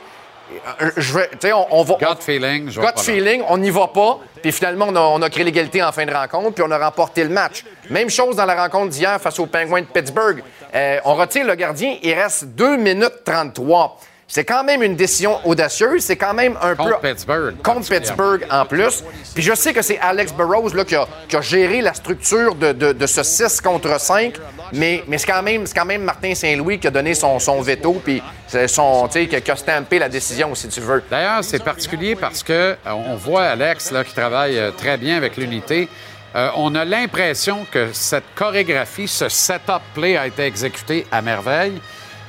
[0.80, 1.94] Euh, Je vais, tu sais, on, on va...
[1.96, 2.92] Gut feeling, je là.
[2.96, 4.20] feeling, on n'y va pas.
[4.40, 6.78] Puis finalement, on a, on a créé l'égalité en fin de rencontre, puis on a
[6.78, 7.64] remporté le match.
[7.90, 10.42] Même chose dans la rencontre d'hier face aux Penguins de Pittsburgh.
[10.74, 13.98] Euh, on retire le gardien, il reste 2 minutes 33.
[14.28, 16.02] C'est quand même une décision audacieuse.
[16.02, 17.08] C'est quand même un Contre peu.
[17.08, 17.54] Pittsburgh.
[17.62, 19.04] Contre Pittsburgh en plus.
[19.34, 22.56] Puis je sais que c'est Alex Burrows là, qui, a, qui a géré la structure
[22.56, 24.34] de, de- de ce 6 contre 5,
[24.72, 27.60] mais, mais c'est quand, même- c'est quand même Martin Saint-Louis qui a donné son, son
[27.60, 29.08] veto, puis c'est son, a-
[29.40, 31.04] qui a stampé la décision, si tu veux.
[31.08, 35.16] D'ailleurs, c'est particulier parce que euh, on voit Alex là, qui travaille euh, très bien
[35.16, 35.88] avec l'unité.
[36.34, 41.80] Euh, on a l'impression que cette chorégraphie, ce setup play a été exécuté à merveille.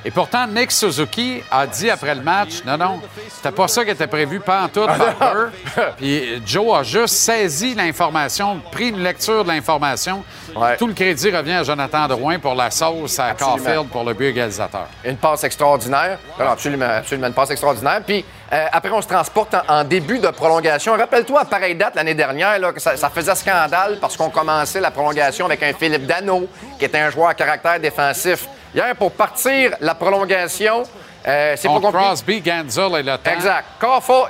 [0.04, 3.90] Et pourtant, Nick Suzuki a dit après le match, non, non, c'était pas ça qui
[3.90, 5.50] était prévu, pas en tout, Barber.
[5.96, 10.22] Puis Joe a juste saisi l'information, pris une lecture de l'information.
[10.54, 10.76] Ouais.
[10.76, 13.56] Tout le crédit revient à Jonathan Drouin pour la sauce à Absolument.
[13.56, 14.86] Caulfield pour le but égalisateur.
[15.04, 16.18] Une passe extraordinaire.
[16.38, 18.00] Alors, absolument, absolument, une passe extraordinaire.
[18.06, 20.96] Puis euh, après, on se transporte en, en début de prolongation.
[20.96, 24.80] Rappelle-toi, à pareille date l'année dernière, là, que ça, ça faisait scandale parce qu'on commençait
[24.80, 26.48] la prolongation avec un Philippe Dano,
[26.78, 28.48] qui était un joueur à caractère défensif.
[28.74, 30.82] Hier, pour partir la prolongation,
[31.26, 31.98] euh, c'est pas compliqué.
[32.06, 33.30] Crosby, Ganzel et le temps.
[33.32, 33.64] Exact.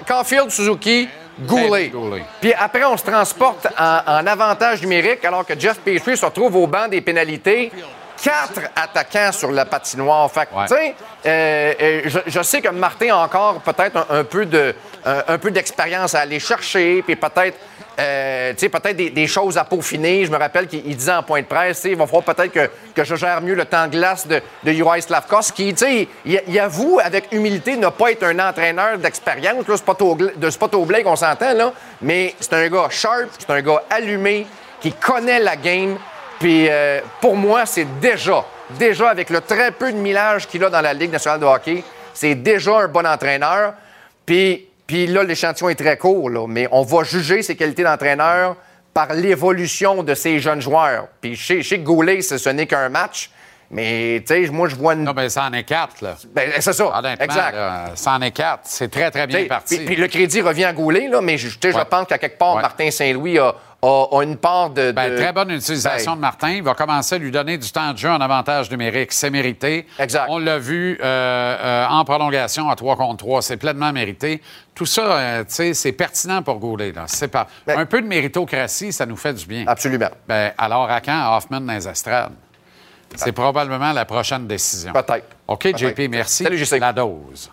[0.07, 1.09] Caulfield, Suzuki,
[1.41, 1.93] Goulet.
[2.41, 6.57] Puis après, on se transporte en, en avantage numérique alors que Jeff Petrie se retrouve
[6.57, 7.71] au banc des pénalités.
[8.21, 10.29] Quatre attaquants sur la patinoire.
[10.33, 10.67] Fait que, Ouais.
[10.67, 10.95] tu sais,
[11.25, 14.75] euh, euh, je, je sais que Martin a encore peut-être un, un peu de,
[15.07, 17.57] un, un peu d'expérience à aller chercher, puis peut-être,
[17.99, 20.25] euh, tu sais, peut-être des, des choses à peaufiner.
[20.25, 22.25] Je me rappelle qu'il il disait en point de presse, tu sais, il va falloir
[22.25, 25.75] peut-être que, que je gère mieux le temps de glace de, de Uri Slavkos, qui,
[25.75, 30.39] tu sais, il, il avoue avec humilité ne pas être un entraîneur d'expérience, là, gl-
[30.39, 33.83] de spot au blé qu'on s'entend, là, mais c'est un gars sharp, c'est un gars
[33.91, 34.47] allumé,
[34.81, 35.97] qui connaît la game,
[36.39, 40.71] puis euh, pour moi, c'est déjà, déjà avec le très peu de millage qu'il a
[40.71, 41.83] dans la Ligue nationale de hockey,
[42.15, 43.75] c'est déjà un bon entraîneur.
[44.25, 48.57] Puis, puis là, l'échantillon est très court, là, mais on va juger ses qualités d'entraîneur
[48.95, 51.09] par l'évolution de ces jeunes joueurs.
[51.21, 53.31] Puis chez, chez Goulet, ce, ce n'est qu'un match,
[53.71, 55.05] mais tu sais, moi, je vois une...
[55.05, 56.15] Non, mais ça en est quatre, là.
[56.35, 57.55] Ben, c'est ça, Honnêtement, exact.
[57.55, 58.63] là, ça en est quatre.
[58.65, 59.79] C'est très, très bien T'sais, parti.
[59.85, 62.63] Puis, le crédit revient à Goulet, là, mais je, je pense qu'à quelque part, Ouais.
[62.63, 64.91] Martin Saint-Louis a, a- a une part de...
[64.93, 66.51] Ben, de- très bonne utilisation Ben, de Martin.
[66.51, 69.13] Il va commencer à lui donner du temps de jeu en avantage numérique.
[69.13, 69.87] C'est mérité.
[69.99, 70.27] Exact.
[70.31, 73.43] On l'a vu euh, euh, en prolongation à 3 contre 3.
[73.43, 74.41] C'est pleinement mérité.
[74.75, 76.93] Tout ça, euh, tu sais, c'est pertinent pour Goulet.
[76.93, 77.05] Là.
[77.07, 77.47] C'est pas...
[77.67, 79.65] Ben- Un peu de méritocratie, ça nous fait du bien.
[79.67, 80.09] Absolument.
[80.27, 82.33] Ben, alors, à quand Hoffman dans les estrades?
[83.15, 84.93] C'est probablement la prochaine décision.
[84.93, 85.27] Peut-être.
[85.47, 85.77] OK.
[85.77, 86.45] JP, merci.
[86.45, 86.79] Salut, JC.
[86.79, 87.51] La dose.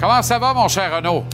[0.00, 1.24] Comment ça va, mon cher Renaud?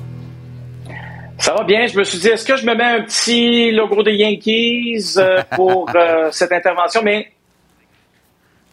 [1.38, 1.86] Ça va bien.
[1.86, 5.42] Je me suis dit, est-ce que je me mets un petit logo des Yankees euh,
[5.54, 7.02] pour euh, cette intervention?
[7.02, 7.30] Mais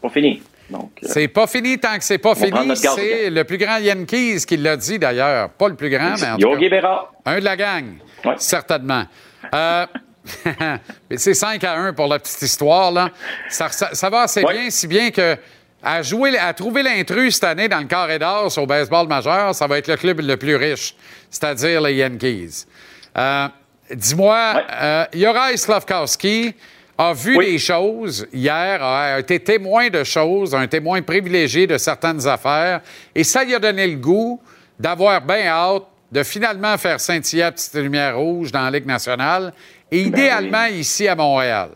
[0.01, 0.41] pas fini.
[0.71, 2.75] Euh, C'est pas fini tant que c'est pas fini.
[2.75, 5.49] C'est le plus grand Yankees qui l'a dit d'ailleurs.
[5.49, 7.11] Pas le plus grand, mais en tout Yogi cas, Berra.
[7.25, 7.85] un de la gang.
[8.37, 9.03] Certainement.
[9.53, 9.85] Euh,
[11.17, 12.91] c'est 5 à 1 pour la petite histoire.
[12.91, 13.09] Là.
[13.49, 15.35] Ça, ça- ça va assez bien, si bien que
[15.83, 19.67] à jouer, à trouver l'intrus cette année dans le carré d'or au baseball majeur, ça
[19.67, 20.95] va être le club le plus riche,
[21.29, 22.65] c'est-à-dire les Yankees.
[23.17, 23.47] Euh,
[23.93, 25.05] Dis-moi, euh,
[25.57, 26.55] Slavkowski
[26.97, 32.27] a vu des choses hier, a été témoin de choses, un témoin privilégié de certaines
[32.27, 32.81] affaires,
[33.15, 34.39] et ça lui a donné le goût
[34.79, 39.53] d'avoir bien hâte de finalement faire scintiller la petite lumière rouge dans la Ligue nationale,
[39.91, 41.69] et idéalement ici à Montréal.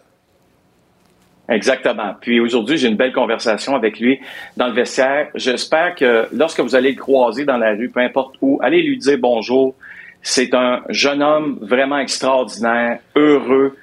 [1.50, 2.14] Exactement.
[2.20, 4.20] Puis aujourd'hui, j'ai une belle conversation avec lui
[4.58, 5.30] dans le vestiaire.
[5.34, 8.98] J'espère que lorsque vous allez le croiser dans la rue, peu importe où, allez lui
[8.98, 9.74] dire bonjour.
[10.22, 13.78] C'est un jeune homme vraiment extraordinaire, heureux,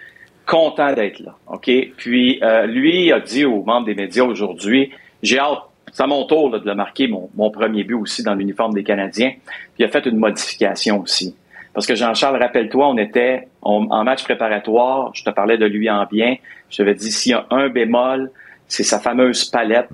[0.47, 1.35] content d'être là.
[1.47, 1.71] OK?
[1.97, 4.91] Puis euh, lui a dit aux membres des médias aujourd'hui,
[5.23, 5.61] j'ai hâte,
[5.93, 8.75] c'est à mon tour là, de le marquer, mon, mon premier but aussi dans l'uniforme
[8.75, 9.31] des Canadiens.
[9.31, 11.35] Puis il a fait une modification aussi.
[11.73, 15.91] Parce que Jean-Charles, rappelle-toi, on était on- en match préparatoire, je te parlais de lui
[15.91, 16.37] en bien.
[16.71, 18.31] Je t'avais dit, s'il y a un bémol,
[18.69, 19.87] c'est sa fameuse palette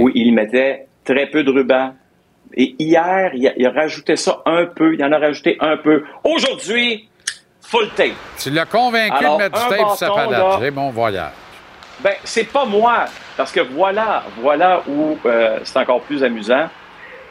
[0.00, 1.94] où il mettait très peu de ruban.
[2.54, 5.76] Et hier, il a, il a rajouté ça un peu, il en a rajouté un
[5.76, 6.04] peu.
[6.22, 7.08] Aujourd'hui,
[7.68, 8.12] full tape.
[8.38, 10.42] Tu l'as convaincu Alors, de mettre du tape sur sa palette.
[10.60, 11.30] J'ai mon voyage.
[12.00, 13.06] Ben, c'est pas moi,
[13.36, 16.68] parce que voilà, voilà où euh, c'est encore plus amusant.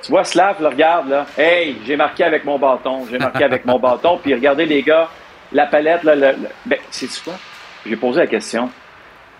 [0.02, 1.26] Tu vois, Slav le regarde, là.
[1.38, 4.20] Hey, j'ai marqué avec mon bâton, j'ai marqué avec mon bâton.
[4.22, 5.08] Puis regardez, les gars,
[5.52, 7.34] la palette, là, le, le- ben, c'est quoi?
[7.86, 8.70] J'ai posé la question.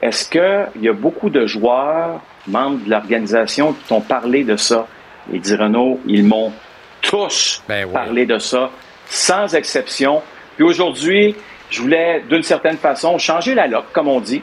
[0.02, 4.88] Est-ce qu'il y a beaucoup de joueurs, membres de l'organisation, qui t'ont parlé de ça?
[5.34, 6.52] Et dit Renaud, ils m'ont
[7.02, 7.64] tous
[7.94, 8.70] parlé de ça,
[9.08, 10.22] sans exception.
[10.56, 11.36] Puis aujourd'hui,
[11.70, 14.42] je voulais, d'une certaine façon, changer la loque, comme on dit.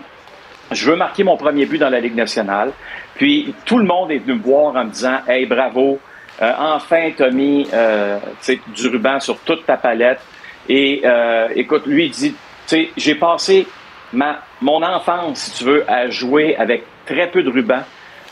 [0.70, 2.72] Je veux marquer mon premier but dans la Ligue nationale.
[3.16, 5.98] Puis tout le monde est venu me voir en me disant Hey, bravo,
[6.40, 10.20] euh, enfin, tu as mis euh, sais, du ruban sur toute ta palette.
[10.68, 12.36] Et euh, écoute, lui, il dit Tu
[12.66, 13.66] sais, j'ai passé
[14.12, 17.82] ma, mon enfance, si tu veux, à jouer avec très peu de ruban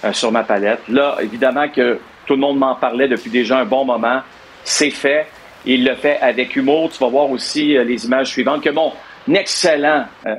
[0.04, 0.80] euh, sur ma palette.
[0.88, 4.20] Là, évidemment que tout le monde m'en parlait depuis déjà un bon moment.
[4.64, 5.26] C'est fait.
[5.66, 6.90] Il le fait avec humour.
[6.90, 8.92] Tu vas voir aussi euh, les images suivantes que mon
[9.32, 10.34] excellent euh,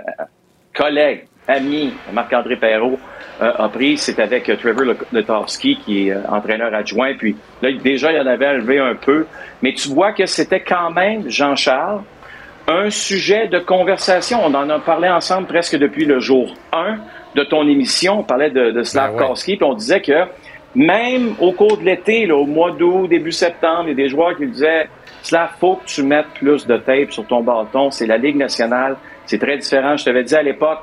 [0.76, 2.98] collègue, ami Marc-André Perrault
[3.42, 3.98] euh, a pris.
[3.98, 7.14] C'est avec Trevor Le- Letowski, qui est entraîneur adjoint.
[7.18, 9.26] Puis là, déjà, il en avait enlevé un peu.
[9.62, 12.02] Mais tu vois que c'était quand même, Jean-Charles,
[12.68, 14.40] un sujet de conversation.
[14.44, 16.98] On en a parlé ensemble presque depuis le jour 1
[17.36, 18.20] de ton émission.
[18.20, 20.26] On parlait de, de Slavkowski, puis on disait que
[20.74, 24.38] même au cours de l'été, au mois d'août, début septembre, il y a des joueurs
[24.38, 24.88] qui disaient
[25.22, 27.92] Slav, faut que tu mettes plus de tape sur ton bâton.
[27.92, 28.98] C'est la Ligue nationale.
[29.26, 29.96] C'est très différent.
[29.96, 30.80] Je t'avais dit à l'époque,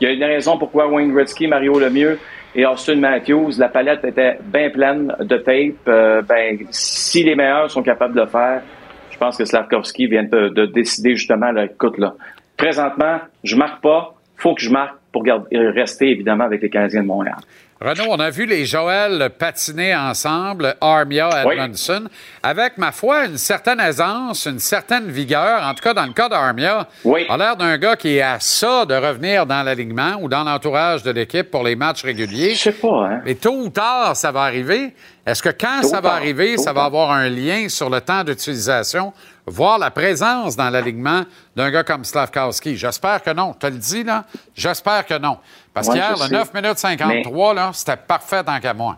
[0.00, 2.18] il y a une raison pourquoi Wayne Gretzky, Mario Lemieux
[2.54, 5.86] et Austin Matthews, la palette était bien pleine de tape.
[5.88, 8.62] Euh, ben, si les meilleurs sont capables de le faire,
[9.10, 12.14] je pense que Slavkovski vient de, de décider justement, là, écoute, là,
[12.56, 17.02] présentement, je marque pas, faut que je marque pour garder- rester évidemment avec les Canadiens
[17.02, 17.36] de Montréal.
[17.80, 22.08] Renaud, on a vu les Joël patiner ensemble, Armia, Edmondson,
[22.42, 25.62] avec, ma foi, une certaine aisance, une certaine vigueur.
[25.62, 26.88] En tout cas, dans le cas d'Armia,
[27.28, 31.04] a l'air d'un gars qui est à ça de revenir dans l'alignement ou dans l'entourage
[31.04, 32.56] de l'équipe pour les matchs réguliers.
[32.56, 33.20] Je sais pas, hein.
[33.24, 34.92] Mais tôt ou tard, ça va arriver.
[35.24, 38.00] Est-ce que quand Tôt ça va tard, arriver, ça va avoir un lien sur le
[38.00, 39.12] temps d'utilisation,
[39.46, 41.22] voire la présence dans l'alignement
[41.54, 42.76] d'un gars comme Slavkowski?
[42.76, 43.54] J'espère que non.
[43.60, 44.24] Tu le dis, là?
[44.56, 45.36] J'espère que non.
[45.78, 46.34] Parce Ouais, qu'hier, le sais.
[46.34, 48.96] 9 minutes 53, là, c'était parfait tant qu'à moi.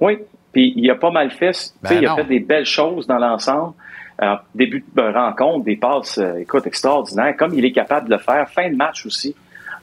[0.00, 0.18] Oui,
[0.52, 1.52] puis il a pas mal fait.
[1.82, 3.74] Ben il a fait des belles choses dans l'ensemble.
[4.22, 8.20] Euh, début de rencontre, des passes, euh, écoute, extraordinaires, comme il est capable de le
[8.20, 8.48] faire.
[8.50, 9.34] Fin de match aussi,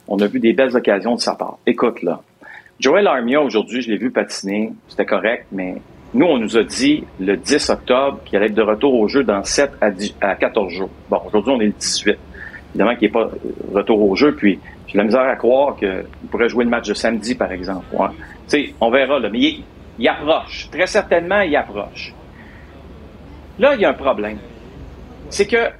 [0.06, 1.58] on a vu des belles occasions de sa part.
[1.66, 2.20] Écoute, là,
[2.80, 5.76] Joel Armia, aujourd'hui, je l'ai vu patiner, c'était correct, mais
[6.14, 9.24] nous, on nous a dit le 10 octobre qu'il allait être de retour au jeu
[9.24, 10.90] dans 7 à, 10 à 14 jours.
[11.10, 12.16] Bon, aujourd'hui, on est le 18.
[12.70, 13.30] Évidemment qu'il n'est pas euh,
[13.74, 14.58] retour au jeu, puis
[14.88, 17.84] j'ai la misère à croire qu'il pourrait jouer le match de samedi, par exemple.
[17.92, 18.08] Ouais.
[18.08, 18.16] Tu
[18.48, 19.64] sais, on verra, là, mais il,
[19.98, 20.68] il approche.
[20.70, 22.14] Très certainement, il approche.
[23.58, 24.38] Là, il y a un problème.
[25.28, 25.72] C'est que, tu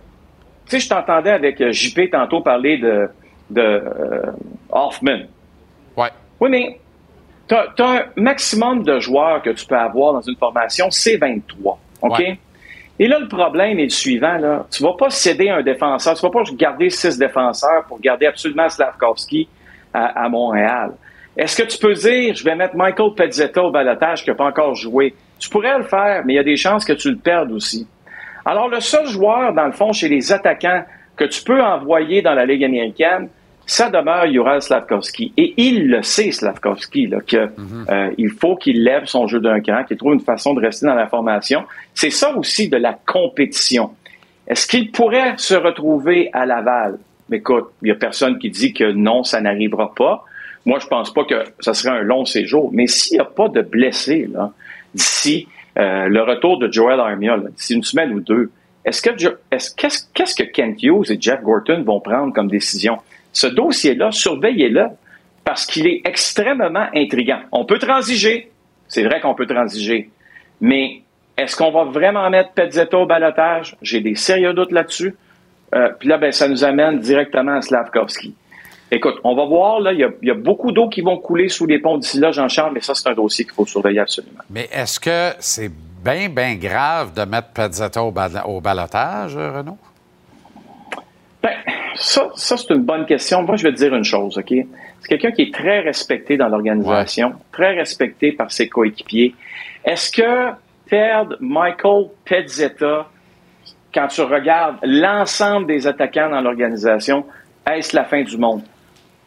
[0.66, 3.08] sais, je t'entendais avec euh, JP tantôt parler de,
[3.50, 4.32] de euh,
[4.70, 5.20] Hoffman.
[5.96, 6.10] Ouais.
[6.40, 6.80] Oui, mais
[7.48, 11.78] tu as, un maximum de joueurs que tu peux avoir dans une formation, c'est 23.
[12.02, 12.18] OK?
[12.18, 12.38] Ouais.
[12.98, 14.38] Et là, le problème est le suivant.
[14.38, 14.66] Là.
[14.70, 16.14] Tu vas pas céder un défenseur.
[16.14, 19.48] Tu vas pas garder six défenseurs pour garder absolument Slavkovski
[19.94, 20.92] à, à Montréal.
[21.36, 24.46] Est-ce que tu peux dire, je vais mettre Michael Pezzetta au balotage qui n'a pas
[24.46, 25.14] encore joué?
[25.38, 27.86] Tu pourrais le faire, mais il y a des chances que tu le perdes aussi.
[28.44, 30.82] Alors, le seul joueur, dans le fond, chez les attaquants
[31.16, 33.28] que tu peux envoyer dans la Ligue américaine,
[33.68, 35.34] ça demeure Ural Slavkovski.
[35.36, 37.50] Et il le sait, Slavkovski, là, que
[37.90, 40.86] euh, il faut qu'il lève son jeu d'un cran, qu'il trouve une façon de rester
[40.86, 41.64] dans la formation.
[41.92, 43.90] C'est ça aussi de la compétition.
[44.46, 46.98] Est-ce qu'il pourrait se retrouver à Laval?
[47.30, 50.24] Écoute, il y a personne qui dit que non, ça n'arrivera pas.
[50.64, 52.70] Moi, je pense pas que ça serait un long séjour.
[52.72, 54.30] Mais s'il n'y a pas de blessés
[54.94, 55.46] d'ici
[55.78, 58.50] euh, le retour de Joel Armia, d'ici une semaine ou deux,
[58.86, 62.96] est-ce que qu'est-ce que Kent Hughes et Jeff Gorton vont prendre comme décision?
[63.38, 64.86] Ce dossier-là, surveillez-le
[65.44, 67.38] parce qu'il est extrêmement intriguant.
[67.52, 68.50] On peut transiger.
[68.88, 70.10] C'est vrai qu'on peut transiger.
[70.60, 71.02] Mais
[71.36, 73.76] est-ce qu'on va vraiment mettre Pezzetta au balotage?
[73.80, 75.14] J'ai des sérieux doutes là-dessus.
[75.72, 78.34] Euh, Puis là, ben, ça nous amène directement à Slavkovski.
[78.90, 81.18] Écoute, on va voir, là, il y a, il y a beaucoup d'eau qui vont
[81.18, 84.00] couler sous les ponts d'ici là, Jean-Charles, mais ça, c'est un dossier qu'il faut surveiller
[84.00, 84.40] absolument.
[84.50, 85.70] Mais est-ce que c'est
[86.04, 89.78] bien, bien grave de mettre Pezzetta au, bal- au balotage, euh, Renaud?
[91.42, 91.54] Ben,
[91.98, 93.42] ça, ça c'est une bonne question.
[93.42, 94.52] Moi, je vais te dire une chose, OK?
[95.00, 99.34] C'est quelqu'un qui est très respecté dans l'organisation, très respecté par ses coéquipiers.
[99.84, 100.50] Est-ce que
[100.88, 103.08] perdre Michael Pezzetta,
[103.94, 107.24] quand tu regardes l'ensemble des attaquants dans l'organisation,
[107.70, 108.62] est-ce la fin du monde?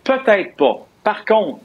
[0.03, 0.85] Peut-être pas.
[1.03, 1.59] Par contre,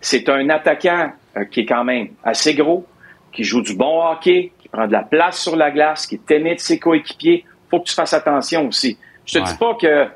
[0.00, 2.86] c'est un attaquant euh, qui est quand même assez gros,
[3.32, 6.30] qui joue du bon hockey, qui prend de la place sur la glace, qui est
[6.30, 7.44] aimé de ses coéquipiers.
[7.70, 8.96] faut que tu fasses attention aussi.
[9.24, 9.44] Je te Ouais.
[9.44, 10.06] dis pas que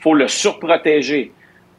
[0.00, 1.32] faut le surprotéger.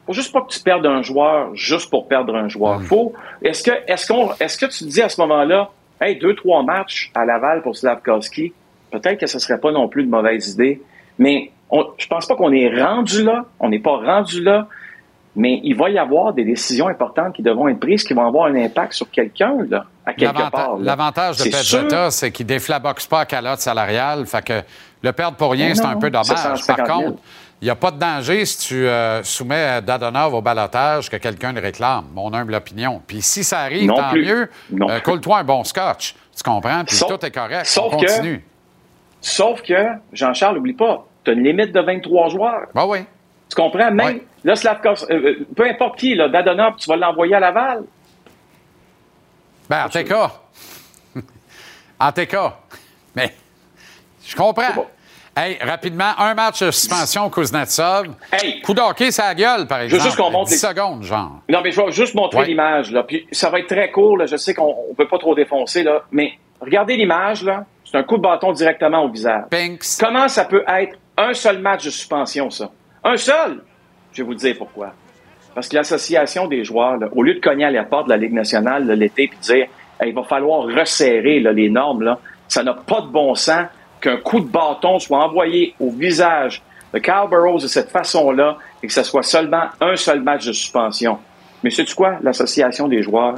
[0.06, 2.82] faut juste pas que tu perdes un joueur juste pour perdre un joueur.
[2.82, 5.70] Faut, est-ce que, est-ce qu'on, est-ce que tu te dis à ce moment-là,
[6.00, 8.52] hey, deux, trois matchs à Laval pour Slavkovski,
[8.90, 10.82] peut-être que ce serait pas non plus une mauvaise idée,
[11.18, 14.66] mais on, je pense pas qu'on est rendu là, on n'est pas rendu là,
[15.36, 18.46] mais il va y avoir des décisions importantes qui devront être prises, qui vont avoir
[18.46, 20.76] un impact sur quelqu'un, là, à quelque part.
[20.78, 24.26] L'avantage de C'est Pezzetta, c'est qu'il déflaboxe pas à calotte salariale.
[24.26, 24.60] Fait que
[25.02, 26.26] le perdre pour rien, c'est un peu dommage.
[26.26, 27.16] 750 Par 000.
[27.60, 31.52] Il n'y a pas de danger si tu euh, soumets Dadonov au balotage que quelqu'un
[31.52, 33.02] le réclame, mon humble opinion.
[33.06, 34.24] Puis si ça arrive, Non tant plus.
[34.24, 34.50] mieux.
[34.80, 35.00] Euh.
[35.00, 36.14] Coule-toi un bon scotch.
[36.36, 36.84] Tu comprends?
[36.84, 37.66] Puis Sauf- tout est correct.
[37.66, 38.40] sauf On que-.
[39.20, 39.74] Sauf que,
[40.14, 42.68] Jean-Charles, oublie pas, tu as une limite de 23 joueurs.
[42.74, 43.00] Ben oui.
[43.50, 43.90] Tu comprends?
[43.90, 44.22] Même, Ouais.
[44.44, 47.84] là, Slavkovski, euh, euh, peu importe qui, là, Dadonov, tu vas l'envoyer à Laval.
[49.68, 50.12] Ben, en TK.
[52.00, 52.36] en TK.
[53.14, 53.34] Mais,
[54.24, 54.86] je comprends.
[55.36, 58.08] Hey, rapidement, un match de suspension Kuznetsov.
[58.32, 58.60] Hey!
[58.62, 60.02] Coup d'hockey, ça gueule, par veux exemple.
[60.02, 61.40] juste qu'on monte 10 les- secondes, genre.
[61.48, 62.46] Non, mais je vais juste montrer Ouais.
[62.46, 63.04] l'image, là.
[63.04, 64.26] Puis ça va être très court, là.
[64.26, 66.02] Je sais qu'on ne peut pas trop défoncer, là.
[66.10, 67.64] Mais regardez l'image, là.
[67.84, 69.44] C'est un coup de bâton directement au visage.
[69.50, 69.84] Pinks.
[69.98, 72.70] Comment ça peut être un seul match de suspension, ça?
[73.04, 73.62] Un seul!
[74.12, 74.92] Je vais vous dire pourquoi.
[75.54, 78.16] Parce que l'association des joueurs, là, au lieu de cogner à la porte de la
[78.16, 79.66] Ligue nationale l'été puis dire
[80.00, 83.66] Hey, il va falloir resserrer là, les normes, là, ça n'a pas de bon sens
[84.00, 86.62] qu'un coup de bâton soit envoyé au visage
[86.92, 90.52] de Carl Burroughs de cette façon-là et que ce soit seulement un seul match de
[90.52, 91.18] suspension.
[91.62, 92.18] Mais sais-tu quoi?
[92.22, 93.36] L'association des joueurs,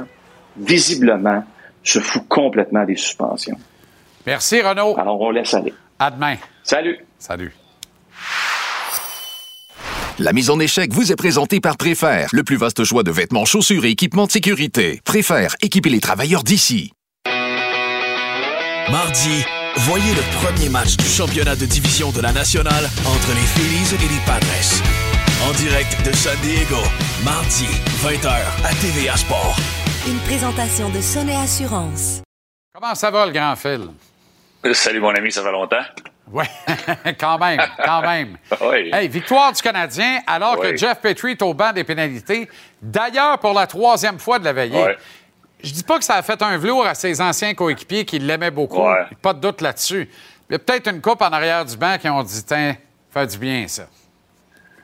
[0.57, 1.43] visiblement,
[1.83, 3.57] se fout complètement des suspensions.
[4.25, 4.97] Merci, Renaud.
[4.97, 5.73] Alors, on laisse aller.
[5.99, 6.37] À demain.
[6.63, 6.97] Salut.
[7.19, 7.53] Salut.
[10.19, 13.45] La mise en échec vous est présentée par Préfère, le plus vaste choix de vêtements,
[13.45, 15.01] chaussures et équipements de sécurité.
[15.03, 16.93] Préfère, équipez les travailleurs d'ici.
[18.91, 19.45] Mardi,
[19.77, 24.07] voyez le premier match du championnat de division de la nationale entre les Phillies et
[24.09, 24.47] les Padres.
[25.47, 26.77] En direct de San Diego,
[27.23, 27.67] mardi,
[28.01, 28.29] 20h
[28.63, 29.55] à TVA Sport.
[30.07, 32.21] Une présentation de Sonnet Assurance.
[32.73, 33.87] Comment ça va, le grand fil?
[34.73, 35.83] Salut mon ami, ça fait longtemps.
[36.31, 36.45] Oui,
[37.19, 38.37] quand même, quand même.
[38.61, 38.89] Oui.
[38.93, 40.75] Hey, victoire du Canadien alors que.
[40.77, 42.49] Jeff Petrie est au banc des pénalités.
[42.81, 44.95] D'ailleurs, pour la troisième fois de la veillée.
[45.63, 48.51] Je dis pas que ça a fait un velours à ses anciens coéquipiers qui l'aimaient
[48.51, 48.81] beaucoup.
[48.85, 49.05] Ouais.
[49.21, 50.09] Pas de doute là-dessus.
[50.49, 52.75] Il y a peut-être une coupe en arrière du banc qui ont dit Tiens,
[53.09, 53.87] fait du bien, ça.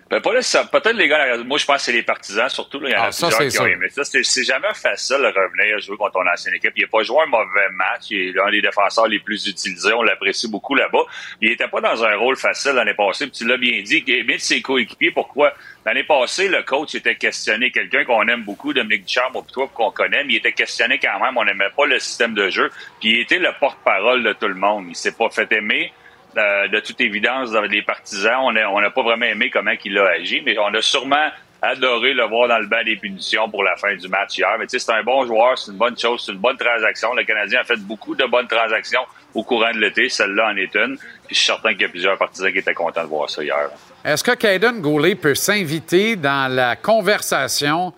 [0.10, 2.80] Ben, pas là, ça- peut-être les gars, moi je pense que c'est les partisans surtout.
[2.80, 4.04] Là, il y en Ah, a ça, plusieurs qui ont aimé ça.
[4.04, 6.74] C'est, c'est jamais facile de revenir jouer contre ton ancienne équipe.
[6.78, 8.06] Il n'a pas joué un mauvais match.
[8.10, 9.94] Il est l'un des défenseurs les plus utilisés.
[9.94, 11.04] On l'apprécie beaucoup là-bas.
[11.42, 13.26] Il n'était pas dans un rôle facile l'année passée.
[13.28, 15.12] Puis tu l'as bien dit, qu'il aimait de ses coéquipiers.
[15.12, 15.54] Pourquoi?
[15.86, 17.70] L'année passée, le coach était questionné.
[17.72, 21.20] Quelqu'un qu'on aime beaucoup, Dominique Ducharme, ou toi, qu'on connaît, mais il était questionné quand
[21.24, 21.38] même.
[21.38, 22.72] On n'aimait pas le système de jeu.
[23.00, 24.86] Puis il était le porte-parole de tout le monde.
[24.90, 25.94] Il s'est pas fait aimer.
[26.38, 29.98] Euh, de toute évidence, dans les partisans, on n'a on pas vraiment aimé comment il
[29.98, 31.28] a agi, mais on a sûrement
[31.62, 34.56] adoré le voir dans le banc des punitions pour la fin du match hier.
[34.60, 37.14] Mais tu sais, c'est un bon joueur, c'est une bonne chose, c'est une bonne transaction.
[37.16, 39.02] Le Canadien a fait beaucoup de bonnes transactions
[39.34, 40.08] au courant de l'été.
[40.08, 40.98] Celle-là en est une.
[40.98, 43.44] Puis je suis certain qu'il y a plusieurs partisans qui étaient contents de voir ça
[43.44, 43.70] hier.
[44.06, 47.94] Est-ce que Caden Goulet peut s'inviter dans la conversation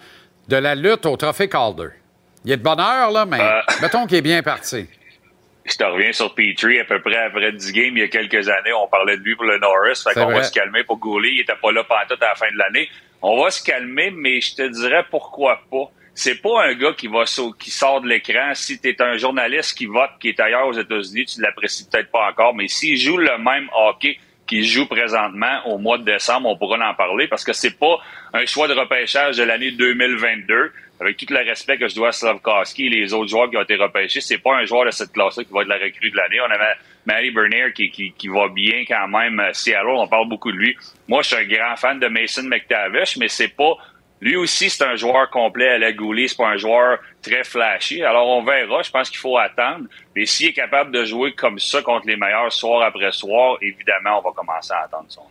[0.48, 1.90] de la lutte au Trophée Calder?
[2.44, 3.62] Il est de bonne heure, là, mais Euh.
[3.82, 4.88] mettons qu'il est bien parti.
[5.65, 8.49] Je te reviens sur Petrie, à peu près après 10 games, il y a quelques
[8.49, 10.01] années, on parlait de lui pour le Norris.
[10.03, 11.29] Fait qu'on va se calmer pour Goulet.
[11.33, 12.89] Il était pas là pantoute à la fin de l'année.
[13.21, 15.91] On va se calmer, mais je te dirais pourquoi pas.
[16.13, 17.23] C'est pas un gars qui va
[17.59, 18.53] qui sort de l'écran.
[18.53, 22.11] Si tu es un journaliste qui vote, qui est ailleurs aux États-Unis, tu l'apprécies peut-être
[22.11, 24.17] pas encore, mais s'il joue le même hockey
[24.47, 27.99] qu'il joue présentement au mois de décembre, on pourra en parler parce que c'est pas
[28.33, 30.73] un choix de repêchage de l'année 2022.
[31.02, 33.64] Avec tout le respect que je dois à Slavkowski et les autres joueurs qui ont
[33.64, 36.15] été repêchés, c'est pas un joueur de cette classe-là qui va être la recrue de
[36.15, 36.40] l'année.
[36.40, 36.76] On avait
[37.07, 39.40] Matty Bernier qui, qui, va bien quand même.
[39.40, 40.78] à Seattle, on parle beaucoup de lui.
[41.07, 43.78] Moi, je suis un grand fan de Mason McTavish, mais c'est pas
[44.22, 46.28] lui aussi, c'est un joueur complet à la Goulet.
[46.28, 48.03] C'est pas un joueur très flashy.
[48.03, 48.84] Alors, on verra.
[48.84, 49.86] Je pense qu'il faut attendre.
[50.15, 54.19] Mais s'il est capable de jouer comme ça contre les meilleurs soir après soir, évidemment,
[54.19, 55.23] on va commencer à attendre son.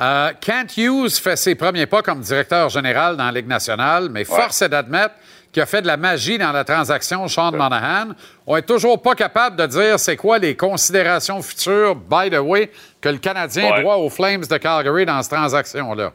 [0.00, 4.24] Euh, Kent Hughes fait ses premiers pas comme directeur général dans la Ligue nationale, mais
[4.24, 5.14] force est d'admettre
[5.52, 8.08] qu'il a fait de la magie dans la transaction Sean Monahan.
[8.46, 12.70] On est toujours pas capable de dire c'est quoi les considérations futures, by the way,
[13.00, 13.82] que le Canadien Ouais.
[13.82, 16.12] doit aux Flames de Calgary dans cette transaction-là.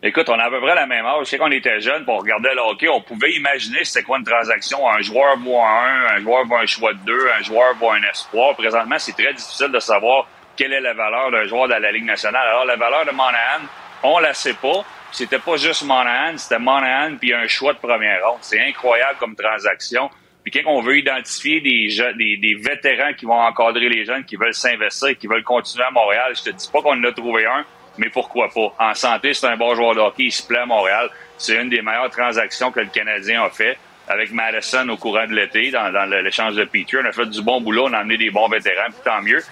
[0.00, 1.24] Écoute, on a à peu près la même âge.
[1.24, 4.18] Je sais qu'on était jeunes, puis on regardait le hockey, on pouvait imaginer c'était quoi
[4.18, 4.88] une transaction.
[4.88, 8.02] Un joueur voit un, un joueur voit un choix de deux, un joueur voit un
[8.12, 8.54] espoir.
[8.54, 12.04] Présentement, c'est très difficile de savoir quelle est la valeur d'un joueur de la Ligue
[12.04, 12.46] nationale.
[12.48, 13.66] Alors, la valeur de Monahan,
[14.02, 14.84] on la sait pas.
[15.12, 18.38] C'était pas juste Monahan, c'était Monahan puis un choix de première ronde.
[18.42, 20.10] C'est incroyable comme transaction.
[20.42, 21.88] Puis quand on veut identifier des,
[22.36, 26.32] des, vétérans qui vont encadrer les jeunes, qui veulent s'investir qui veulent continuer à Montréal,
[26.36, 27.64] je te dis pas qu'on en a trouvé un,
[27.96, 28.74] mais pourquoi pas?
[28.78, 31.08] En santé, c'est un bon joueur de hockey, il se plaît à Montréal.
[31.38, 35.32] C'est une des meilleures transactions que le Canadien a fait avec Madison au courant de
[35.32, 35.90] l'été dans,
[36.22, 36.98] l'échange de Petrie.
[37.02, 39.42] On a fait du bon boulot, on a amené des bons vétérans, puis tant mieux.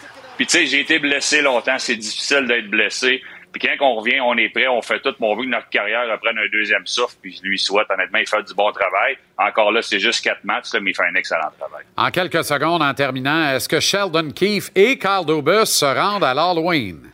[0.43, 3.23] Puis tu sais, j'ai été blessé longtemps, c'est difficile d'être blessé.
[3.53, 5.69] Puis quand on revient, on est prêt, on fait tout, mais on veut que notre
[5.69, 9.17] carrière reprenne un deuxième souffle, puis je lui souhaite, honnêtement, il fait du bon travail.
[9.39, 11.85] Encore là, c'est juste quatre matchs, mais il fait un excellent travail.
[11.97, 16.35] En quelques secondes, en terminant, est-ce que Sheldon Keefe et Carl Dubus se rendent à
[16.35, 17.13] l'Halloween?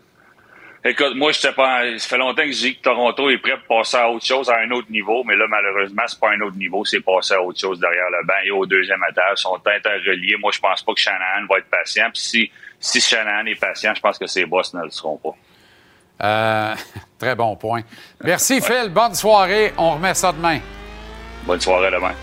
[0.83, 3.59] Écoute, moi, je sais pas, ça fait longtemps que je dis que Toronto est prêt
[3.67, 6.41] pour passer à autre chose, à un autre niveau, mais là, malheureusement, c'est pas un
[6.41, 9.41] autre niveau, c'est passer à autre chose derrière le banc et au deuxième étage.
[9.41, 10.37] Ils sont interreliés.
[10.39, 12.09] Moi, je pense pas que Shanahan va être patient.
[12.11, 12.51] Puis si,
[12.81, 15.35] si Shanahan est patient, je pense que ses boss ne le seront pas.
[16.21, 16.75] Euh,
[17.19, 17.83] très bon point.
[18.23, 18.91] Merci, Phil.
[18.91, 19.73] Bonne soirée.
[19.77, 20.59] On remet ça demain.
[21.45, 22.15] Bonne soirée demain.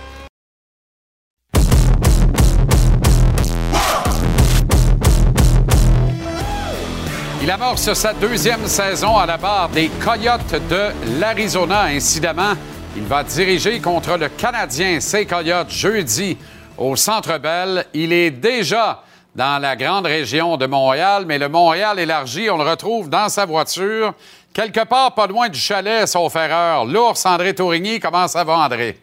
[7.41, 11.84] Il amorce sa deuxième saison à la barre des Coyotes de l'Arizona.
[11.84, 12.56] Incidemment,
[12.95, 16.40] il va diriger contre le Canadien, ces Coyotes, jeudi
[16.76, 17.86] au Centre Bell.
[17.94, 19.05] Il est déjà
[19.36, 23.45] dans la grande région de Montréal, mais le Montréal élargi, on le retrouve dans sa
[23.45, 24.14] voiture,
[24.53, 26.86] quelque part pas loin du chalet, sauf erreur.
[26.86, 28.98] L'ours André Tourigny, comment ça va, André?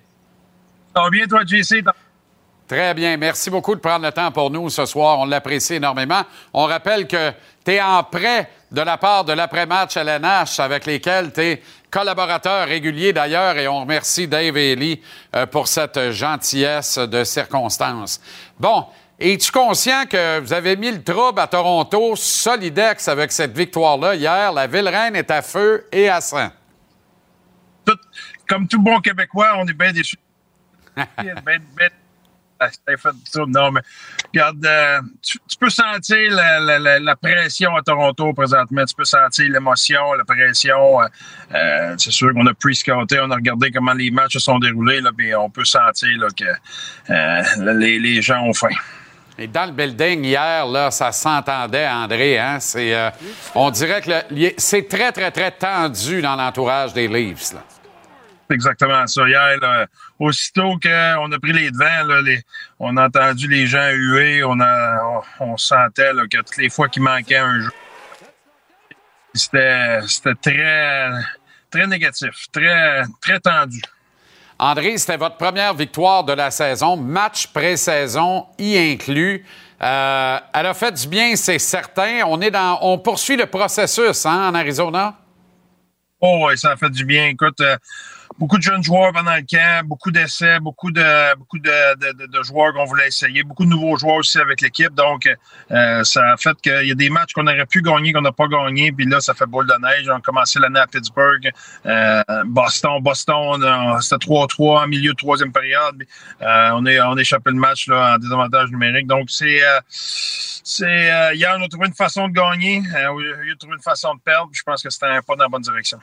[0.94, 1.84] Ça va bien, toi, JC?
[2.66, 3.18] Très bien.
[3.18, 5.18] Merci beaucoup de prendre le temps pour nous ce soir.
[5.18, 6.22] On l'apprécie énormément.
[6.54, 7.32] On rappelle que
[7.64, 12.66] tu es en prêt de la part de l'après-match LNH avec lesquels tu es collaborateur
[12.66, 15.02] régulier d'ailleurs et on remercie Dave et Ellie
[15.36, 18.22] euh, pour cette gentillesse de circonstance.
[18.59, 18.86] Bon,
[19.22, 24.52] es-tu conscient que vous avez mis le trouble à Toronto solidex avec cette victoire-là hier?
[24.52, 26.50] La ville-reine est à feu et à sang.
[28.48, 30.18] Comme tout bon Québécois, on est bien déçus.
[30.96, 31.90] Ben, ben,
[32.60, 32.68] ah.
[33.48, 33.80] Non, mais
[34.32, 38.84] regarde, euh, tu, tu peux sentir la, la- la- la pression à Toronto présentement.
[38.84, 41.00] Tu peux sentir l'émotion, la pression.
[41.02, 41.06] euh,
[41.54, 45.00] euh, c'est sûr qu'on a pre-scouté, on a regardé comment les matchs se sont déroulés,
[45.00, 48.68] là, puis on peut sentir là, que les, les gens ont faim.
[49.38, 52.38] Et dans le building hier, là, ça s'entendait, André.
[52.38, 52.60] Hein?
[52.60, 53.10] C'est, euh,
[53.54, 54.10] on dirait que
[54.59, 57.52] c'est très, très, très tendu dans l'entourage des Leafs.
[57.54, 57.62] là.
[58.50, 59.26] Exactement ça.
[59.26, 59.86] Hier,
[60.18, 62.42] aussitôt qu'on a pris les devants,
[62.78, 67.02] on a entendu les gens huer, on, a, on, sentait que toutes les fois qu'il
[67.02, 67.70] manquait un jeu,
[69.34, 71.10] c'était c'était très,
[71.70, 73.80] très négatif, très, très tendu.
[74.64, 79.44] André, c'était votre première victoire de la saison, match pré-saison y inclus.
[79.82, 82.20] Euh, elle a fait du bien, c'est certain.
[82.26, 85.16] On, est dans, on poursuit le processus hein, en Arizona?
[86.20, 87.26] Oh, ouais, ça a fait du bien.
[87.26, 87.76] Écoute, euh,
[88.38, 92.42] beaucoup de jeunes joueurs pendant le camp, beaucoup d'essais, beaucoup de beaucoup de, de- de-
[92.42, 94.92] joueurs qu'on voulait essayer, beaucoup de nouveaux joueurs aussi avec l'équipe.
[94.94, 95.28] Donc,
[95.70, 98.32] euh, ça a fait qu'il y a des matchs qu'on aurait pu gagner, qu'on n'a
[98.32, 98.90] pas gagné.
[98.92, 100.09] Puis là, ça fait boule de neige.
[100.10, 101.50] On a commencé l'année à Pittsburgh,
[101.86, 103.60] euh, Boston, Boston,
[104.00, 106.02] c'était 3-3 en milieu de troisième période.
[106.40, 109.06] Euh, on, est, on a échappé le match là, en désavantage numérique.
[109.06, 112.80] Donc, c'est euh, c'est euh, hier, on a trouvé une façon de gagner.
[112.80, 114.50] Lieu de trouver une façon de perdre.
[114.52, 115.98] Je pense que c'était un pas dans la bonne direction.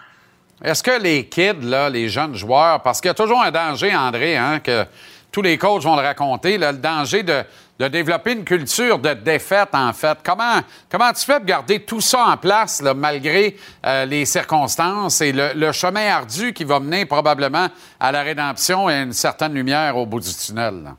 [0.63, 3.95] Est-ce que les kids, là, les jeunes joueurs, parce qu'il y a toujours un danger,
[3.95, 4.85] André, hein, que
[5.31, 7.43] tous les coachs vont le raconter, le danger de,
[7.87, 10.17] développer une culture de défaite, en fait.
[10.23, 10.59] Comment,
[10.89, 13.55] comment tu fais pour garder tout ça en place, malgré
[13.85, 17.69] euh, les circonstances et le, chemin ardu qui va mener probablement
[17.99, 20.83] à la rédemption et à une certaine lumière au bout du tunnel?
[20.83, 20.97] là?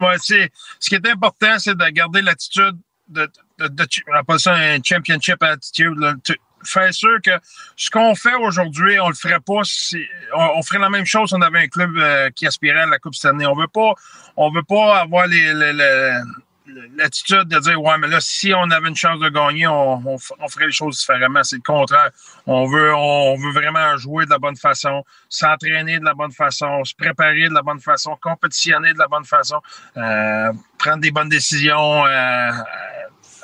[0.00, 0.50] Ouais, c'est,
[0.80, 2.76] ce qui est important, c'est de garder l'attitude
[3.08, 5.96] de, de, de- un championship attitude.
[6.64, 7.30] Faire sûr que
[7.76, 9.62] ce qu'on fait aujourd'hui, on le ferait pas
[10.34, 12.98] on, ferait la même chose si on avait un club euh, qui aspirait à la
[12.98, 13.46] Coupe cette année.
[13.46, 13.94] On veut pas,
[14.36, 15.26] on veut pas avoir
[16.96, 20.18] l'attitude de dire ouais mais là si on avait une chance de gagner on
[20.48, 22.10] ferait les choses différemment c'est le contraire
[22.46, 26.84] on veut on veut vraiment jouer de la bonne façon s'entraîner de la bonne façon
[26.84, 29.60] se préparer de la bonne façon compétitionner de la bonne façon
[29.96, 32.50] euh, prendre des bonnes décisions euh,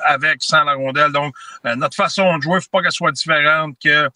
[0.04, 1.34] avec sans la rondelle donc
[1.66, 4.08] euh, notre façon de jouer faut pas qu'elle soit différente que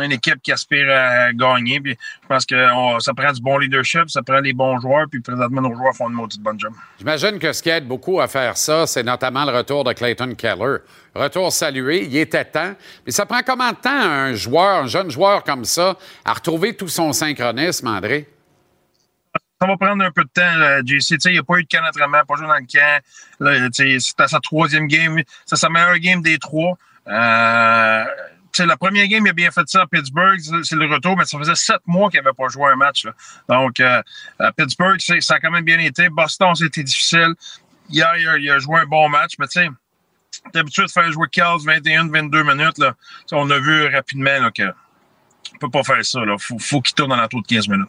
[0.00, 1.80] une équipe qui aspire à gagner.
[1.84, 1.94] Je
[2.28, 2.56] pense que
[2.98, 6.08] ça prend du bon leadership, ça prend les bons joueurs, puis présentement, nos joueurs font
[6.08, 6.72] une maudite bonne job.
[6.98, 10.34] J'imagine que ce qui aide beaucoup à faire ça, c'est notamment le retour de Clayton
[10.34, 10.78] Keller.
[11.14, 12.74] Retour salué, il était temps.
[13.04, 16.74] Mais ça prend combien de temps un joueur, un jeune joueur comme ça, à retrouver
[16.74, 18.28] tout son synchronisme, André?
[19.60, 20.98] Ça va prendre un peu de temps, là, JC.
[21.14, 23.02] Tu sais, il n'y a pas eu de camp d'entraînement, pas joué dans le camp.
[23.40, 25.18] Là, C'était sa troisième game.
[25.46, 26.76] C'est sa meilleure game des trois.
[27.08, 28.04] Euh,
[28.58, 30.38] la première game, il a bien fait ça à Pittsburgh.
[30.40, 33.04] C'est- C'est le retour, mais ça faisait sept mois qu'il n'avait pas joué un match.
[33.04, 33.12] là.
[33.48, 34.02] Donc, euh,
[34.38, 36.08] à Pittsburgh, c'est- ça a quand même bien été.
[36.10, 37.34] Boston, c'était difficile.
[37.88, 39.68] Hier, il a, joué un bon match, mais tu sais,
[40.52, 42.78] t'es habitué de faire jouer 15, 21, 22 minutes.
[42.78, 42.94] Là.
[43.32, 44.64] On a vu rapidement là, que
[45.54, 46.20] on peut pas faire ça.
[46.26, 47.88] Il faut, faut qu'il tourne dans la tour de 15 minutes.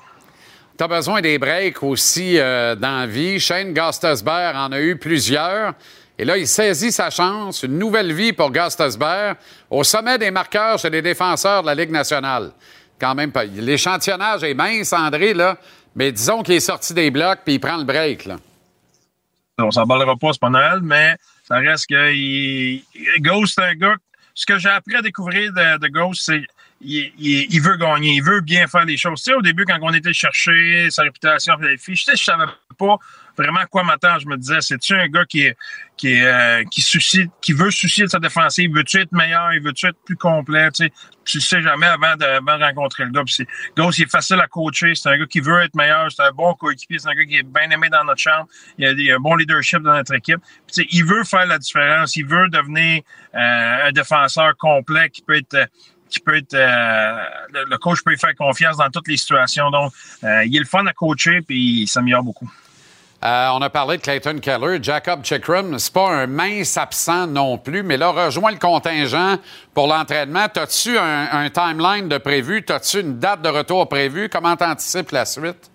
[0.77, 3.39] Tu as besoin des breaks aussi euh, dans la vie.
[3.39, 5.73] Shane Gostisbehere en a eu plusieurs.
[6.19, 9.35] Et là, il saisit sa chance, une nouvelle vie pour Gostisbehere
[9.71, 12.51] au sommet des marqueurs chez les défenseurs de la Ligue nationale.
[12.99, 13.45] Quand même pas.
[13.45, 15.57] L'échantillonnage est mince, André, là,
[15.95, 18.25] mais disons qu'il est sorti des blocs puis il prend le break.
[18.25, 18.37] Là.
[19.59, 21.15] On s'emballera pas, c'est pas Noël, mais
[21.47, 22.83] ça reste que il...
[23.19, 23.95] Ghost, un gars.
[24.35, 26.43] Ce que j'ai appris à découvrir de, de Ghost, c'est
[26.79, 29.21] il, veut gagner, il veut bien faire les choses.
[29.23, 32.23] Tu sais, au début, quand on était chercher sa réputation les filles, je sais, je
[32.23, 32.45] savais
[32.77, 32.97] pas
[33.35, 34.19] vraiment à quoi m'attendre.
[34.19, 35.47] Je me disais, c'est-tu un gars qui
[35.95, 38.71] qui euh, qui soucie, qui veut soucier de sa défensive?
[38.73, 39.53] Veux-tu être meilleur?
[39.53, 40.69] Il veut-tu être plus complet?
[40.71, 40.93] Tu sais,
[41.25, 43.23] tu sais jamais avant de, avant de rencontrer le gars.
[43.23, 44.93] Puis c'est- Ghost, il est facile à coacher.
[44.93, 46.11] C'est un gars qui veut être meilleur.
[46.11, 46.99] C'est un bon coéquipier.
[46.99, 48.47] C'est un gars qui est bien aimé dans notre chambre.
[48.77, 50.39] Il a, a un bon leadership dans notre équipe.
[50.67, 52.15] Tu sais, il veut faire la différence.
[52.15, 53.01] Il veut devenir
[53.33, 55.67] euh, un défenseur complet qui peut être
[56.09, 57.17] qui peut euh,
[57.51, 59.69] le, coach peut lui faire confiance dans toutes les situations.
[59.71, 59.93] Donc,
[60.23, 62.49] euh, il est le fun à coacher puis il s'améliore beaucoup.
[63.23, 64.77] Euh, on a parlé de Clayton Keller.
[64.81, 69.37] Jacob Chikrum, c'est pas un mince absent non plus, mais là, rejoint le contingent
[69.73, 70.47] pour l'entraînement.
[70.53, 72.63] T'as-tu un, un timeline de prévu?
[72.63, 74.29] T'as-tu une date de retour prévue?
[74.29, 75.71] Comment t'anticipes la suite?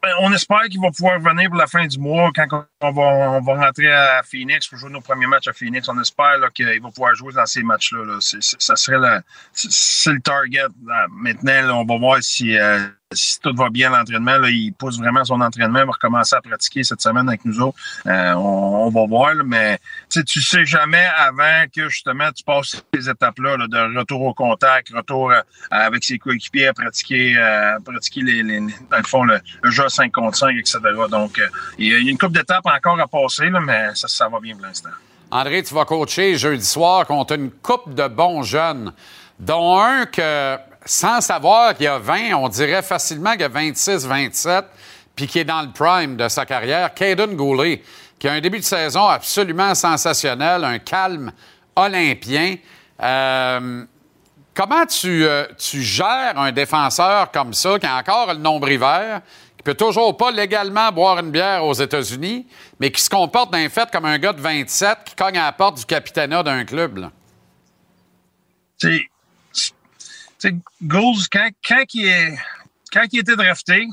[0.00, 3.02] Ben, on espère qu'il va pouvoir venir pour la fin du mois quand on va,
[3.02, 5.88] on va rentrer à Phoenix pour jouer nos premiers matchs à Phoenix.
[5.88, 8.04] On espère qu'il va pouvoir jouer dans ces matchs-là.
[8.04, 8.18] là.
[8.20, 9.22] Ça serait la-
[9.54, 10.66] le target.
[11.10, 12.78] Maintenant, là, on va voir si, euh,
[13.12, 14.44] si tout va bien l'entraînement.
[14.44, 15.80] Il pousse vraiment son entraînement.
[15.80, 17.78] Il va recommencer à pratiquer cette semaine avec nous autres.
[18.06, 19.78] Euh, on, va voir, mais
[20.10, 24.90] tu sais, jamais avant que justement tu passes ces étapes-là là, de retour au contact,
[24.94, 25.40] retour euh,
[25.70, 30.36] avec ses coéquipiers à pratiquer, euh, pratiquer les, les- dans le jeu à 5 contre
[30.36, 30.78] 5, etc.
[31.10, 31.40] Donc,
[31.78, 34.66] il y a une couple d'étapes encore à passer, mais ça, ça va bien pour
[34.66, 34.90] l'instant.
[35.30, 38.92] André, tu vas coacher jeudi soir contre une coupe de bons jeunes,
[39.38, 40.56] dont un que,
[40.88, 44.64] sans savoir qu'il y a 20, on dirait facilement qu'il y a 26, 27,
[45.14, 47.82] puis qui est dans le prime de sa carrière, Caden Goulet,
[48.18, 51.30] qui a un début de saison absolument sensationnel, un calme
[51.76, 52.56] olympien.
[53.02, 53.84] Euh,
[54.54, 59.20] comment tu, euh, tu gères un défenseur comme ça, qui a encore le nombril vert,
[59.58, 62.46] qui peut toujours pas légalement boire une bière aux États-Unis,
[62.80, 65.52] mais qui se comporte d'un fait comme un gars de 27 qui cogne à la
[65.52, 67.10] porte du capitana d'un club?
[70.38, 70.54] Sais,
[70.88, 72.38] quand, quand, il
[72.92, 73.88] quand était drafté,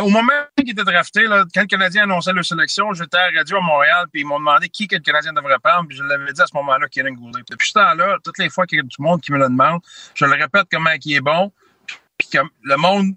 [0.00, 3.38] au moment où il était drafté, quand le Canadien annonçait leur sélection, j'étais à la
[3.40, 6.02] radio à Montréal, puis ils m'ont demandé qui que le Canadien devrait prendre, puis je
[6.02, 7.42] l'avais dit à ce moment-là, Kevin Goulet.
[7.50, 9.80] Depuis ce temps-là, toutes les fois qu'il y a du monde qui me le demande,
[10.14, 11.52] je le répète comment il est bon,
[12.16, 13.14] puis que le monde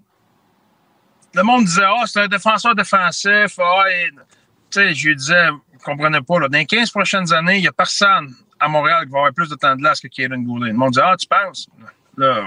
[1.34, 3.58] le monde disait Ah, c'est un défenseur défensif.
[3.58, 3.84] Ah,
[4.70, 7.62] tu sais, je lui disais, vous comprenez pas, là, dans les 15 prochaines années, il
[7.62, 10.38] n'y a personne à Montréal qui va avoir plus de temps de glace que Kieran
[10.38, 10.68] Goulet.
[10.70, 11.68] Le monde disait Ah, tu penses?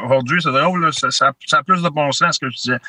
[0.06, 2.80] Aujourd'hui, c'est drôle, ça, ça- a plus de bon sens que je disais.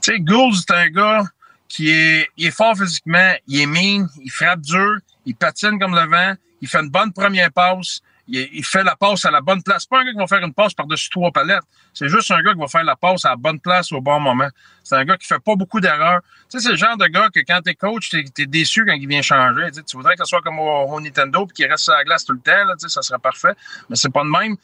[0.00, 1.24] Tu sais, Gould, c'est un gars
[1.68, 6.34] qui est, fort physiquement, il est mine, il frappe dur, il patine comme le vent,
[6.60, 9.84] il fait une bonne première passe, il, fait la passe à la bonne place.
[9.86, 11.64] Pas un gars qui va faire une passe par-dessus trois palettes.
[11.92, 14.20] C'est juste un gars qui va faire la passe à la bonne place au bon
[14.20, 14.48] moment.
[14.84, 16.20] C'est un gars qui fait pas beaucoup d'erreurs.
[16.48, 18.94] Tu sais, c'est le genre de gars que quand t'es coach, t'es es déçu quand
[18.94, 19.70] il vient changer.
[19.72, 22.32] Tu, voudrais que ce soit comme au, Nintendo puis qu'il reste sur la glace tout
[22.32, 22.72] le temps.
[22.78, 23.54] Tu sais, ça serait parfait.
[23.90, 24.56] Mais c'est pas de même.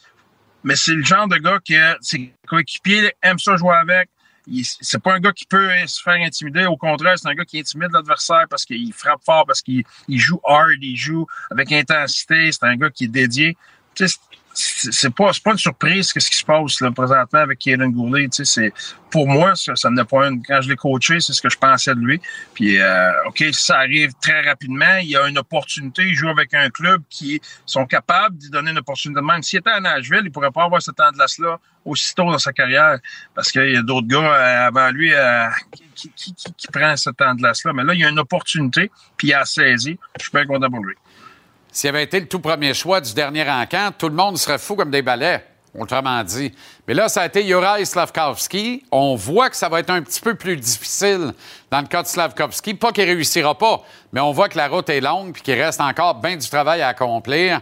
[0.62, 4.08] Mais c'est le genre de gars que ses coéquipiers aiment ça jouer avec.
[4.80, 6.66] C'est pas un gars qui peut se faire intimider.
[6.66, 10.18] Au contraire, c'est un gars qui intimide l'adversaire parce qu'il frappe fort, parce qu'il il
[10.18, 12.50] joue hard, il joue avec intensité.
[12.52, 13.56] C'est un gars qui est dédié.
[14.58, 18.28] C'est pas, pas une surprise ce qui se passe là, présentement avec Kaden Goulet.
[18.30, 18.72] C'est,
[19.10, 20.42] pour moi, ça, ça n'est pas une.
[20.42, 22.20] Quand je l'ai coaché, c'est ce que je pensais de lui.
[22.54, 24.96] Puis, euh, OK, ça arrive très rapidement.
[25.00, 26.02] Il y a une opportunité.
[26.02, 29.42] Il joue avec un club qui sont capables d'y donner une opportunité même.
[29.42, 32.52] S'il était à Nashville, il pourrait pas avoir ce temps de là aussitôt dans sa
[32.52, 32.98] carrière
[33.34, 35.46] parce qu'il y a d'autres gars euh, avant lui euh,
[35.94, 38.18] qui, qui, qui, qui prennent ce temps de là Mais là, il y a une
[38.18, 39.98] opportunité, puis il a saisi.
[40.18, 40.94] Je suis bien content pour lui.
[41.72, 44.74] S'il avait été le tout premier choix du dernier encamp, tout le monde serait fou
[44.74, 46.52] comme des balais, autrement dit.
[46.86, 48.84] Mais là, ça a été Juraj Slavkovski.
[48.90, 51.32] On voit que ça va être un petit peu plus difficile
[51.70, 52.74] dans le cas de Slavkovski.
[52.74, 53.82] Pas qu'il réussira pas,
[54.12, 56.80] mais on voit que la route est longue puis qu'il reste encore bien du travail
[56.80, 57.60] à accomplir.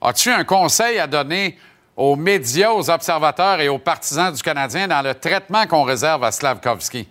[0.00, 1.58] As-tu un conseil à donner
[1.96, 6.32] aux médias, aux observateurs et aux partisans du Canadien dans le traitement qu'on réserve à
[6.32, 7.08] Slavkovski?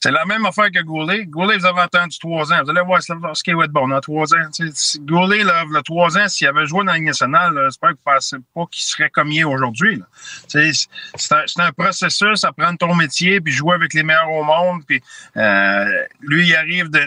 [0.00, 1.26] C'est- la même affaire que Goulet.
[1.26, 2.62] Goulet, vous avez entendu trois ans.
[2.62, 4.48] Vous allez voir Slavkovski va être bon dans trois ans.
[5.00, 8.36] Goulet, là, a trois ans, s'il avait joué dans la Ligue nationale, j'espère que pensez
[8.54, 10.02] pas qu'il serait comme il est aujourd'hui.
[10.48, 10.70] C'est
[11.32, 14.82] un, un processus, apprendre ton métier, puis jouer avec les meilleurs au monde.
[14.86, 15.00] Puis
[15.36, 15.84] euh,
[16.20, 17.00] lui, il arrive de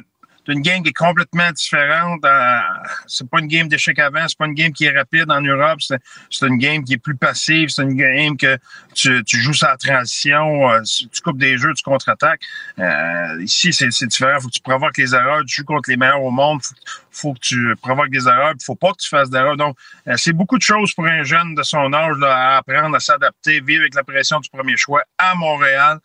[0.50, 2.26] d'une game qui est complètement différente.
[2.26, 2.60] Euh,
[3.08, 5.80] c'est pas une game d'échec avant, c'est pas une game qui est rapide en Europe,
[5.82, 6.00] c'est
[6.30, 8.58] c'est une game qui est plus passive, c'est une game que
[8.96, 12.42] tu, tu joues sa transition, euh, tu coupes des jeux, tu contre-attaques.
[12.80, 14.40] Euh, ici, c'est c'est différent.
[14.40, 16.76] Faut que tu provoques les erreurs, tu joues contre les meilleurs au monde, faut,
[17.12, 19.58] faut que tu provoques des erreurs, faut pas que tu fasses d'erreurs.
[19.58, 19.78] Donc,
[20.16, 23.62] c'est beaucoup de choses pour un jeune de son âge là, à apprendre à s'adapter,
[23.62, 26.00] vivre avec la pression du premier choix à Montréal.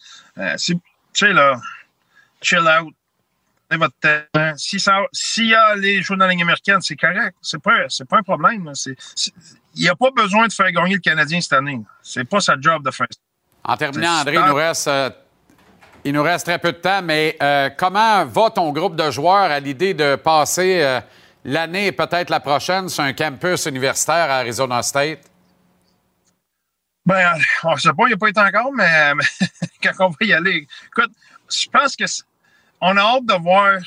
[0.56, 0.80] C'est- tu
[1.26, 1.60] sais, là,
[2.42, 2.94] chill out.
[3.74, 4.52] Prenez votre temps.
[4.56, 7.34] Si ça, s'il y a les joueurs dans la ligne américaine, c'est correct.
[7.40, 8.70] C'est pas, c'est pas un problème.
[9.74, 11.80] il n'y a pas besoin de faire gagner le Canadien cette année.
[12.02, 13.20] C'est pas sa job de faire ça.
[13.64, 15.10] En terminant, André, il nous reste, euh,
[16.05, 19.51] il nous reste très peu de temps, mais euh, comment va ton groupe de joueurs
[19.51, 21.01] à l'idée de passer euh,
[21.44, 25.20] l'année et peut-être la prochaine sur un campus universitaire à Arizona State?
[27.06, 27.34] Ben,
[27.64, 29.24] on ne sait pas, il n'y a pas été encore, mais, mais
[29.82, 30.66] quand on va y aller.
[30.86, 31.12] Écoute,
[31.51, 32.05] je pense que
[32.80, 33.78] on a hâte de voir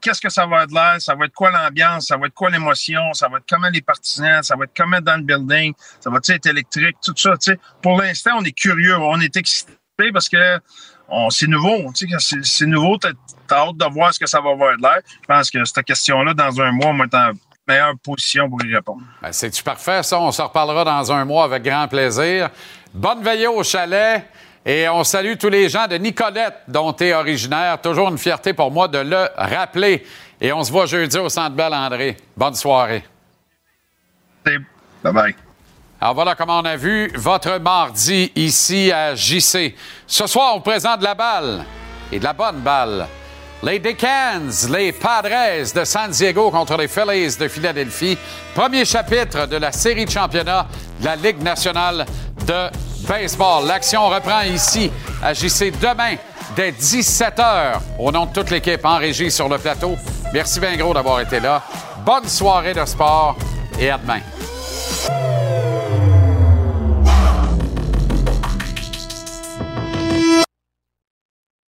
[0.00, 2.50] qu'est-ce que ça va être l'air, ça va être quoi l'ambiance, ça va être quoi
[2.50, 6.10] l'émotion, ça va être comment les partisans, ça va être comment dans le building, ça
[6.10, 7.34] va être électrique, tout ça.
[7.82, 9.72] Pour l'instant, on est curieux, on est excité
[10.12, 10.60] parce que
[11.30, 11.90] c'est nouveau.
[11.94, 15.00] C'est nouveau, tu as hâte de voir ce que ça va avoir de l'air.
[15.06, 17.32] Je pense que cette question-là, dans un mois, on va être en
[17.66, 19.02] meilleure position pour y répondre.
[19.22, 20.20] Ben, C'est-tu parfait, ça?
[20.20, 22.50] On se reparlera dans un mois avec grand plaisir.
[22.92, 24.28] Bonne veillée au chalet.
[24.66, 27.80] Et on salue tous les gens de Nicolette, dont tu es originaire.
[27.80, 30.06] Toujours une fierté pour moi de le rappeler.
[30.40, 32.16] Et on se voit jeudi au Centre Bell, André.
[32.36, 33.04] Bonne soirée.
[34.44, 35.34] Bye-bye.
[36.00, 39.74] Alors voilà comment on a vu votre mardi ici à JC.
[40.06, 41.64] Ce soir, on présente de la balle
[42.10, 43.06] et de la bonne balle.
[43.62, 48.18] Les Decans, les Padres de San Diego contre les Phillies de Philadelphie.
[48.54, 50.66] Premier chapitre de la série de championnat
[51.00, 52.04] de la Ligue nationale
[52.44, 52.70] de
[53.06, 53.66] baseball.
[53.66, 54.90] L'action reprend ici.
[55.22, 56.16] Agissez demain
[56.56, 59.96] dès 17h au nom de toute l'équipe en régie sur le plateau.
[60.32, 61.62] Merci bien d'avoir été là.
[62.04, 63.36] Bonne soirée de sport
[63.78, 64.20] et à demain.